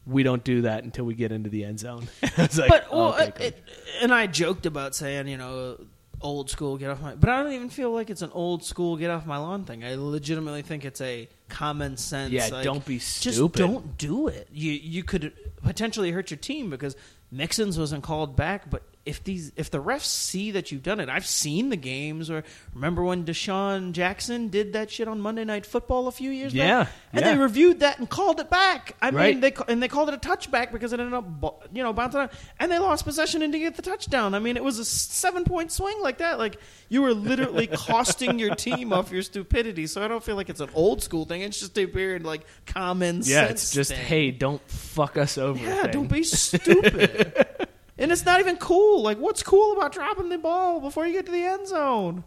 [0.05, 2.07] We don't do that until we get into the end zone."
[2.37, 3.63] I was like, but well, "Okay, it,
[4.01, 5.77] and I joked about saying, you know,
[6.21, 7.15] old school get off my.
[7.15, 9.83] But I don't even feel like it's an old school get off my lawn thing.
[9.83, 12.31] I legitimately think it's a common sense.
[12.31, 13.33] Yeah, like, don't be stupid.
[13.35, 14.47] Just don't do it.
[14.51, 16.95] You you could potentially hurt your team because
[17.31, 18.83] Mixon's wasn't called back, but.
[19.05, 22.31] If these, if the refs see that you've done it, I've seen the games.
[22.31, 22.43] Or
[22.73, 26.85] remember when DeSean Jackson did that shit on Monday Night Football a few years Yeah,
[26.85, 27.33] back, and yeah.
[27.33, 28.95] they reviewed that and called it back.
[29.01, 29.35] I Right.
[29.35, 32.21] mean, they and they called it a touchback because it ended up you know bouncing
[32.21, 34.33] out, and they lost possession and didn't get the touchdown.
[34.33, 36.39] I mean, it was a seven point swing like that.
[36.39, 36.57] Like
[36.89, 39.85] you were literally costing your team off your stupidity.
[39.85, 41.41] So I don't feel like it's an old school thing.
[41.41, 43.51] It's just a weird like common yeah, sense.
[43.51, 43.99] it's just thing.
[44.05, 45.59] hey, don't fuck us over.
[45.59, 45.91] yeah, thing.
[45.91, 47.45] don't be stupid.
[47.97, 49.01] and it's not even cool.
[49.01, 52.23] Like, what's cool about dropping the ball before you get to the end zone?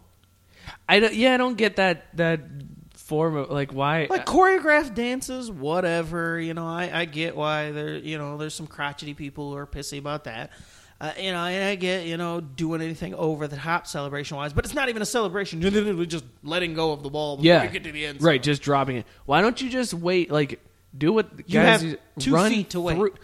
[0.87, 2.41] I don't, yeah, I don't get that that
[2.95, 4.07] form of like why.
[4.09, 6.39] like choreographed dances, whatever.
[6.39, 7.97] You know, I, I get why there.
[7.97, 10.51] You know, there's some crotchety people who are pissy about that.
[11.01, 14.51] Uh, you know, and I get you know doing anything over the top celebration wise,
[14.51, 15.61] but it's not even a celebration.
[15.61, 18.19] You're literally just letting go of the ball before yeah, you get to the end
[18.19, 18.27] zone.
[18.27, 19.07] right, just dropping it.
[19.25, 20.29] Why don't you just wait?
[20.29, 20.59] Like,
[20.97, 22.97] do what You guys have two run feet to wait.
[22.97, 23.15] through-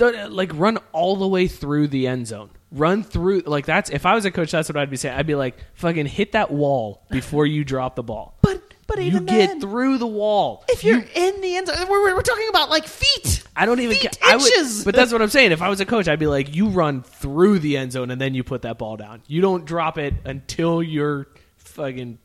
[0.00, 2.50] like run all the way through the end zone.
[2.70, 5.16] Run through like that's if I was a coach, that's what I'd be saying.
[5.16, 8.34] I'd be like, fucking hit that wall before you drop the ball.
[8.42, 10.64] But but you even get through the wall.
[10.68, 13.42] if you're in the end zone, we're, we're- we're talking about like feet.
[13.54, 14.82] I don't even Feet, ca- I would- inches.
[14.82, 15.52] but that's what I'm saying.
[15.52, 18.18] If I was a coach, I'd be like, you run through the end zone and
[18.18, 19.20] then you put that ball down.
[19.26, 21.26] You don't drop it until you're
[21.58, 22.18] fucking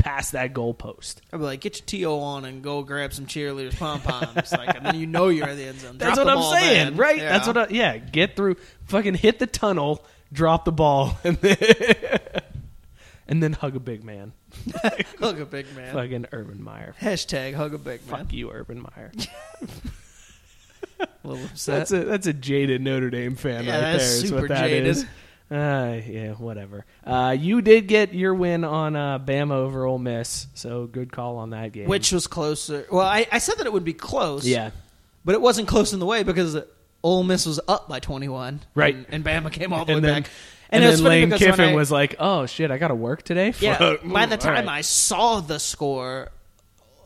[0.00, 1.16] past that goalpost.
[1.32, 4.74] I'd be like, get your to on and go grab some cheerleaders pom poms, like,
[4.76, 5.98] and then you know you're at the end zone.
[5.98, 6.96] That's Drop what I'm saying, then.
[6.96, 7.18] right?
[7.18, 7.28] Yeah.
[7.30, 7.56] That's what.
[7.56, 8.56] I, yeah, get through.
[8.86, 11.56] Fucking hit the tunnel, drop the ball, and then
[13.28, 14.32] and then hug a big man.
[15.20, 15.94] Hug a big man.
[15.94, 16.94] Fucking Urban Meyer.
[17.00, 18.24] Hashtag hug a big man.
[18.24, 19.12] Fuck you, Urban Meyer.
[21.22, 21.78] A little upset.
[21.78, 24.14] That's a that's a jaded Notre Dame fan Yeah, right that's there.
[24.16, 24.86] Is super what that jaded.
[24.88, 25.06] is.
[25.50, 26.84] Uh, yeah, whatever.
[27.04, 31.38] Uh, you did get your win on uh, Bama over Ole Miss, so good call
[31.38, 31.88] on that game.
[31.88, 32.86] Which was closer?
[32.90, 34.46] Well, I, I said that it would be close.
[34.46, 34.70] yeah,
[35.24, 36.56] but it wasn't close in the way because
[37.02, 38.60] Ole Miss was up by 21.
[38.76, 38.94] Right.
[38.94, 40.30] and, and Bama came all the and way then back.
[40.70, 43.22] and, it then Lane because Kiffin I- was like, "Oh shit, I got to work
[43.24, 43.96] today." Yeah.
[44.04, 44.78] By the time right.
[44.78, 46.30] I saw the score,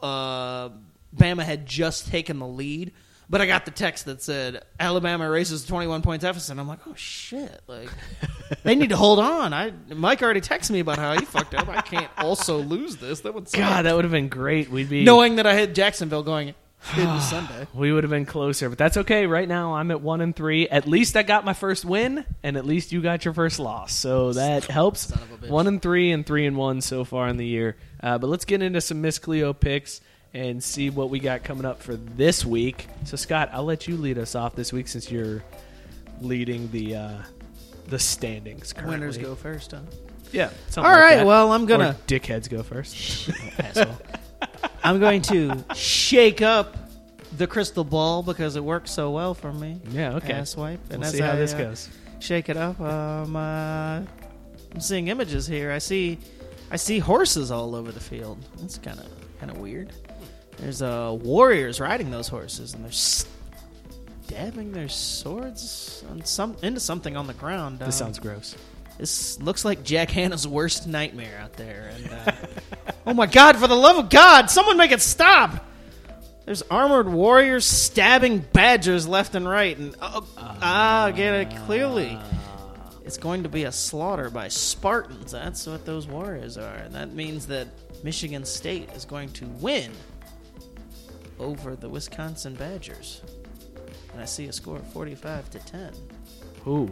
[0.02, 0.68] uh,
[1.16, 2.92] Bama had just taken the lead.
[3.28, 6.58] But I got the text that said Alabama erases 21 point deficit.
[6.58, 7.62] I'm like, oh shit!
[7.66, 7.88] Like
[8.62, 9.52] they need to hold on.
[9.54, 11.68] I Mike already texted me about how he fucked up.
[11.68, 13.20] I can't also lose this.
[13.20, 13.58] That would suck.
[13.58, 14.70] God, that would have been great.
[14.70, 16.54] We'd be knowing that I had Jacksonville going
[17.20, 17.66] Sunday.
[17.72, 19.26] we would have been closer, but that's okay.
[19.26, 20.68] Right now, I'm at one and three.
[20.68, 23.94] At least I got my first win, and at least you got your first loss,
[23.94, 25.08] so that helps.
[25.08, 25.48] Son of a bitch.
[25.48, 27.76] One and three, and three and one so far in the year.
[28.02, 30.02] Uh, but let's get into some Miss Cleo picks
[30.34, 32.88] and see what we got coming up for this week.
[33.04, 35.42] So, Scott, I'll let you lead us off this week since you're
[36.20, 37.18] leading the uh,
[37.86, 38.72] the standings.
[38.72, 38.98] Currently.
[38.98, 39.80] Winners go first, huh?
[40.32, 40.50] Yeah.
[40.76, 41.24] All right.
[41.24, 43.30] Well, I'm gonna dickheads go first.
[43.58, 43.96] asshole.
[44.82, 46.76] I'm going to shake up
[47.36, 49.80] the crystal ball because it works so well for me.
[49.88, 50.16] Yeah.
[50.16, 50.32] Okay.
[50.32, 50.80] Ass wipe.
[50.90, 51.88] And We'll see how I, this uh, goes.
[52.18, 52.78] Shake it up.
[52.80, 54.02] Um, uh,
[54.74, 55.70] I'm seeing images here.
[55.72, 56.18] I see,
[56.70, 58.38] I see horses all over the field.
[58.58, 59.06] That's kind of
[59.44, 59.92] kind of weird.
[60.56, 67.14] There's uh, warriors riding those horses, and they're stabbing their swords on some into something
[67.14, 67.78] on the ground.
[67.78, 68.56] This Um, sounds gross.
[68.96, 71.92] This looks like Jack Hanna's worst nightmare out there.
[71.94, 72.32] And uh,
[73.06, 73.56] oh my God!
[73.58, 75.62] For the love of God, someone make it stop!
[76.46, 82.18] There's armored warriors stabbing badgers left and right, and oh, ah, get it clearly.
[83.04, 85.32] It's going to be a slaughter by Spartans.
[85.32, 87.68] That's what those warriors are, and that means that
[88.04, 89.90] Michigan State is going to win
[91.40, 93.22] over the Wisconsin Badgers.
[94.12, 95.92] And I see a score of 45 to 10.
[96.68, 96.88] Ooh,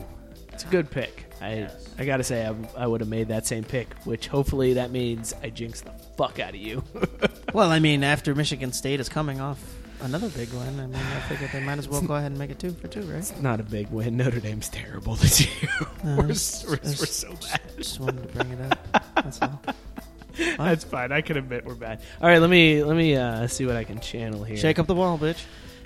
[0.52, 1.26] it's a good pick.
[1.40, 4.90] I I gotta say I, I would have made that same pick, which hopefully that
[4.90, 6.82] means I jinxed the fuck out of you.
[7.52, 9.62] Well, I mean, after Michigan State is coming off
[10.00, 12.48] another big win, I mean, I figured they might as well go ahead and make
[12.48, 13.18] it two for two, right?
[13.18, 14.16] It's Not a big win.
[14.16, 15.70] Notre Dame's terrible this year.
[16.04, 17.60] No, we're, it's- we're, it's- we're so bad.
[17.76, 19.12] Just wanted to bring it up.
[19.16, 19.60] That's all.
[20.58, 21.12] That's fine.
[21.12, 22.00] I can admit we're bad.
[22.20, 24.56] All right, let me let me uh, see what I can channel here.
[24.56, 25.42] Shake up the wall, bitch.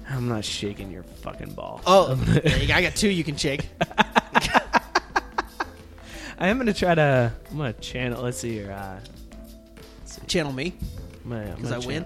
[0.09, 1.81] I'm not shaking your fucking ball.
[1.87, 2.73] Oh, there you.
[2.73, 3.69] I got two you can shake.
[6.39, 7.33] I am gonna try to.
[7.51, 8.23] I'm gonna channel.
[8.23, 8.73] Let's see here.
[8.73, 9.01] Uh,
[10.27, 10.75] Channel me.
[11.25, 12.05] I'm gonna- I'm Because I win?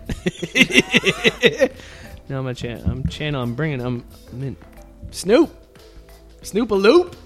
[2.28, 2.84] no, I'm gonna channel.
[2.90, 3.42] I'm channel.
[3.42, 3.80] I'm bringing.
[3.80, 4.56] I'm, I'm in.
[5.10, 5.50] Snoop.
[6.42, 7.16] Snoop a loop.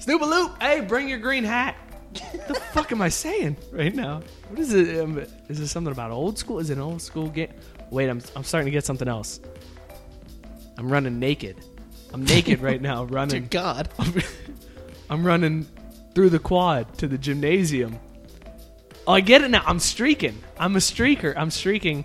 [0.00, 0.60] Snoop a loop.
[0.62, 1.76] Hey, bring your green hat.
[2.20, 4.22] What the fuck am I saying right now?
[4.48, 5.00] What is it?
[5.00, 6.58] Um, is this something about old school?
[6.58, 7.52] Is it an old school game?
[7.90, 9.40] Wait, I'm I'm starting to get something else.
[10.78, 11.56] I'm running naked.
[12.12, 13.46] I'm naked right now, Dear running.
[13.48, 13.88] God.
[15.10, 15.66] I'm running
[16.14, 17.98] through the quad to the gymnasium.
[19.06, 19.62] Oh, I get it now.
[19.66, 20.38] I'm streaking.
[20.58, 21.34] I'm a streaker.
[21.36, 22.04] I'm streaking.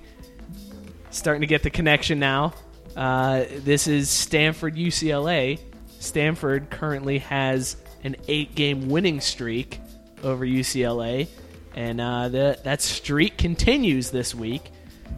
[1.11, 2.53] Starting to get the connection now.
[2.95, 5.59] Uh, this is Stanford UCLA.
[5.99, 9.79] Stanford currently has an eight game winning streak
[10.23, 11.27] over UCLA.
[11.75, 14.71] And uh, the, that streak continues this week.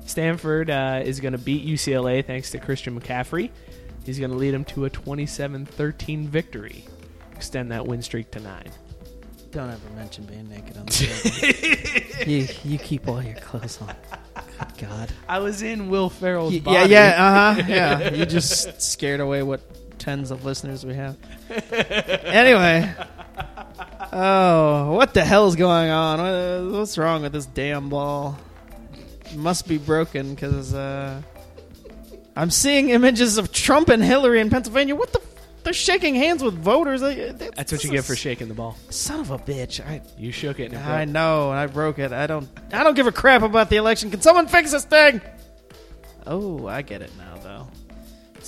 [0.05, 3.49] Stanford uh, is going to beat UCLA thanks to Christian McCaffrey.
[4.05, 6.85] He's going to lead them to a 27 13 victory
[7.35, 8.69] extend that win streak to nine.
[9.51, 10.91] Don't ever mention being naked on the
[12.17, 12.27] field.
[12.27, 13.95] you, you keep all your clothes on.
[14.35, 15.11] Good God.
[15.27, 16.89] I was in Will Ferrell's Y- body.
[16.91, 17.63] Yeah, yeah, uh huh.
[17.67, 18.13] Yeah.
[18.13, 19.61] You just scared away what
[19.99, 21.15] tens of listeners we have.
[21.49, 22.93] anyway.
[24.11, 26.71] Oh, what the hell is going on?
[26.71, 28.37] What's wrong with this damn ball?
[29.25, 31.21] It must be broken because uh,
[32.35, 34.95] I'm seeing images of Trump and Hillary in Pennsylvania.
[34.95, 35.19] What the?
[35.19, 35.25] F-
[35.63, 37.01] they're shaking hands with voters.
[37.01, 38.77] That's what you get for shaking the ball.
[38.89, 39.85] Son of a bitch!
[39.85, 40.71] I You shook it.
[40.71, 42.11] And it I know, I broke it.
[42.11, 44.09] I don't I don't give a crap about the election.
[44.09, 45.21] Can someone fix this thing?
[46.25, 47.67] Oh, I get it now though.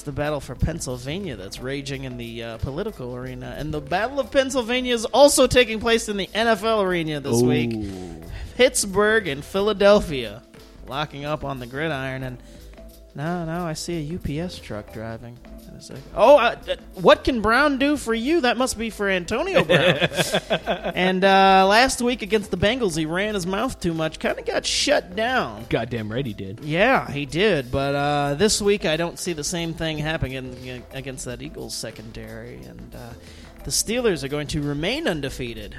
[0.01, 4.19] It's the battle for Pennsylvania that's raging in the uh, political arena, and the Battle
[4.19, 7.79] of Pennsylvania is also taking place in the NFL arena this week.
[8.55, 10.41] Pittsburgh and Philadelphia
[10.87, 12.39] locking up on the gridiron, and
[13.13, 15.37] now now I see a UPS truck driving.
[15.81, 16.03] A second.
[16.15, 18.41] Oh, uh, uh, what can Brown do for you?
[18.41, 19.97] That must be for Antonio Brown.
[20.93, 24.45] and uh, last week against the Bengals, he ran his mouth too much, kind of
[24.45, 25.65] got shut down.
[25.69, 26.59] Goddamn right he did.
[26.63, 27.71] Yeah, he did.
[27.71, 32.57] But uh, this week, I don't see the same thing happening against that Eagles secondary.
[32.57, 33.13] And uh,
[33.63, 35.75] the Steelers are going to remain undefeated,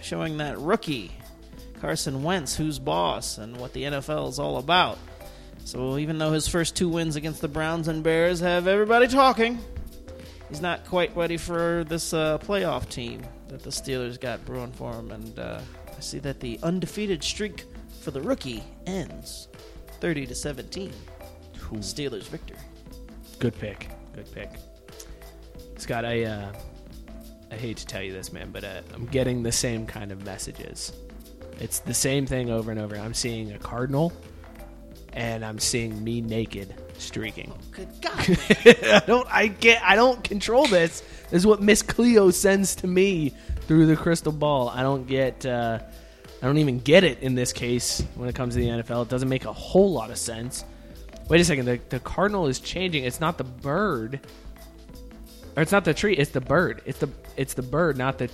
[0.00, 1.12] showing that rookie,
[1.82, 4.96] Carson Wentz, who's boss and what the NFL is all about.
[5.64, 9.58] So even though his first two wins against the Browns and Bears have everybody talking,
[10.48, 14.92] he's not quite ready for this uh, playoff team that the Steelers got brewing for
[14.92, 15.10] him.
[15.10, 15.60] And uh,
[15.96, 17.64] I see that the undefeated streak
[18.02, 19.48] for the rookie ends
[20.00, 20.92] 30 to 17.
[21.80, 22.58] Steelers victory.
[23.38, 23.88] Good pick.
[24.14, 24.50] Good pick.
[25.76, 26.52] Scott, I uh,
[27.50, 30.24] I hate to tell you this, man, but uh, I'm getting the same kind of
[30.24, 30.92] messages.
[31.60, 32.96] It's the same thing over and over.
[32.96, 34.12] I'm seeing a cardinal,
[35.14, 37.52] and I'm seeing me naked streaking.
[37.54, 38.14] Oh, Good God.
[39.02, 39.26] I don't.
[39.30, 39.82] I get.
[39.82, 41.00] I don't control this.
[41.30, 44.68] This is what Miss Cleo sends to me through the crystal ball.
[44.68, 45.46] I don't get.
[45.46, 45.78] Uh,
[46.42, 49.04] I don't even get it in this case when it comes to the NFL.
[49.04, 50.64] It doesn't make a whole lot of sense.
[51.28, 51.64] Wait a second.
[51.64, 53.04] The, the cardinal is changing.
[53.04, 54.20] It's not the bird,
[55.56, 56.14] or it's not the tree.
[56.14, 56.82] It's the bird.
[56.84, 58.28] It's the it's the bird, not the.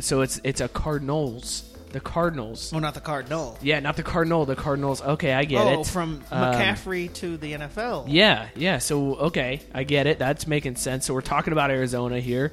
[0.00, 1.71] So it's it's a cardinals.
[1.92, 2.72] The Cardinals.
[2.74, 3.58] Oh, not the Cardinal.
[3.62, 4.46] Yeah, not the Cardinal.
[4.46, 5.02] The Cardinals.
[5.02, 5.78] Okay, I get it.
[5.78, 8.06] Oh, from Um, McCaffrey to the NFL.
[8.08, 8.78] Yeah, yeah.
[8.78, 10.18] So okay, I get it.
[10.18, 11.04] That's making sense.
[11.06, 12.52] So we're talking about Arizona here.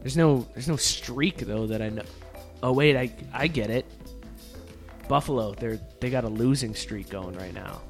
[0.00, 2.02] There's no there's no streak though that I know.
[2.62, 3.84] Oh wait, I I get it.
[5.08, 7.80] Buffalo, they're they got a losing streak going right now.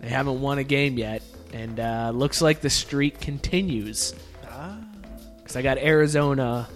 [0.00, 4.14] They haven't won a game yet, and uh, looks like the streak continues.
[4.42, 6.68] Because I got Arizona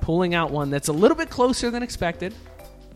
[0.00, 2.34] pulling out one that's a little bit closer than expected.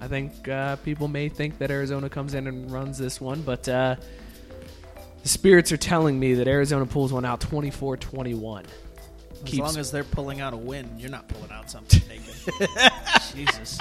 [0.00, 3.68] I think uh, people may think that Arizona comes in and runs this one, but
[3.68, 3.96] uh,
[5.22, 8.64] the spirits are telling me that Arizona pulls one out 24 21.
[9.44, 12.80] As long as they're pulling out a win, you're not pulling out something naked.
[13.34, 13.78] Jesus.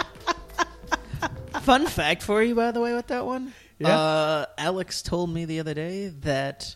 [1.61, 3.53] Fun fact for you, by the way, with that one.
[3.79, 3.97] Yeah.
[3.97, 6.75] Uh, Alex told me the other day that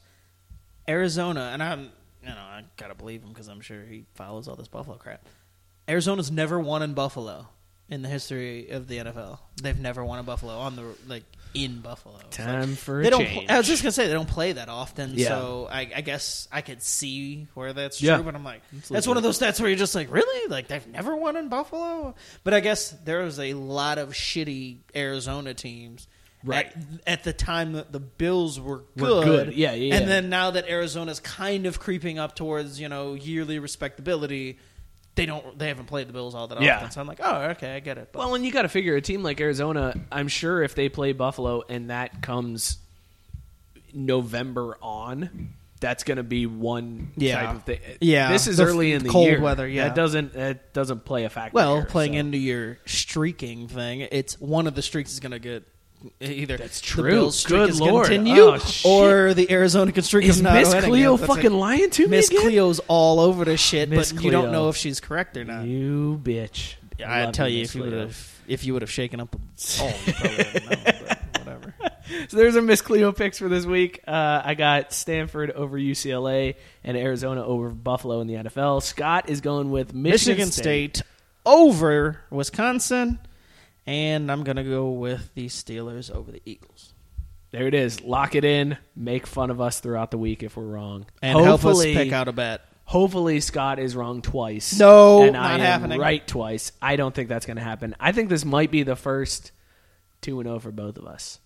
[0.88, 4.56] Arizona, and I'm, you know, I gotta believe him because I'm sure he follows all
[4.56, 5.26] this Buffalo crap.
[5.88, 7.48] Arizona's never won in Buffalo
[7.92, 9.38] in the history of the NFL.
[9.62, 11.24] They've never won a Buffalo on the like
[11.54, 12.18] in Buffalo.
[12.32, 13.26] Time for they a don't.
[13.26, 13.50] change.
[13.50, 15.28] I was just gonna say they don't play that often, Yeah.
[15.28, 18.16] so I, I guess I could see where that's Yeah.
[18.16, 18.24] true.
[18.24, 20.48] But I'm like, It's that's one of those stats where you're just like, really?
[20.50, 22.16] Like they've never won in Buffalo?
[22.46, 26.08] But I guess there was a lot of shitty Arizona teams.
[26.44, 26.68] Right.
[26.68, 26.76] At,
[27.06, 29.54] at the time that the Bills were Were good, good.
[29.54, 33.60] Yeah, yeah, and then now that Arizona's kind of creeping up towards you know yearly
[33.60, 34.58] respectability,
[35.16, 36.78] they don't they haven't played the Bills all that Yeah.
[36.78, 36.92] often.
[36.92, 38.10] So I'm like, oh, okay, I get it.
[38.12, 40.90] But Well, and you got to figure a team like Arizona, I'm sure if they
[40.90, 42.78] play Buffalo and that comes
[43.94, 47.42] November on, that's going to be one Yeah.
[47.42, 47.80] type of thing.
[48.00, 48.32] Yeah.
[48.32, 49.42] This is The early in the cold year.
[49.42, 49.86] weather, yeah.
[49.90, 51.56] That doesn't that doesn't play a factor.
[51.56, 52.20] Well, here, playing so.
[52.20, 55.64] into your streaking thing, it's one of the streaks is going to get
[56.20, 57.12] either That's the true.
[57.12, 58.08] Bills streak Good Lord.
[58.08, 61.50] continue, Oh, or the Arizona streak Is not Miss Cleo fucking it.
[61.52, 62.42] lying to me Miss again?
[62.42, 65.66] Cleo's all over the shit, Miss but you don't know if she's correct or not.
[65.66, 66.76] You bitch.
[67.06, 69.38] I Love tell you, if you would have if you would have shaken up a
[69.78, 70.38] ball, you known,
[71.40, 71.74] whatever.
[72.28, 74.02] So there's our Miss Cleo picks for this week.
[74.08, 78.84] Uh, I got Stanford over UCLA and Arizona over Buffalo in the NFL.
[78.84, 81.02] Scott is going with Michigan, Michigan State
[81.46, 83.20] over Wisconsin,
[83.86, 86.94] and I'm gonna go with the Steelers over the Eagles.
[87.52, 88.02] There it is.
[88.02, 88.78] Lock it in.
[88.96, 91.06] Make fun of us throughout the week if we're wrong.
[91.22, 92.62] And help us hopefully, pick out a bet.
[92.86, 94.80] hopefully Scott is wrong twice.
[94.80, 96.00] No, and not I am happening.
[96.00, 96.72] right twice.
[96.82, 97.94] I don't think that's going to happen.
[98.00, 99.52] I think this might be the first
[100.22, 101.40] two and zero for both of us.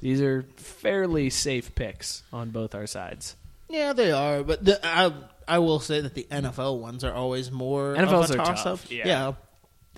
[0.00, 3.34] These are fairly safe picks on both our sides.
[3.70, 5.12] Yeah, they are, but the, I
[5.46, 8.46] I will say that the NFL ones are always more NFLs of are a tough,
[8.64, 8.80] toss-up.
[8.90, 9.32] yeah.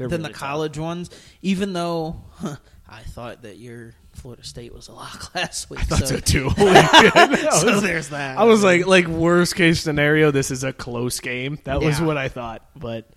[0.01, 0.49] They're than really the tough.
[0.49, 1.11] college ones.
[1.43, 2.57] Even though huh,
[2.89, 5.81] I thought that your Florida State was a lock last week.
[5.81, 6.51] I thought so, too.
[7.61, 8.39] so there's that.
[8.39, 11.59] I was like, like worst case scenario, this is a close game.
[11.65, 12.69] That was what I thought.
[12.75, 13.11] But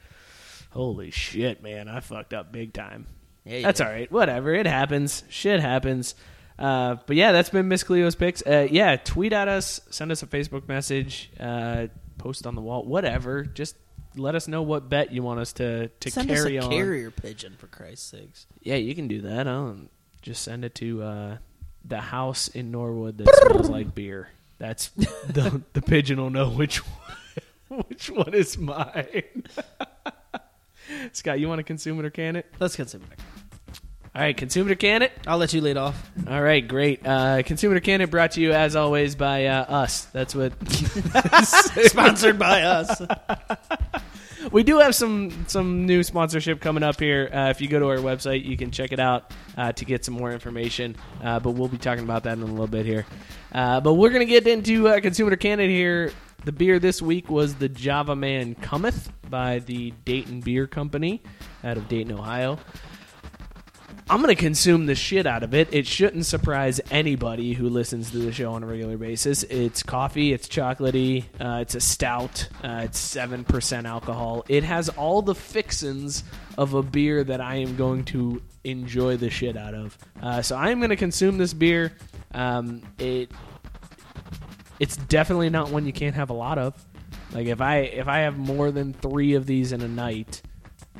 [0.71, 3.07] holy shit, man, I fucked up big time.
[3.45, 3.87] Yeah, That's did.
[3.87, 4.11] all right.
[4.11, 4.53] Whatever.
[4.53, 5.23] It happens.
[5.29, 6.15] Shit happens.
[6.57, 8.41] Uh, but yeah, that's been Miss Cleo's picks.
[8.45, 12.85] Uh, yeah, tweet at us, send us a Facebook message, uh, post on the wall,
[12.85, 13.43] whatever.
[13.43, 13.75] Just
[14.15, 16.71] let us know what bet you want us to to Send carry us a on.
[16.71, 18.45] carrier pigeon for Christ's sakes.
[18.61, 19.47] Yeah, you can do that.
[19.47, 19.77] I'll
[20.21, 21.37] just send it to uh,
[21.85, 24.29] the house in Norwood that smells like beer.
[24.57, 29.43] That's the the pigeon will know which one, which one is mine.
[31.13, 32.45] Scott, you want to consume it or can it?
[32.59, 33.19] Let's consume it.
[34.15, 35.11] All right, consume it or can it.
[35.25, 36.11] I'll let you lead off.
[36.27, 37.05] All right, great.
[37.05, 40.05] Uh, consume it or can it brought to you as always by uh, us.
[40.05, 40.53] That's what
[41.87, 43.01] Sponsored by us.
[44.53, 47.29] We do have some some new sponsorship coming up here.
[47.33, 50.05] Uh, if you go to our website, you can check it out uh, to get
[50.05, 50.95] some more information.
[51.21, 53.05] Uh, but we'll be talking about that in a little bit here.
[53.51, 56.13] Uh, but we're gonna get into uh, consumer candidate here.
[56.45, 61.23] The beer this week was the Java Man Cometh by the Dayton Beer Company
[61.63, 62.59] out of Dayton, Ohio.
[64.09, 65.69] I'm going to consume the shit out of it.
[65.71, 69.43] It shouldn't surprise anybody who listens to the show on a regular basis.
[69.43, 74.45] It's coffee, it's chocolatey, uh, it's a stout, uh, it's 7% alcohol.
[74.49, 76.23] It has all the fixins
[76.57, 79.97] of a beer that I am going to enjoy the shit out of.
[80.21, 81.93] Uh, so I am going to consume this beer.
[82.33, 83.31] Um, it
[84.79, 86.85] it's definitely not one you can't have a lot of.
[87.31, 90.41] Like if I if I have more than 3 of these in a night,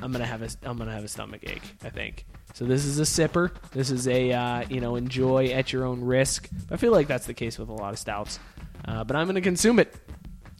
[0.00, 1.76] I'm gonna have a I'm gonna have a stomach ache.
[1.82, 2.24] I think.
[2.54, 3.50] So this is a sipper.
[3.72, 6.48] This is a uh, you know enjoy at your own risk.
[6.70, 8.38] I feel like that's the case with a lot of stouts.
[8.86, 9.94] Uh, but I'm going to consume it.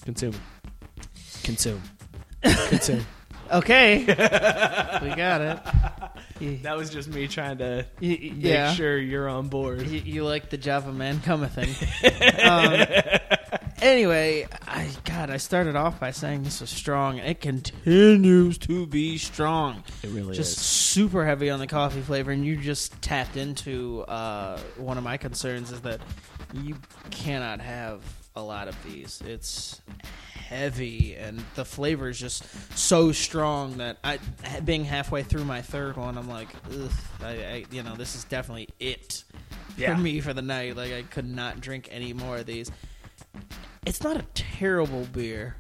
[0.04, 0.34] Consume.
[1.44, 1.82] Consume.
[2.42, 3.06] consume.
[3.52, 5.60] Okay, we got it.
[6.62, 9.86] That was just me trying to you- make yeah, sure you're on board.
[9.86, 11.68] you, you like the Java man cometh thing.
[12.42, 12.80] um,
[13.84, 18.86] anyway, I God, I started off by saying this was strong, and it continues to
[18.86, 19.84] be strong.
[20.02, 20.64] It really just is.
[20.64, 25.16] super heavy on the coffee flavor, and you just tapped into uh, one of my
[25.16, 26.00] concerns is that
[26.54, 26.76] you
[27.10, 28.02] cannot have
[28.34, 29.22] a lot of these.
[29.24, 29.80] It's
[30.34, 32.44] heavy, and the flavor is just
[32.76, 34.18] so strong that I,
[34.64, 36.90] being halfway through my third one, I'm like, Ugh,
[37.22, 39.24] I, I, you know, this is definitely it
[39.76, 39.94] Yeah.
[39.94, 40.76] for me for the night.
[40.76, 42.70] Like I could not drink any more of these.
[43.86, 45.56] It's not a terrible beer.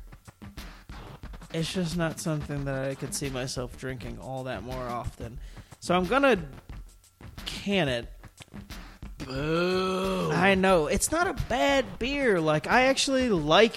[1.52, 5.38] It's just not something that I could see myself drinking all that more often.
[5.80, 6.38] So I'm gonna
[7.46, 8.10] can it.
[9.18, 10.30] Boo.
[10.32, 12.40] I know it's not a bad beer.
[12.40, 13.76] Like I actually like.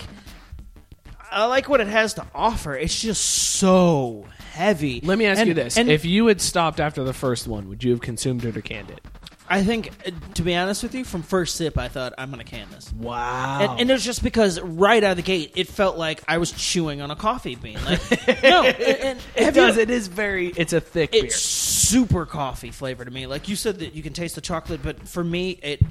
[1.29, 2.73] I like what it has to offer.
[2.73, 5.01] It's just so heavy.
[5.03, 7.83] Let me ask And- you this: If you had stopped after the first one, would
[7.83, 9.01] you have consumed it or canned it?
[9.49, 12.43] I think, uh, to be honest with you, from first sip, I thought I'm gonna
[12.43, 12.91] can this.
[12.93, 13.59] Wow.
[13.61, 16.37] And, and it was just because right out of the gate, it felt like I
[16.37, 17.77] was chewing on a coffee bean.
[17.85, 19.77] Like, no, and, and it have you- does.
[19.77, 20.47] It is very.
[20.49, 21.25] It's a thick beer.
[21.25, 23.27] it's super coffee flavor to me.
[23.27, 25.81] Like you said that you can taste the chocolate, but for me, it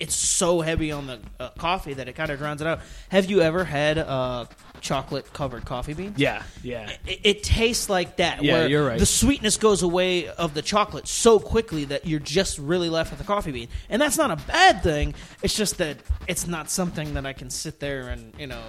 [0.00, 2.80] it's so heavy on the uh, coffee that it kind of drowns it out.
[3.08, 4.48] Have you ever had a
[4.80, 6.14] chocolate covered coffee bean?
[6.16, 6.42] Yeah.
[6.62, 6.90] Yeah.
[7.06, 8.42] It, it tastes like that.
[8.42, 8.98] Yeah, where you're right.
[8.98, 13.18] The sweetness goes away of the chocolate so quickly that you're just really left with
[13.18, 15.14] the coffee bean, and that's not a bad thing.
[15.42, 18.62] It's just that it's not something that I can sit there and you know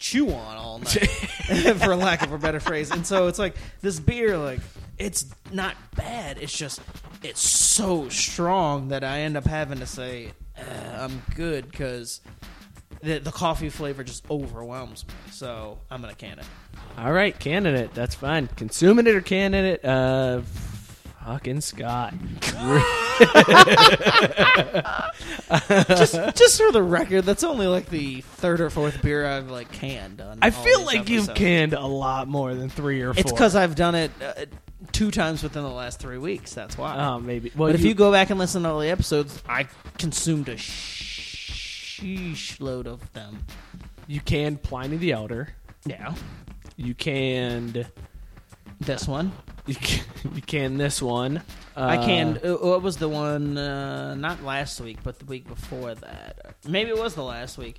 [0.00, 0.96] chew on all night,
[1.76, 2.90] for lack of a better phrase.
[2.90, 4.60] And so it's like this beer, like
[4.98, 6.38] it's not bad.
[6.40, 6.80] It's just
[7.22, 12.20] it's so strong that I end up having to say uh, I'm good because.
[13.02, 16.44] The, the coffee flavor just overwhelms me, so I'm gonna can it.
[16.98, 17.94] All right, canning it.
[17.94, 18.46] That's fine.
[18.56, 19.82] Consuming it or canning it.
[19.82, 20.42] Uh,
[21.30, 22.12] fucking Scott.
[25.88, 29.70] just just for the record, that's only like the third or fourth beer I've like
[29.70, 30.20] canned.
[30.20, 31.38] On I all feel these like you've episodes.
[31.38, 33.20] canned a lot more than three or four.
[33.20, 34.46] It's because I've done it uh,
[34.90, 36.52] two times within the last three weeks.
[36.54, 36.96] That's why.
[36.98, 37.52] Oh, maybe.
[37.56, 40.56] Well, but if you go back and listen to all the episodes, I consumed a
[40.56, 43.44] sheesh load of them.
[44.08, 45.50] you canned Pliny the Elder.
[45.86, 46.14] Yeah,
[46.76, 47.86] You canned.
[48.80, 49.32] this one
[49.66, 50.04] You can,
[50.34, 51.38] you canned this one.
[51.76, 52.44] Uh, I canned.
[52.44, 53.56] Uh, what was the one?
[53.56, 56.54] Uh, not last week, but the week before that.
[56.66, 57.78] Maybe it was the last week.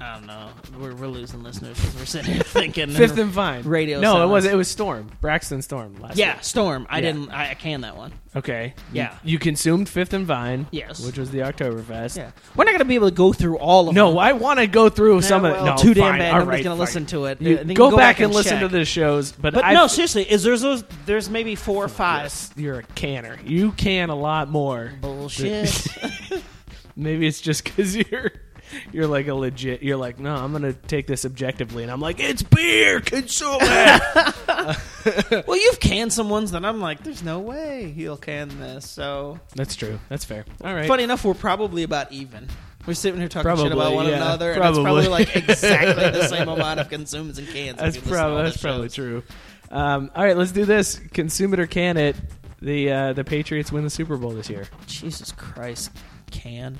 [0.00, 0.48] I don't know.
[0.78, 2.90] We're, we're losing listeners because we're sitting here thinking.
[2.90, 3.62] Fifth and Vine.
[3.64, 4.30] Radio No, it silence.
[4.32, 5.10] was it was Storm.
[5.20, 6.44] Braxton Storm last Yeah, week.
[6.44, 6.86] Storm.
[6.88, 7.00] I Yeah.
[7.12, 7.30] didn't.
[7.30, 8.12] I, I canned that one.
[8.36, 8.74] Okay.
[8.92, 9.14] Yeah.
[9.24, 10.66] You, you consumed Fifth and Vine.
[10.70, 11.04] Yes.
[11.04, 12.16] Which was the Oktoberfest.
[12.16, 13.94] Yeah, we're not going to be able to go through all of them.
[13.96, 15.62] No, I want to go through some Yeah, of it.
[15.62, 16.18] well, No, too damn fine.
[16.20, 16.32] bad.
[16.34, 16.80] All Nobody's right, gonna fine.
[16.80, 17.40] listen to it.
[17.42, 18.60] You They can go, back and, listen check.
[18.60, 21.88] to the shows, but, But I no, seriously, is there's those, there's maybe four or
[21.88, 22.32] five.
[22.54, 23.38] You're a canner.
[23.44, 24.92] You can a lot more.
[25.00, 25.86] Bullshit.
[26.96, 28.32] Maybe it's just because you're
[28.92, 29.82] you're like a legit.
[29.82, 33.00] You're like, no, I'm gonna take this objectively, and I'm like, it's beer.
[33.00, 35.46] Consume it.
[35.46, 38.88] well, you've canned some ones that I'm like, there's no way he'll can this.
[38.88, 39.98] So That's true.
[40.08, 40.44] That's fair.
[40.64, 40.88] All right.
[40.88, 42.48] funny enough, we're probably about even.
[42.86, 44.80] We're sitting here talking Probably, shit about one yeah, another, and probably.
[44.80, 47.72] it's probably like exactly the same amount of consumes and cans.
[47.72, 48.94] if That's you listen to all probably that's probably shows.
[48.94, 49.22] true.
[49.70, 50.98] Um, all right, let's do this.
[51.12, 52.16] Consume it or can it.
[52.62, 54.66] The uh, the Patriots win the Super Bowl this year.
[54.86, 55.90] Jesus Christ,
[56.30, 56.78] can.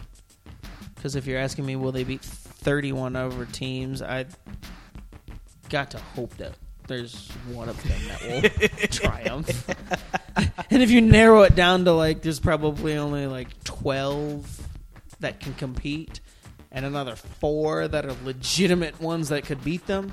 [0.98, 4.02] Because if you're asking me, will they beat 31 over teams?
[4.02, 4.26] I
[5.68, 6.54] got to hope that
[6.88, 9.68] there's one of them that will triumph.
[10.70, 14.66] and if you narrow it down to like, there's probably only like 12
[15.20, 16.18] that can compete,
[16.72, 20.12] and another four that are legitimate ones that could beat them.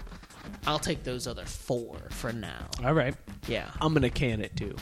[0.68, 2.68] I'll take those other four for now.
[2.84, 3.16] All right,
[3.48, 4.76] Yeah, I'm gonna can it too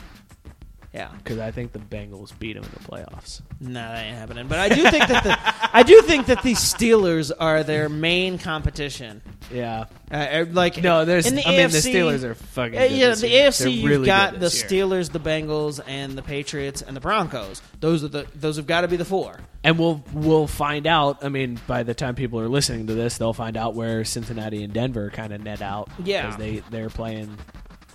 [0.94, 1.10] yeah.
[1.18, 3.42] because I think the Bengals beat them in the playoffs.
[3.60, 4.46] No, that ain't happening.
[4.46, 8.38] But I do think that the I do think that the Steelers are their main
[8.38, 9.20] competition.
[9.52, 9.86] Yeah.
[10.10, 11.24] Uh, uh, like No, there's.
[11.24, 12.78] the I mean, the Steelers are fucking.
[12.78, 13.48] uh, yeah, the year.
[13.48, 14.48] AFC They're you've really got the year.
[14.48, 17.60] Steelers, the Bengals, and the Patriots and the Broncos.
[17.80, 19.40] Those are the those have got to be the four.
[19.64, 21.24] and we'll we'll find out.
[21.24, 24.62] I mean, by the time people are listening to this, they'll find out where Cincinnati
[24.62, 25.88] and Denver kind of net out.
[26.04, 26.26] Yeah.
[26.26, 27.36] because they they're playing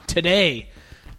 [0.08, 0.70] today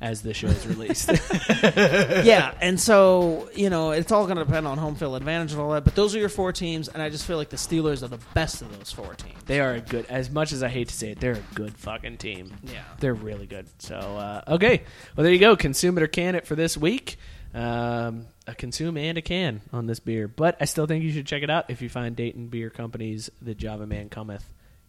[0.01, 1.11] as the show is released.
[1.63, 5.61] yeah, and so you know it's all going to depend on home field advantage and
[5.61, 5.85] all that.
[5.85, 8.21] But those are your four teams, and I just feel like the Steelers are the
[8.35, 9.43] best of those four teams.
[9.47, 10.07] they are a good.
[10.07, 12.53] As much as I hate to say it, they're a good fucking team.
[12.63, 12.83] Yeah.
[12.99, 13.67] They're really good.
[13.79, 14.85] So uh, okay,
[15.17, 15.57] well there you go.
[15.57, 17.19] Consume it or can it for this week.
[17.53, 20.29] um, a consume and a can on this beer.
[20.29, 23.29] But I still think you should check it out if you find Dayton Beer Company's
[23.43, 24.45] The Java Man Cometh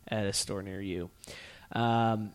[0.07, 1.09] at a store near you.
[1.71, 2.31] Um,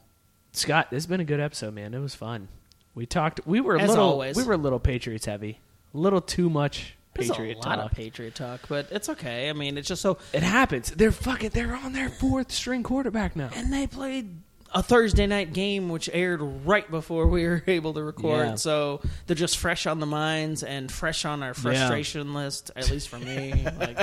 [0.53, 1.94] Scott, this has been a good episode, man.
[1.94, 2.48] It was fun.
[2.97, 3.40] We talked.
[3.47, 4.05] We were a As little.
[4.05, 4.36] always.
[4.36, 5.60] We were a little Patriots heavy.
[5.94, 7.90] A little too much There's Patriot a lot talk.
[7.93, 9.48] of Patriot talk, but it's okay.
[9.48, 10.18] I mean, it's just so.
[10.32, 10.90] it happens.
[10.90, 11.51] They're fucking.
[11.51, 13.51] They're on their fourth string quarterback now.
[13.55, 14.31] And they played
[14.74, 18.47] a Thursday night game, which aired right before we were able to record.
[18.47, 18.55] Yeah.
[18.56, 22.70] So they're just fresh on the minds and fresh on our frustration list.
[22.74, 23.97] At least for me, like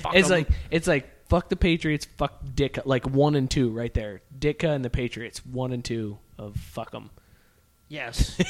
[0.00, 0.36] fuck It's 'em.
[0.38, 2.78] like it's like fuck the Patriots, fuck Dick.
[2.84, 4.20] Like one and two right there.
[4.38, 7.08] Ditka and the Patriots, one and two of fuck them.
[7.92, 8.38] Yes,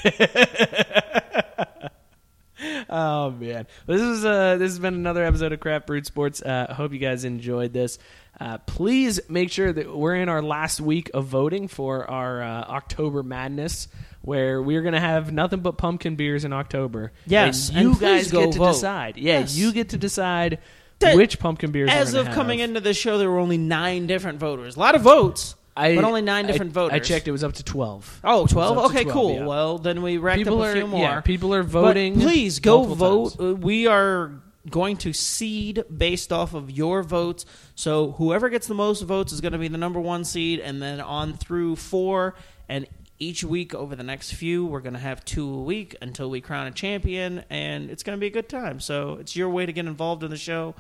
[2.89, 6.41] Oh man, this is uh this has been another episode of Craft Brewed Sports.
[6.43, 7.99] Uh, I hope you guys enjoyed this.
[8.39, 12.47] Uh, please make sure that we're in our last week of voting for our uh,
[12.69, 13.89] October Madness,
[14.21, 17.13] where we're gonna have nothing but pumpkin beers in October.
[17.27, 18.73] Yes, and you and guys go get to vote.
[18.75, 19.17] decide.
[19.17, 19.57] Yeah, Yes.
[19.57, 20.59] you get to decide
[21.01, 21.91] That- which pumpkin beers.
[21.91, 24.77] as of gonna coming into this show, there were only nine different voters.
[24.77, 26.95] A lot of votes, I, but only nine I- different voters.
[26.95, 28.21] I checked; it was up to twelve.
[28.25, 28.53] Oh, 12?
[28.77, 29.35] It was up to Okay, 12, cool.
[29.37, 29.47] yeah.
[29.47, 31.01] Well, then we racked people up a are few more.
[31.01, 32.21] yeah, people are But voting.
[32.21, 33.37] please go vote.
[33.39, 33.41] times.
[33.41, 34.33] Uh, We are
[34.71, 37.45] going to seed based off of your votes.
[37.75, 40.81] So whoever gets the most votes is going to be the number one seed, and
[40.83, 42.35] then on through four.
[42.69, 42.87] And
[43.19, 46.41] each week over the next few, we're going to have two a week until we
[46.41, 48.79] crown a champion, and it's going to be a good time.
[48.79, 50.75] So it's your way to get involved in the show.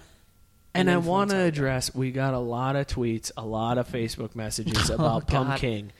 [0.74, 4.35] And I want to address we got a lot of tweets, a lot of Facebook
[4.35, 5.47] messages about God.
[5.59, 5.93] Pumking.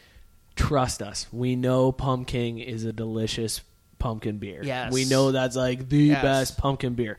[0.57, 1.27] Trust us.
[1.33, 3.61] We know Pumking is a delicious
[3.99, 4.63] pumpkin beer.
[4.65, 4.93] Yes.
[4.93, 6.23] We know that's like the Yes.
[6.23, 7.19] best pumpkin beer.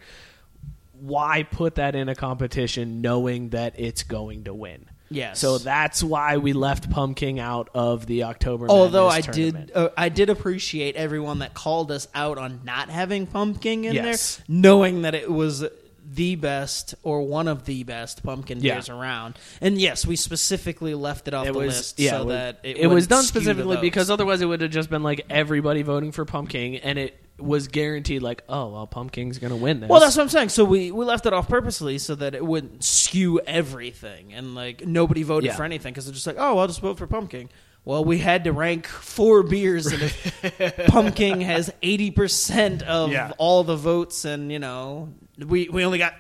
[0.99, 4.85] Why put that in a competition knowing that it's going to win?
[5.09, 5.39] Yes.
[5.39, 9.67] So that's why we left Pumking out of the October Although I tournament.
[9.67, 13.93] did, uh, I did appreciate everyone that called us out on not having Pumking in
[13.93, 14.37] Yes.
[14.37, 15.63] there, knowing that it was
[16.05, 18.75] the best or one of the best pumpkin Yeah.
[18.75, 19.35] beers around.
[19.61, 22.33] And yes, we specifically left it off it the was list yeah, so it was-
[22.35, 25.81] that it, it was done specifically because otherwise it would have just been like everybody
[25.81, 29.89] voting for Pumking, and it was guaranteed like, oh well, Pumking's gonna win this.
[29.89, 30.49] Well, that's what I'm saying.
[30.49, 34.85] So we, we left it off purposely so that it wouldn't skew everything, and like
[34.85, 35.55] nobody voted Yeah.
[35.55, 37.49] for anything because they're just like, oh, I'll just vote for Pumking.
[37.85, 43.31] Well, we had to rank four beers, and if Pumking has eighty percent of Yeah.
[43.37, 46.13] all the votes, and you know, we we only got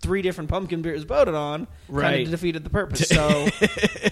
[0.00, 2.10] three different pumpkin beers voted on, Right.
[2.14, 3.08] kind of defeated the purpose.
[3.08, 3.48] So,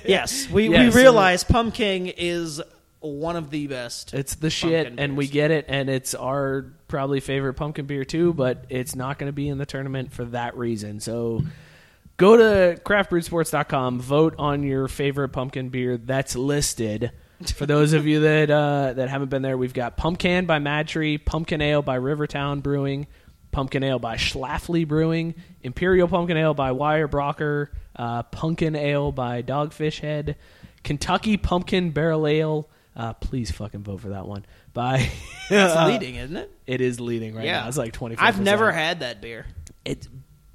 [0.05, 2.61] yes, we Yeah, we so- realize Pumking is
[3.01, 4.13] one of the best.
[4.13, 8.35] It's the shit, and we get it, and it's our probably favorite pumpkin beer too.
[8.35, 10.99] But it's not going to be in the tournament for that reason.
[11.01, 11.43] So
[12.21, 17.13] go to craftbrewsports.com, vote on your favorite pumpkin beer that's listed.
[17.55, 20.87] For those of you that uh, that haven't been there, we've got Pumpkin by Mad
[20.89, 23.07] Tree, Pumpkin Ale by Rivertown Brewing,
[23.51, 30.01] Pumpkin Ale by Schlafly Brewing, Imperial Pumpkin Ale by Weyerbacher, uh, Pumpkin Ale by Dogfish
[30.01, 30.37] Head,
[30.85, 32.69] Kentucky Pumpkin Barrel Ale.
[32.95, 34.45] Uh, please fucking vote for that one.
[34.75, 35.09] By
[35.49, 36.53] It's leading, isn't it?
[36.67, 37.63] It is leading right Yeah.
[37.63, 37.69] now.
[37.69, 38.17] It's like twenty.
[38.19, 39.47] I've never had that beer.
[39.87, 40.07] It's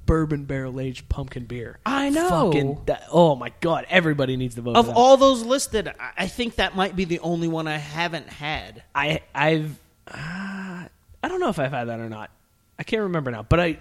[0.05, 1.79] bourbon barrel aged pumpkin beer.
[1.85, 2.29] I know.
[2.51, 3.85] Fucking that, oh my god!
[3.89, 4.75] Everybody needs to vote.
[4.75, 8.27] Of all those listed, I- I think that might be the only one I haven't
[8.29, 8.83] had.
[8.93, 9.77] I I've
[10.07, 12.29] uh, I don't know if I've had that or not.
[12.77, 13.77] I can't remember now, but I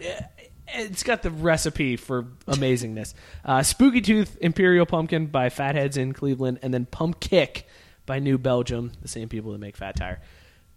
[0.69, 3.15] it's got the recipe for amazingness.
[3.45, 7.65] Uh, Spooky Tooth Imperial Pumpkin by Fatheads in Cleveland, and then Pumpkick
[8.07, 10.23] by New Belgium, the same people that make Fat Tire.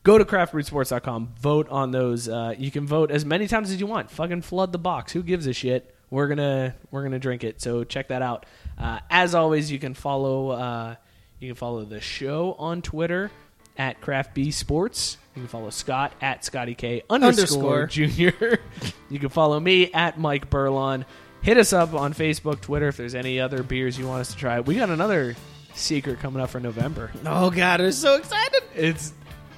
[0.08, 2.30] Go to craftbrewsports.com, vote on those.
[2.30, 4.10] Uh, you can vote as many times as you want.
[4.10, 5.12] Fucking flood the box.
[5.12, 5.94] Who gives a shit?
[6.10, 7.60] We're gonna we're gonna drink it.
[7.60, 8.46] So check that out.
[8.80, 10.96] Uh, as always, you can follow uh,
[11.42, 13.32] you can follow the show on Twitter
[13.78, 15.18] at Craft B Sports.
[15.36, 17.88] You can follow Scott at Scotty K underscore Underscore.
[17.88, 18.60] Junior.
[19.10, 21.04] you can follow me at Mike Burlon.
[21.42, 24.38] Hit us up on Facebook, Twitter if there's any other beers you want us to
[24.38, 24.62] try.
[24.62, 25.36] We got another
[25.74, 27.12] secret coming up for November.
[27.26, 28.64] Oh God, I'm so excited!
[28.74, 29.12] It's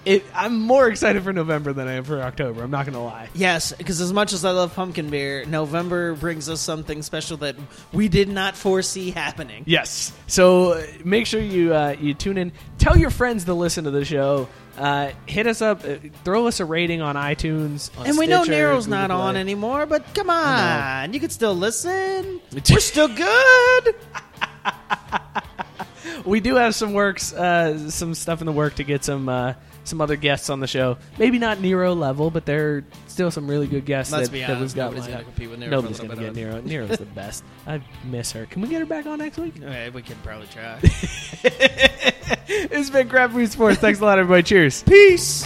[0.05, 0.23] it.
[0.34, 2.63] I'm more excited for November than I am for October.
[2.63, 3.30] I'm not gonna lie.
[3.34, 7.55] Yes, because as much as I love pumpkin beer, November brings us something special that
[7.91, 9.63] we did not foresee happening.
[9.65, 10.13] Yes.
[10.27, 12.51] So uh, make sure you uh, you tune in.
[12.77, 14.47] Tell your friends to listen to the show.
[14.77, 15.84] Uh, hit us up.
[15.84, 17.95] Uh, throw us a rating on iTunes.
[17.97, 21.30] on And we know Stitcher, Nero's Google not on anymore, but come on, you can
[21.30, 22.39] still listen.
[22.69, 23.95] We're still good.
[26.26, 29.53] We do have some works, uh, some stuff in the work to get some uh,
[29.90, 30.98] some other guests on the show.
[31.18, 34.14] Maybe not Nero level, but there are still some really good guests.
[34.14, 36.36] Let's that, be honest, we've got nobody's gonna compete with Nero Nobody's gonna get bit
[36.36, 36.61] Nero.
[36.61, 37.44] Nero's the best.
[37.68, 38.45] I miss her.
[38.45, 39.56] Can we get her back on next week?
[39.57, 40.80] Okay, eh, we can probably try.
[40.84, 43.80] it's been Craft Brewed Sports.
[43.80, 44.44] Thanks a lot, everybody.
[44.44, 44.84] Cheers.
[44.84, 45.45] Peace.